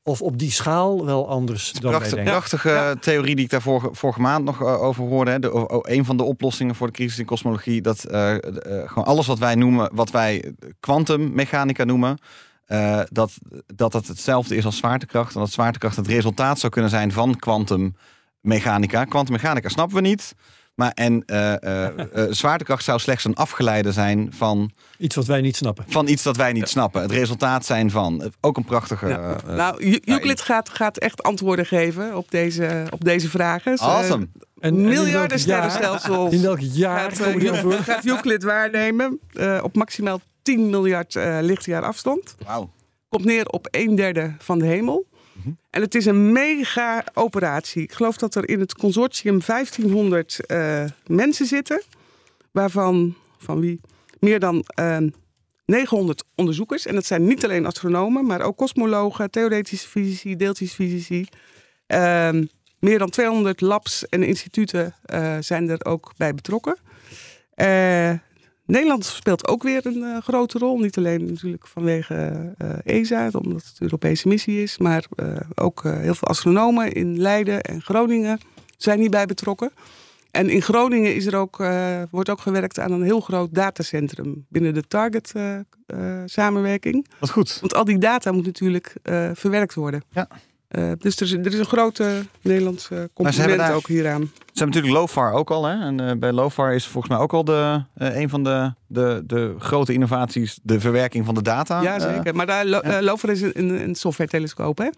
[0.06, 2.24] of op die schaal wel anders dan wij denken.
[2.24, 5.30] prachtige theorie die ik daar vorige, vorige maand nog eh, over hoorde.
[5.30, 5.38] Hè.
[5.38, 7.80] De, o- o- een van de oplossingen voor de crisis in kosmologie.
[7.82, 8.40] Dat eh, eh,
[8.88, 12.18] gewoon alles wat wij noemen, wat wij kwantummechanica noemen.
[12.64, 13.32] eh, dat,
[13.74, 15.34] dat het hetzelfde is als zwaartekracht.
[15.34, 19.04] En dat zwaartekracht het resultaat zou kunnen zijn van kwantummechanica.
[19.04, 20.34] Kwantummechanica snappen we niet.
[20.74, 25.40] Maar en eh, eh, eh, zwaartekracht zou slechts een afgeleide zijn van, Iets wat wij
[25.40, 25.84] niet snappen.
[25.88, 27.02] van iets dat wij niet snappen.
[27.02, 28.32] Het resultaat zijn van.
[28.40, 29.06] Ook een prachtige.
[29.08, 29.36] Ja.
[29.46, 33.78] eh, nou, Euclid gaat, gaat echt antwoorden geven op deze, op deze vragen.
[33.78, 34.22] Awesome.
[34.34, 36.32] En, en in miljarden sterrenstelsels.
[36.32, 37.84] In welk jaar gaat, komen die antwoorden?
[37.84, 42.36] gaat Euclid waarnemen eh, op maximaal 10 miljard eh, lichtjaar afstand.
[42.46, 42.70] Wauw.
[43.08, 45.06] Komt neer op een derde van de hemel.
[45.70, 47.82] En het is een mega operatie.
[47.82, 51.82] Ik geloof dat er in het consortium 1500 eh, mensen zitten.
[52.50, 53.80] Waarvan van wie
[54.18, 54.98] meer dan eh,
[55.66, 56.86] 900 onderzoekers.
[56.86, 61.26] En dat zijn niet alleen astronomen, maar ook kosmologen, theoretische fysici, deeltjesfysici.
[61.86, 62.44] Ehm,
[62.78, 66.76] meer dan 200 labs en instituten eh, zijn er ook bij betrokken.
[68.66, 70.78] Nederland speelt ook weer een eh, grote rol.
[70.78, 74.78] Niet alleen natuurlijk vanwege eh, ESA, omdat het een Europese missie is.
[74.78, 78.38] Maar eh, ook heel veel astronomen in Leiden en Groningen
[78.76, 79.70] zijn hierbij betrokken.
[80.30, 81.62] En in Groningen is er ook,
[82.10, 87.06] wordt ook gewerkt aan een heel groot datacentrum binnen de Target-samenwerking.
[87.18, 87.58] Wat goed.
[87.60, 88.94] Want al die data moet natuurlijk
[89.34, 90.02] verwerkt worden.
[90.10, 90.28] Ja.
[90.98, 93.10] Dus er is, er is een grote Nederlandse
[93.56, 94.30] daar- ook hieraan.
[94.54, 95.64] Ze hebben natuurlijk LoFar ook al.
[95.64, 95.80] Hè?
[95.86, 99.22] En eh, bij LoFar is volgens mij ook al de, eh, een van de, de,
[99.26, 101.80] de grote innovaties de verwerking van de data.
[101.82, 102.34] Ja, Eh, zeker.
[102.34, 104.88] Maar daar, lo, LOFAR is een, een, software-telescoop, hè?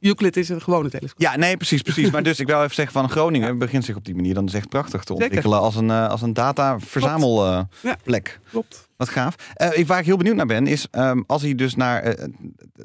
[0.00, 1.20] Euclid is een gewone telescoop.
[1.20, 2.10] ja, nee, precies, precies.
[2.10, 4.54] Maar dus ik wil even zeggen van Groningen begint zich op die manier dan is
[4.54, 5.24] echt prachtig te Zeker.
[5.24, 8.38] ontwikkelen als een, als een data-verzamelplek.
[8.42, 8.50] Ja.
[8.50, 8.88] Klopt.
[8.96, 9.34] Wat gaaf.
[9.74, 12.16] Ik- waar ik heel benieuwd naar ben, is ehm, als hij dus naar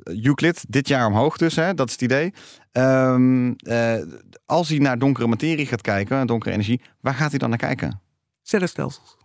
[0.03, 2.34] Euclid, dit jaar omhoog dus, hè, dat is het idee.
[2.82, 4.01] Ehm, eh,
[4.45, 8.01] als hij naar donkere materie gaat kijken, donkere energie, waar gaat hij dan naar kijken?
[8.41, 9.17] Sterrenstelsels.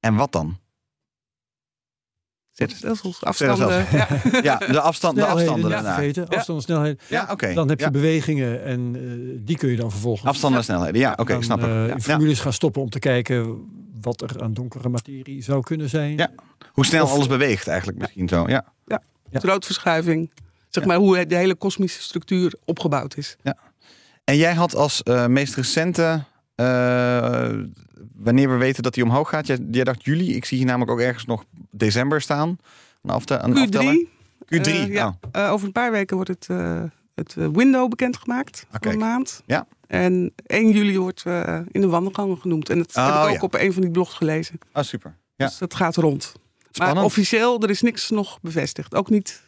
[0.00, 0.56] En wat dan?
[2.52, 3.24] Sterrenstelsels.
[3.24, 3.86] Afstanden.
[3.92, 4.08] Ja.
[4.42, 5.94] Ja, de, afstand, de Snelheden afstanden daarna.
[5.94, 6.36] vergeten, Ja.
[6.36, 7.02] afstand en snelheid.
[7.08, 7.54] Ja, oké.
[7.54, 7.90] Dan heb je Ja.
[7.90, 11.00] bewegingen en eh, die kun je dan vervolgens Afstanden en snelheden.
[11.00, 11.64] Ja, oké, snap ik.
[11.64, 11.92] eh, Ja.
[11.94, 13.68] in formules gaan stoppen om te kijken
[14.00, 16.16] wat er aan donkere materie zou kunnen zijn.
[16.16, 16.30] Ja.
[16.72, 18.48] Hoe snel Of- alles beweegt eigenlijk misschien zo.
[18.48, 18.64] Ja.
[18.86, 19.00] Ja.
[19.30, 20.30] Roodverschuiving.
[20.72, 20.88] Zeg Ja.
[20.88, 23.36] maar hoe de hele kosmische structuur opgebouwd is.
[24.24, 27.50] En jij had als eh, meest recente, eh,
[28.14, 30.34] wanneer we weten dat hij omhoog gaat, jij, jij dacht juli.
[30.36, 32.48] Ik zie hier namelijk ook ergens nog december staan.
[33.02, 34.06] Een, afte, een afteller.
[34.06, 34.08] Q3.
[34.44, 35.18] Q3, eh, ja.
[35.32, 35.50] oh.
[35.50, 36.46] Over een paar weken wordt het,
[37.14, 38.66] het window bekendgemaakt.
[38.70, 39.42] Ah, Voor een maand.
[39.46, 39.66] Ja.
[39.86, 41.24] En 1 juli wordt
[41.70, 42.68] in de wandelgangen genoemd.
[42.70, 43.40] En dat Oh, heb ik ook ja.
[43.40, 44.58] op een van die blogs gelezen.
[44.72, 45.16] Ah, super.
[45.36, 45.46] Ja.
[45.46, 46.32] Dus dat gaat rond.
[46.70, 46.98] Spannend.
[46.98, 48.94] Maar officieel, er is niks nog bevestigd.
[48.94, 49.42] Ook niet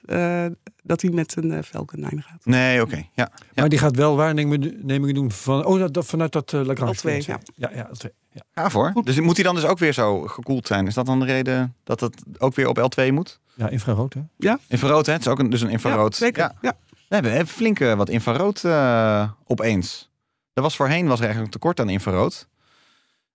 [0.86, 2.44] dat hij met een eh, Falcon 9 gaat.
[2.44, 2.96] Nee, oké.
[2.96, 3.06] Ja.
[3.14, 3.30] Ja.
[3.54, 6.94] Maar die gaat wel waarnemingen doen van, oh, dat, dat- vanuit dat uh, Lagrange.
[7.22, 7.40] L2, ja.
[7.54, 8.08] Ja, ja, L2.
[8.30, 8.42] Ja.
[8.54, 8.92] Gaaf hoor.
[9.04, 10.86] Dus moet hij dan dus ook weer zo gekoeld zijn?
[10.86, 13.40] Is dat dan de reden dat het ook weer op L2 moet?
[13.54, 14.54] ja, infrarood hè?
[14.68, 15.12] Infrarood, hè?
[15.12, 16.12] Het is ook een, dus een infrarood.
[16.12, 16.42] Ja, zeker.
[16.42, 16.54] Ja.
[16.60, 16.76] Ja.
[17.08, 20.10] We hebben hè, flink eh, wat infrarood eh, opeens.
[20.52, 22.48] Er was voorheen was er eigenlijk een tekort aan infrarood.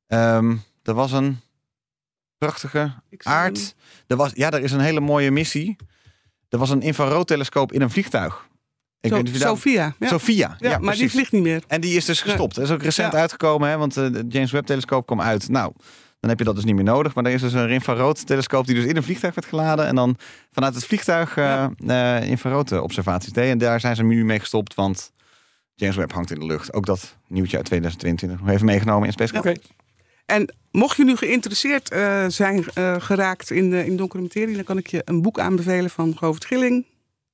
[0.08, 1.40] Ehm er was een
[2.38, 2.92] prachtige
[3.24, 3.76] aard.
[4.08, 5.76] Er was, ja, er is een hele mooie missie.
[6.50, 8.48] Er was een infraroodtelescoop in een vliegtuig.
[9.02, 9.96] Ik Zo- weet daar- Sophia.
[10.00, 10.56] Ja, Sophia.
[10.60, 11.64] ja, Ja, maar die vliegt niet meer.
[11.68, 12.56] En die is dus gestopt.
[12.56, 13.20] Dat is ook recent Ja.
[13.20, 15.50] uitgekomen, hè, want eh, de James Webb telescoop kwam uit.
[15.50, 15.72] Nou,
[16.20, 17.16] dan heb je dat dus niet meer nodig.
[17.16, 19.86] Maar er is dus een infrarood telescoop die dus in een vliegtuig werd geladen.
[19.88, 20.18] En dan
[20.52, 23.50] vanuit het vliegtuig eh eh, infrarood eh, observaties deed.
[23.52, 25.12] En daar zijn ze nu mee gestopt, want
[25.76, 26.74] James Webb hangt in de lucht.
[26.74, 29.54] Ook dat nieuwtje uit 2022 nog even meegenomen in Space Oké.
[30.30, 34.78] En mocht je nu geïnteresseerd eh, zijn eh, geraakt in, in donkere materie, dan kan
[34.78, 36.86] ik je een boek aanbevelen van Govert Gilling,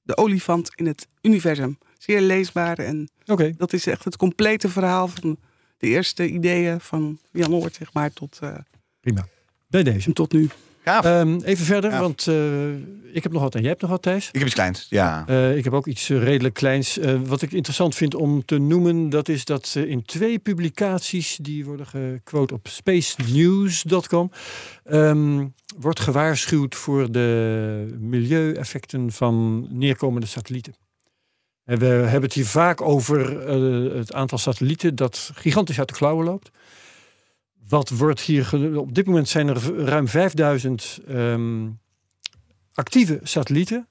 [0.02, 1.78] De olifant in het universum.
[1.98, 3.10] Zeer leesbaar en
[3.58, 5.38] dat is echt het complete verhaal van
[5.78, 8.56] de eerste ideeën van Jan Oort, zeg maar, tot, eh,
[9.00, 9.28] Prima.
[9.68, 10.14] Bij deze.
[10.14, 10.50] tot nu.
[10.86, 12.70] Ehm, even verder, want eh,
[13.14, 14.28] ik heb nog wat en jij hebt nog wat, Thijs.
[14.28, 14.86] ik heb iets kleins.
[14.90, 15.24] Ja.
[15.28, 17.00] Eh, ik heb ook iets eh, redelijk kleins.
[17.26, 21.88] Wat ik interessant vind om te noemen, dat is dat in twee publicaties, die worden
[21.88, 24.32] gequote op spacenews.com,
[24.84, 25.46] ehm,
[25.78, 30.76] wordt gewaarschuwd voor de milieueffecten van neerkomende satellieten.
[31.64, 33.48] En we hebben het hier vaak over
[33.98, 36.52] het aantal satellieten dat gigantisch uit de klauwen loopt.
[37.70, 41.68] Wat wordt hier op dit moment zijn er ruim 5000 ehm,
[42.74, 43.88] actieve satellieten.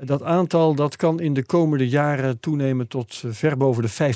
[0.00, 4.14] Dat aantal dat kan in de komende jaren toenemen tot eh, ver boven de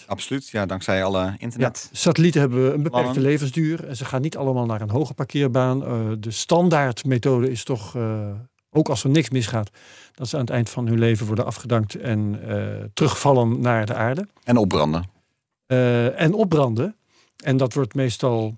[0.00, 0.06] 50.000.
[0.06, 1.88] Absoluut, ja, dankzij alle Ja, internet.
[1.92, 3.22] satellieten hebben een beperkte Plannen.
[3.22, 5.84] levensduur en ze gaan niet allemaal naar een hoge parkeerbaan.
[5.84, 8.30] Eh, de standaardmethode is toch, eh,
[8.70, 9.70] ook als er niks misgaat,
[10.14, 12.40] dat ze aan het eind van hun leven worden afgedankt en
[12.94, 14.26] terugvallen naar de aarde.
[14.44, 15.04] En opbranden.
[16.16, 16.96] En opbranden.
[17.44, 18.56] En dat wordt meestal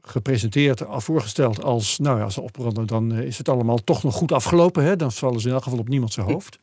[0.00, 4.02] gepresenteerd, al voorgesteld als, nou ja, als ze opbranden, dan eh, is het allemaal toch
[4.02, 4.84] nog goed afgelopen.
[4.84, 4.96] Hè?
[4.96, 6.58] Dan vallen ze in elk geval op niemand zijn hoofd.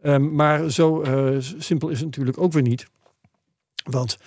[0.00, 2.86] Ehm, maar zo eh, simpel is het natuurlijk ook weer niet.
[3.84, 4.18] Want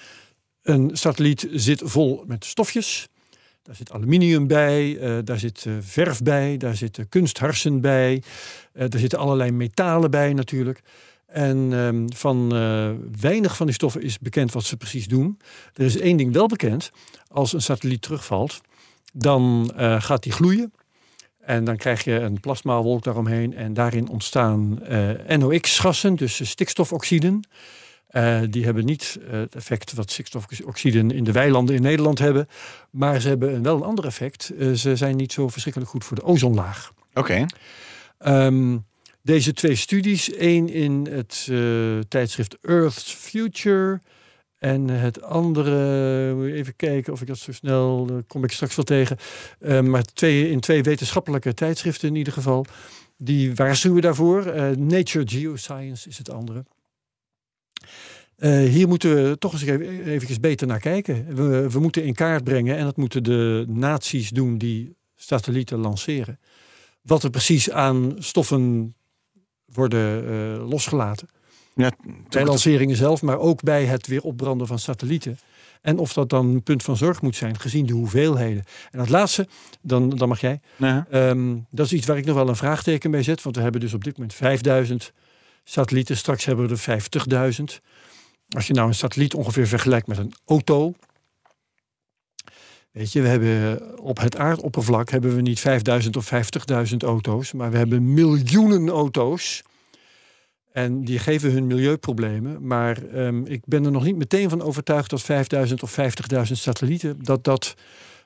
[0.61, 3.09] een satelliet zit vol met stofjes.
[3.63, 8.23] Daar zit aluminium bij, eh, daar zit eh, verf bij, daar zitten kunstharsen bij.
[8.73, 10.81] eh er zitten allerlei metalen bij natuurlijk.
[11.31, 12.89] En ehm, van eh,
[13.21, 15.39] weinig van die stoffen is bekend wat ze precies doen.
[15.73, 16.91] Er is één ding wel bekend.
[17.27, 18.61] Als een satelliet terugvalt,
[19.13, 20.73] dan eh, gaat die gloeien.
[21.39, 23.53] En dan krijg je een plasmawolk daaromheen.
[23.55, 27.47] En daarin ontstaan eh, NOx-gassen, dus stikstofoxiden.
[28.49, 32.47] Die hebben niet het effect wat stikstofoxiden in de weilanden in Nederland hebben.
[32.89, 34.51] Maar ze hebben een- wel een ander effect.
[34.75, 36.91] Ze zijn niet zo verschrikkelijk goed voor de ozonlaag.
[37.13, 37.45] Oké.
[38.17, 38.77] Ehm,
[39.23, 44.01] deze twee studies, één in het eh, tijdschrift Earth's Future
[44.57, 48.85] en het andere, even kijken of ik dat zo snel, daar kom ik straks wel
[48.85, 49.17] tegen.
[49.59, 52.65] Ehm, maar twee, in twee wetenschappelijke tijdschriften in ieder geval,
[53.17, 54.45] die waarschuwen daarvoor.
[54.45, 56.65] Eh, Nature Geoscience is het andere.
[58.35, 61.35] Eh, hier moeten we toch eens even eventjes beter naar kijken.
[61.35, 66.39] We, we moeten in kaart brengen, en dat moeten de naties doen die satellieten lanceren
[67.01, 68.95] wat er precies aan stoffen
[69.73, 71.27] worden eh, losgelaten.
[71.75, 71.91] Ja,
[72.29, 75.39] Bij lanceringen zelf, maar ook bij het weer opbranden van satellieten.
[75.81, 78.63] En of dat dan een punt van zorg moet zijn, gezien de hoeveelheden.
[78.91, 79.47] En dat laatste,
[79.81, 80.59] dan, dan mag jij.
[80.75, 81.07] Ja.
[81.09, 83.41] Ehm, dat is iets waar ik nog wel een vraagteken bij zet.
[83.41, 85.13] Want we hebben dus op dit moment 5000
[85.63, 86.17] satellieten.
[86.17, 87.81] Straks hebben we er 50.000.
[88.49, 90.93] Als je nou een satelliet ongeveer vergelijkt met een auto.
[92.91, 96.31] Weet je, we hebben op het aardoppervlak hebben we niet 5000 of
[96.91, 97.53] 50.000 auto's.
[97.53, 99.63] Maar we hebben miljoenen auto's.
[100.71, 102.67] En die geven hun milieuproblemen.
[102.67, 107.23] Maar ehm, ik ben er nog niet meteen van overtuigd dat 5000 of 50.000 satellieten.
[107.23, 107.75] dat dat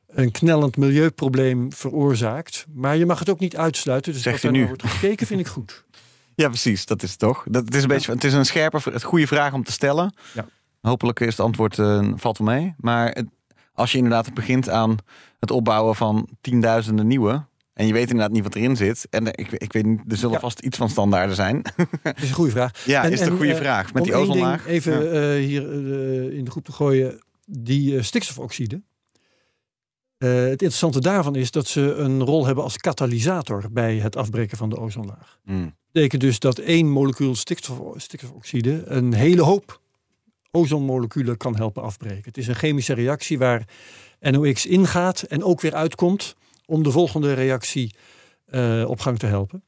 [0.07, 2.65] een knellend milieuprobleem veroorzaakt.
[2.73, 4.13] Maar je mag het ook niet uitsluiten.
[4.13, 4.65] Dus Zeg dat je daar nu.
[4.67, 5.83] wordt gekeken vind ik goed.
[6.35, 6.85] Ja, precies.
[6.85, 7.43] Dat is het toch.
[7.49, 10.13] Dat, het, is een beetje, het is een scherpe, het goede vraag om te stellen.
[10.33, 10.45] Ja.
[10.81, 12.73] Hopelijk is het antwoord eh, valt wel mee.
[12.77, 13.27] Maar het-
[13.75, 14.97] als je inderdaad begint aan
[15.39, 17.45] het opbouwen van tienduizenden nieuwe.
[17.73, 19.07] En je weet inderdaad niet wat erin zit.
[19.09, 20.39] En ik, ik weet niet, er zullen Ja.
[20.39, 21.61] vast iets van standaarden zijn.
[22.03, 22.85] Dat is een goede vraag.
[22.85, 23.93] ja, En- is het een en, goede eh, vraag.
[23.93, 24.67] Met die ozonlaag.
[24.67, 25.33] even Ja.
[25.35, 27.19] eh, hier eh, in de groep te gooien.
[27.45, 28.81] Die stikstofoxide.
[30.17, 34.69] Het interessante daarvan is dat ze een rol hebben als katalysator bij het afbreken van
[34.69, 35.39] de ozonlaag.
[35.43, 35.75] Hmm.
[35.91, 39.81] betekent dus dat één molecuul stikstof, stikstofoxide een hele hoop
[40.55, 42.23] ozonmoleculen kan helpen afbreken.
[42.23, 43.67] Het is een chemische reactie waar
[44.19, 46.35] NOx ingaat en ook weer uitkomt
[46.65, 47.95] om de volgende reactie
[48.45, 49.63] eh, op gang te helpen.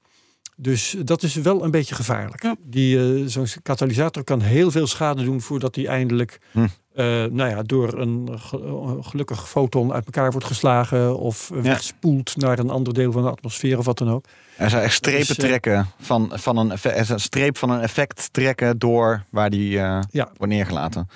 [0.60, 2.44] Dus dat is wel een beetje gevaarlijk.
[2.44, 2.56] Ja.
[2.64, 6.60] Die, eh, Zo'n katalysator kan heel veel schade doen voordat hij eindelijk Hm.
[6.60, 12.60] eh, nou ja, door een ge- gelukkig foton uit elkaar wordt geslagen of wegspoelt naar
[12.60, 14.26] een ander deel van de atmosfeer of wat dan ook.
[14.58, 18.34] Er zijn echt strepen eh, trekken van, van een, er een streep van een effect
[18.34, 20.30] trekken door waar die eh, Ja.
[20.38, 21.08] wordt neergelaten.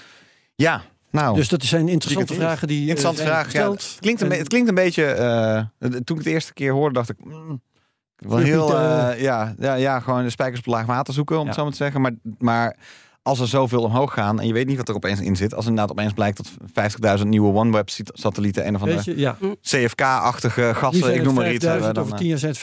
[0.55, 0.81] Ja,
[1.11, 1.35] nou.
[1.35, 3.37] Dus dat zijn interessante vragen die Interessante vraag.
[3.37, 3.81] Ja, gesteld.
[3.81, 5.03] het, klinkt een, En- het klinkt een beetje.
[5.05, 7.25] eh, toen ik het eerste keer hoorde, dacht ik.
[7.25, 7.61] mm,
[8.29, 8.77] wel heel.
[8.77, 11.47] eh, eh, ja, ja, ja, gewoon de spijkers op laag water zoeken, om Ja.
[11.47, 12.01] het zo maar te zeggen.
[12.01, 12.77] Maar, maar
[13.23, 15.53] als er zoveel omhoog gaan en je weet niet wat er opeens in zit.
[15.55, 16.49] Als inderdaad opeens blijkt dat
[17.21, 19.35] 50.000 nieuwe OneWeb-satellieten een of Weet andere je, ja.
[19.61, 21.65] CFK-achtige gassen, ik noem maar iets.
[21.65, 22.59] 5000, hebben, over dan, 10 jaar zijn het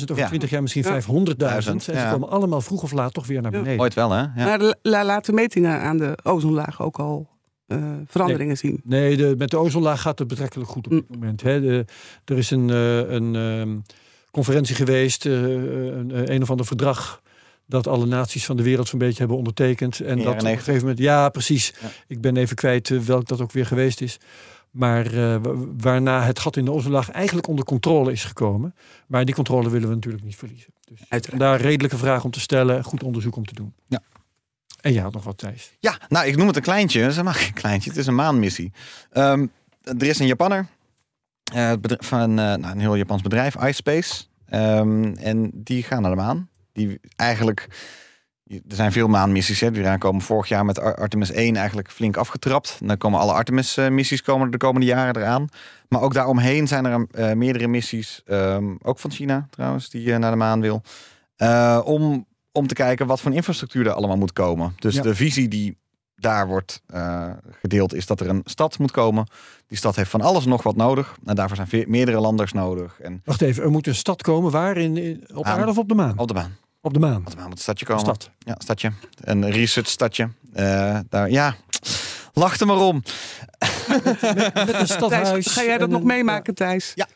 [0.00, 0.28] 50.000, over Ja.
[0.28, 0.88] 20 jaar misschien Ja.
[0.90, 1.88] 500.000.
[1.88, 3.72] En ze komen allemaal vroeg of laat toch weer naar beneden.
[3.74, 4.18] eh, ooit wel, hè?
[4.20, 4.30] Ja.
[4.36, 7.28] Maar la- la- laten metingen aan de ozonlaag ook al
[7.66, 8.80] eh, veranderingen zien.
[8.84, 11.42] Nee, de, met de ozonlaag gaat het betrekkelijk goed op dit moment.
[11.42, 11.60] Hè.
[11.60, 11.84] De,
[12.24, 13.76] er is een, eh, een ehm,
[14.36, 17.22] conferentie geweest, eh, een, een of ander verdrag
[17.66, 20.00] dat alle naties van de wereld zo'n beetje hebben ondertekend.
[20.00, 20.58] En dat op een 90.
[20.64, 21.72] gegeven moment, ja, precies.
[21.80, 21.88] Ja.
[22.06, 24.18] Ik ben even kwijt eh, welk dat ook weer geweest is.
[24.70, 25.12] Maar eh,
[25.42, 28.74] wa- waarna het gat in de ozonlaag eigenlijk onder controle is gekomen.
[29.06, 30.72] Maar die controle willen we natuurlijk niet verliezen.
[30.84, 31.40] Dus Uiteraard.
[31.42, 33.74] daar redelijke vraag om te stellen, goed onderzoek om te doen.
[33.88, 34.00] Ja.
[34.80, 35.72] En je had nog wat, Thijs.
[35.80, 37.00] Ja, nou, ik noem het een kleintje.
[37.00, 37.90] Is helemaal geen kleintje.
[37.90, 38.72] Het is een maanmissie.
[39.10, 39.46] Ehm,
[39.82, 40.66] er is een Japanner
[41.54, 44.24] eh, bedrijf- van eh, nou, een heel Japans bedrijf, iSpace.
[44.48, 46.48] Ehm, en die gaan naar de maan.
[46.72, 47.66] Die eigenlijk,
[48.46, 49.60] er zijn veel maanmissies.
[49.60, 52.76] Hè, die eraan komen vorig jaar met Ar- Artemis 1 eigenlijk flink afgetrapt.
[52.80, 55.48] En dan komen alle Artemis-missies komen er de komende jaren eraan.
[55.88, 58.22] Maar ook daaromheen zijn er eh, meerdere missies.
[58.26, 60.82] ehm, ook van China trouwens, die eh, naar de maan wil.
[61.36, 64.74] Eh, om, om te kijken wat voor infrastructuur er allemaal moet komen.
[64.78, 65.02] Dus Ja.
[65.02, 65.76] de visie die
[66.16, 67.30] daar wordt eh,
[67.60, 69.26] gedeeld is dat er een stad moet komen.
[69.68, 71.16] Die stad heeft van alles nog wat nodig.
[71.24, 73.00] En daarvoor zijn meerdere landers nodig.
[73.00, 74.76] En Wacht even, er moet een stad komen waar?
[74.76, 76.18] In, in- op Aan- aarde of op de maan?
[76.18, 76.56] op de baan.
[76.80, 77.16] Op de maan.
[77.16, 78.02] Op de baan moet een stadje komen.
[78.02, 78.30] Stad.
[78.38, 78.92] Ja, stadje.
[79.20, 80.28] Een research stadje.
[80.52, 81.54] Eh, daar, ja,
[82.32, 83.02] lach er maar om.
[84.54, 85.28] Met een stadhuis.
[85.28, 86.92] Thijs, ga jij dat en nog een- meemaken, Thijs?
[86.94, 87.06] Ja.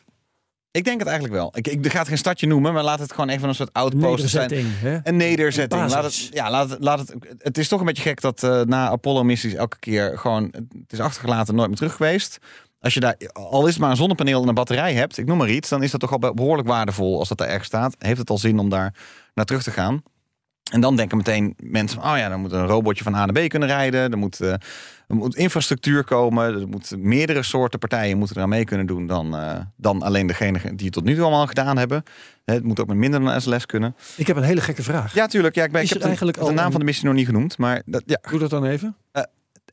[0.71, 1.51] Ik denk het eigenlijk wel.
[1.55, 4.29] Ik, ik ga het geen stadje noemen, maar laat het gewoon even een soort outpost
[4.29, 4.51] zijn.
[4.53, 4.99] Hè?
[5.03, 5.81] Een nederzetting.
[5.81, 8.43] Een Laat het, ja, laat het, laat het, het is toch een beetje gek dat
[8.43, 10.43] eh, na Apollo-missies elke keer gewoon...
[10.53, 12.37] Het is achtergelaten, nooit meer terug geweest.
[12.79, 15.49] Als je daar, al is maar een zonnepaneel en een batterij hebt, ik noem maar
[15.49, 15.69] iets...
[15.69, 17.95] dan is dat toch al behoorlijk waardevol als dat daar ergens staat.
[17.99, 18.93] Heeft het al zin om daar
[19.33, 20.03] naar terug te gaan?
[20.71, 23.49] En dan denken meteen mensen, oh ja, dan moet een robotje van A naar B
[23.49, 24.11] kunnen rijden.
[24.11, 24.51] Er moet, eh,
[25.07, 26.61] er moet infrastructuur komen.
[26.61, 30.59] Er moeten meerdere soorten partijen moeten eraan mee kunnen doen dan, eh, dan alleen degene
[30.75, 32.03] die het tot nu toe allemaal gedaan hebben.
[32.45, 33.95] Het moet ook met minder dan SLS kunnen.
[34.17, 35.13] Ik heb een hele gekke vraag.
[35.13, 35.55] Ja, tuurlijk.
[35.55, 37.05] Ja, ik, ben, Is ik heb de, eigenlijk de al naam een- van de missie
[37.05, 38.95] nog niet genoemd, maar dat, ja, Doe dat dan even.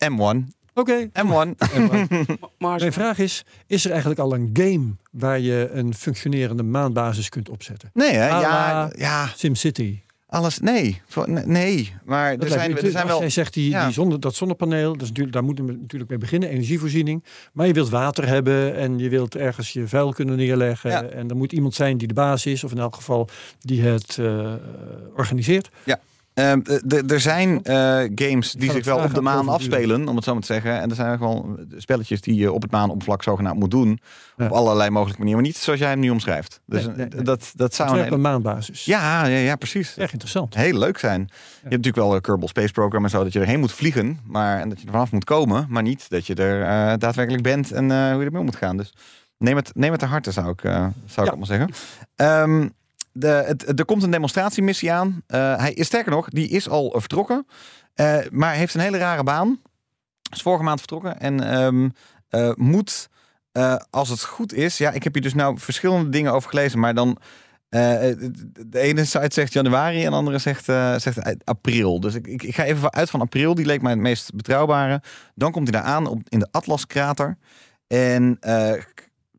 [0.04, 0.48] M1.
[0.74, 1.08] Oké.
[1.12, 1.56] M1.
[2.58, 2.80] Mars.
[2.80, 7.48] Mijn vraag is, is er eigenlijk al een game waar je een functionerende maanbasis kunt
[7.48, 7.90] opzetten?
[7.94, 8.28] Nee, hè?
[8.28, 10.00] Ja, ja, SimCity.
[10.30, 10.58] Alles.
[10.58, 11.00] Nee,
[11.44, 13.20] nee, maar er Dat zijn, er zijn wel.
[13.20, 13.84] jij zegt die, ja.
[13.84, 17.24] die zonne, dat zonnepaneel, dat is natuurlijk, daar moeten we natuurlijk mee beginnen, energievoorziening.
[17.52, 20.90] Maar je wilt water hebben en je wilt ergens je vuil kunnen neerleggen.
[20.90, 21.02] Ja.
[21.02, 23.28] En er moet iemand zijn die de baas is, of in elk geval
[23.60, 24.52] die het eh,
[25.16, 25.70] organiseert.
[25.84, 25.96] Ehm,
[26.62, 27.74] d- d- er zijn eh,
[28.14, 30.80] games die zich wel op de aan maan afspelen, om het zo maar te zeggen.
[30.80, 34.00] En er zijn gewoon spelletjes die je op het maanoppervlak zogenaamd moet doen.
[34.36, 34.44] Ja.
[34.46, 36.60] Op allerlei mogelijke manieren, maar niet zoals jij hem nu omschrijft.
[36.66, 37.22] Dus Nee, nee, nee.
[37.22, 38.84] Dat, dat zou een hele- maanbasis.
[38.84, 39.96] ja, ja, ja, precies.
[39.96, 40.54] Erg interessant.
[40.54, 41.20] Heel leuk zijn.
[41.20, 44.18] Je hebt natuurlijk wel een Kerbal Space Program en zo, dat je erheen moet vliegen.
[44.24, 47.42] Maar, en dat je er vanaf moet komen, maar niet dat je er eh, daadwerkelijk
[47.42, 48.76] bent en eh, hoe je ermee om moet gaan.
[48.76, 48.92] Dus
[49.38, 51.70] neem het, neem het ter harte, zou ik, eh, zou ik allemaal zeggen.
[52.16, 52.68] Ehm,
[53.18, 55.22] de, het, er komt een demonstratiemissie aan.
[55.26, 57.46] Eh, hij is sterker nog, die is al eh, vertrokken.
[57.94, 59.60] Eh, maar heeft een hele rare baan.
[60.32, 61.20] Is vorige maand vertrokken.
[61.20, 61.88] En ehm,
[62.28, 63.08] eh, moet,
[63.90, 64.78] als het goed is...
[64.78, 66.78] Ja, ik heb hier dus nou verschillende dingen over gelezen.
[66.78, 67.18] Maar dan...
[67.68, 70.64] de ene site zegt januari en de andere zegt,
[71.02, 72.00] zegt april.
[72.00, 73.54] Dus ik, ik, ga even uit van april.
[73.54, 75.02] Die leek mij het meest betrouwbare.
[75.34, 77.38] Dan komt hij daar aan in de Atlaskrater.
[77.86, 78.38] En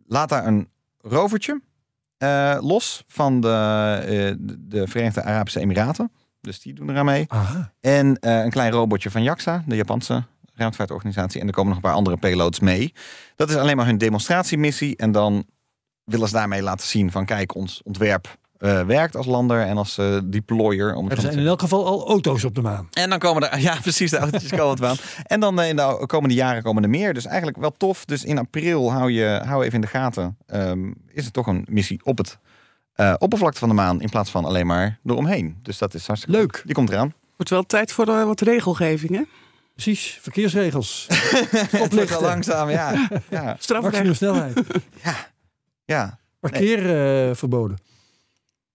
[0.07, 0.69] laat daar een
[1.01, 1.61] rovertje
[2.19, 3.47] eh, los van de,
[4.01, 4.07] eh,
[4.39, 6.11] de- de Verenigde Arabische Emiraten.
[6.41, 7.25] Dus die doen eraan mee.
[7.27, 7.73] Aha.
[7.79, 11.41] En eh, een klein robotje van JAXA, de Japanse ruimtevaartorganisatie.
[11.41, 12.93] En er komen nog een paar andere payloads mee.
[13.35, 14.97] Dat is alleen maar hun demonstratiemissie.
[14.97, 15.45] En dan
[16.03, 19.97] willen ze daarmee laten zien van kijk, ons ontwerp eh, werkt als lander en als
[19.97, 20.95] eh, deployer.
[20.95, 22.87] Om het Er te zijn in elk geval al auto's op de maan.
[22.91, 24.95] en dan komen er, ja precies, de autootjes komen het aan.
[25.23, 27.13] En dan eh, in de komende jaren komen er meer.
[27.13, 28.05] Dus eigenlijk wel tof.
[28.05, 30.37] Dus in april hou je hou even in de gaten.
[30.45, 32.37] Ehm, is het toch een missie op het
[32.93, 35.57] eh, oppervlakte van de maan in plaats van alleen maar eromheen.
[35.63, 36.61] Dus dat is hartstikke Leuk.
[36.65, 37.13] Die komt eraan.
[37.35, 39.21] Wordt wel tijd voor wat regelgeving, hè?
[39.73, 41.07] Precies, verkeersregels.
[41.83, 42.21] Oplichten.
[42.21, 43.09] langzaam, ja.
[43.29, 43.93] Ja, Strafrecht.
[43.93, 44.61] Maximum snelheid.
[45.85, 46.19] ja.
[46.39, 46.79] Parkeer
[47.29, 47.77] eh, verboden.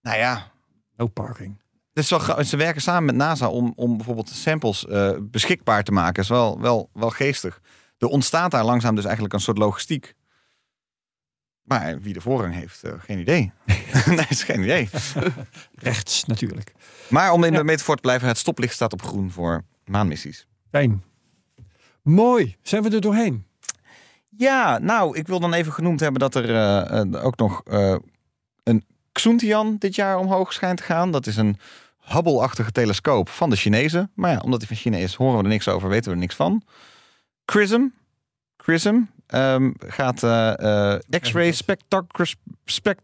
[0.05, 0.51] Nou ja.
[0.97, 1.61] No parking.
[1.93, 6.23] Gra- ze werken samen met NASA om, om bijvoorbeeld samples eh, beschikbaar te maken.
[6.23, 7.61] is wel, wel, wel geestig.
[7.97, 10.13] Er ontstaat daar langzaam dus eigenlijk een soort logistiek.
[11.61, 13.51] Maar wie de voorrang heeft, eh, geen idee.
[14.05, 14.89] nee, is geen idee.
[15.89, 16.73] Rechts natuurlijk.
[17.09, 20.47] Maar om in de metafoor te blijven, het stoplicht staat op groen voor maanmissies.
[20.71, 21.03] Fijn.
[22.01, 22.55] Mooi.
[22.61, 23.45] Zijn we er doorheen?
[24.29, 27.63] Ja, nou, ik wil dan even genoemd hebben dat er eh, ook nog
[29.15, 31.11] Xuntian dit jaar omhoog schijnt te gaan.
[31.11, 31.57] Dat is een
[31.99, 34.11] Hubble-achtige telescoop van de Chinezen.
[34.13, 36.17] Maar ja, omdat hij van China is, horen we er niks over, weten we er
[36.21, 36.63] niks van.
[37.45, 37.81] XRISM,
[38.57, 43.01] XRISM ehm, gaat eh, eh, X-ray spect-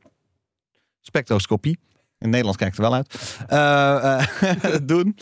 [1.02, 1.80] spectroscopie.
[2.18, 3.38] In het Nederlands kijkt het er wel uit.
[3.48, 5.18] eh, doen.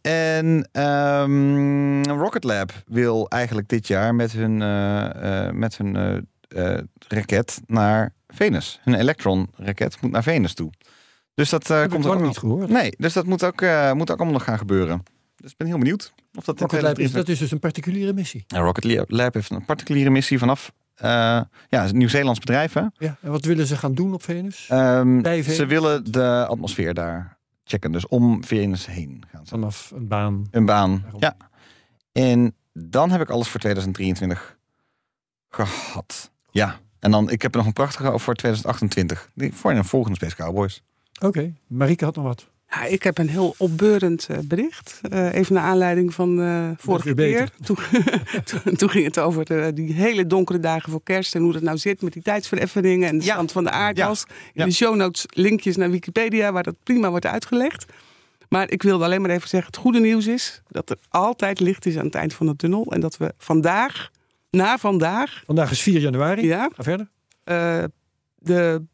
[0.00, 4.56] En ehm, Rocket Lab wil eigenlijk dit jaar met hun,
[5.58, 6.28] met hun
[7.08, 8.80] raket naar Venus.
[8.82, 10.70] Hun Electron-raket moet naar Venus toe.
[11.34, 12.22] Dus dat Heb komt ook nog.
[12.26, 12.68] niet gehoord.
[12.68, 15.02] Nee, dus dat moet ook, eh, moet ook allemaal nog gaan gebeuren.
[15.36, 17.58] Dus ik ben heel benieuwd of dat Rocket Lab is, 2023 dat is dus een
[17.58, 18.44] particuliere missie.
[18.46, 20.72] ja, Rocket Lab- heeft een particuliere missie vanaf.
[20.94, 21.06] eh,
[21.68, 22.72] ja, een Nieuw-Zeelands bedrijf.
[22.72, 22.80] Hè?
[22.98, 23.16] Ja.
[23.20, 24.64] En wat willen ze gaan doen op Venus?
[24.68, 25.56] Venus?
[25.56, 27.92] ze willen de atmosfeer daar checken.
[27.92, 29.50] Dus om Venus heen gaan ze.
[29.50, 30.46] Vanaf een baan.
[30.50, 31.00] Een baan.
[31.02, 31.20] Daarom.
[31.20, 31.36] Ja.
[32.12, 34.58] En dan heb ik alles voor 2023
[35.48, 36.30] gehad.
[36.50, 36.78] Ja.
[37.00, 39.30] En dan, ik heb er nog een prachtige over voor 2028.
[39.34, 40.82] Die voor een volgende Space Cowboys.
[41.22, 41.52] Oké.
[41.66, 42.46] Marieke had nog wat.
[42.70, 45.00] Ja, ik heb een heel opbeurend eh, bericht.
[45.10, 47.50] Eh, even naar aanleiding van eh vorige keer.
[47.62, 47.76] Toen,
[48.62, 51.34] toen, toen ging het over eh, die hele donkere dagen voor kerst.
[51.34, 53.32] En hoe dat nou zit met die tijdsvereffeningen en de Ja.
[53.32, 54.24] stand van de aardgas.
[54.28, 54.64] In Ja.
[54.64, 57.84] de show notes linkjes naar Wikipedia waar dat prima wordt uitgelegd.
[58.48, 61.86] Maar ik wilde alleen maar even zeggen, het goede nieuws is dat er altijd licht
[61.86, 62.92] is aan het eind van de tunnel.
[62.92, 64.10] En dat we vandaag,
[64.50, 66.46] na vandaag, Vandaag is 4 januari.
[66.46, 67.10] ja, Ga verder.
[67.44, 67.84] eh,
[68.36, 68.84] de,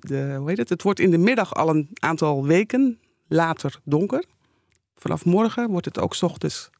[0.00, 0.68] de, hoe heet het?
[0.68, 2.98] Het wordt in de middag al een aantal weken
[3.28, 4.24] later donker.
[4.96, 6.70] Vanaf morgen wordt het ook 's ochtends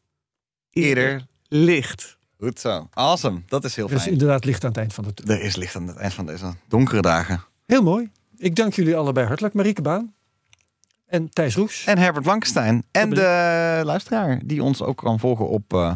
[0.71, 1.27] Eerder.
[1.49, 2.19] licht.
[2.41, 2.89] Goed zo.
[2.93, 3.43] Awesome.
[3.47, 4.13] Dat is heel Er is fijn.
[4.13, 5.37] inderdaad licht aan het eind van de tunnel.
[5.37, 7.45] Er is licht aan het eind van deze donkere dagen.
[7.67, 8.11] Heel mooi.
[8.37, 9.55] Ik dank jullie allebei hartelijk.
[9.55, 10.15] Marieke Baan
[11.15, 11.85] en Thijs Roes.
[11.85, 12.85] En Herbert Blankenstein.
[12.91, 15.93] En de luisteraar die ons ook kan volgen op eh,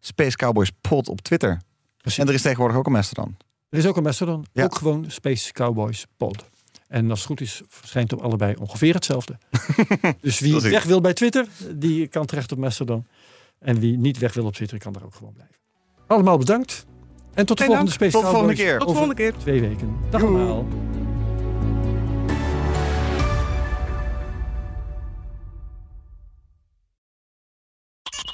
[0.00, 1.60] Space Cowboys Pod op Twitter.
[1.96, 2.18] Precies.
[2.18, 3.36] En er is tegenwoordig ook een Mastodon.
[3.68, 4.44] Er is ook een Mastodon.
[4.52, 4.64] Ja.
[4.64, 6.44] Ook gewoon Space Cowboys Pod.
[6.88, 9.38] En als het goed is, verschijnt op allebei ongeveer hetzelfde.
[10.20, 13.06] dus wie weg wil bij Twitter, die kan terecht op Mastodon.
[13.58, 15.56] En wie niet weg wil op Twitter, kan daar ook gewoon blijven.
[16.06, 16.86] Allemaal bedankt.
[17.34, 18.00] En tot de volgende dank.
[18.00, 18.78] Space Tot de volgende Cowboys keer.
[18.78, 19.32] Tot de volgende keer.
[19.36, 19.96] twee weken.
[20.10, 20.34] Dag Doei.
[20.34, 20.91] allemaal.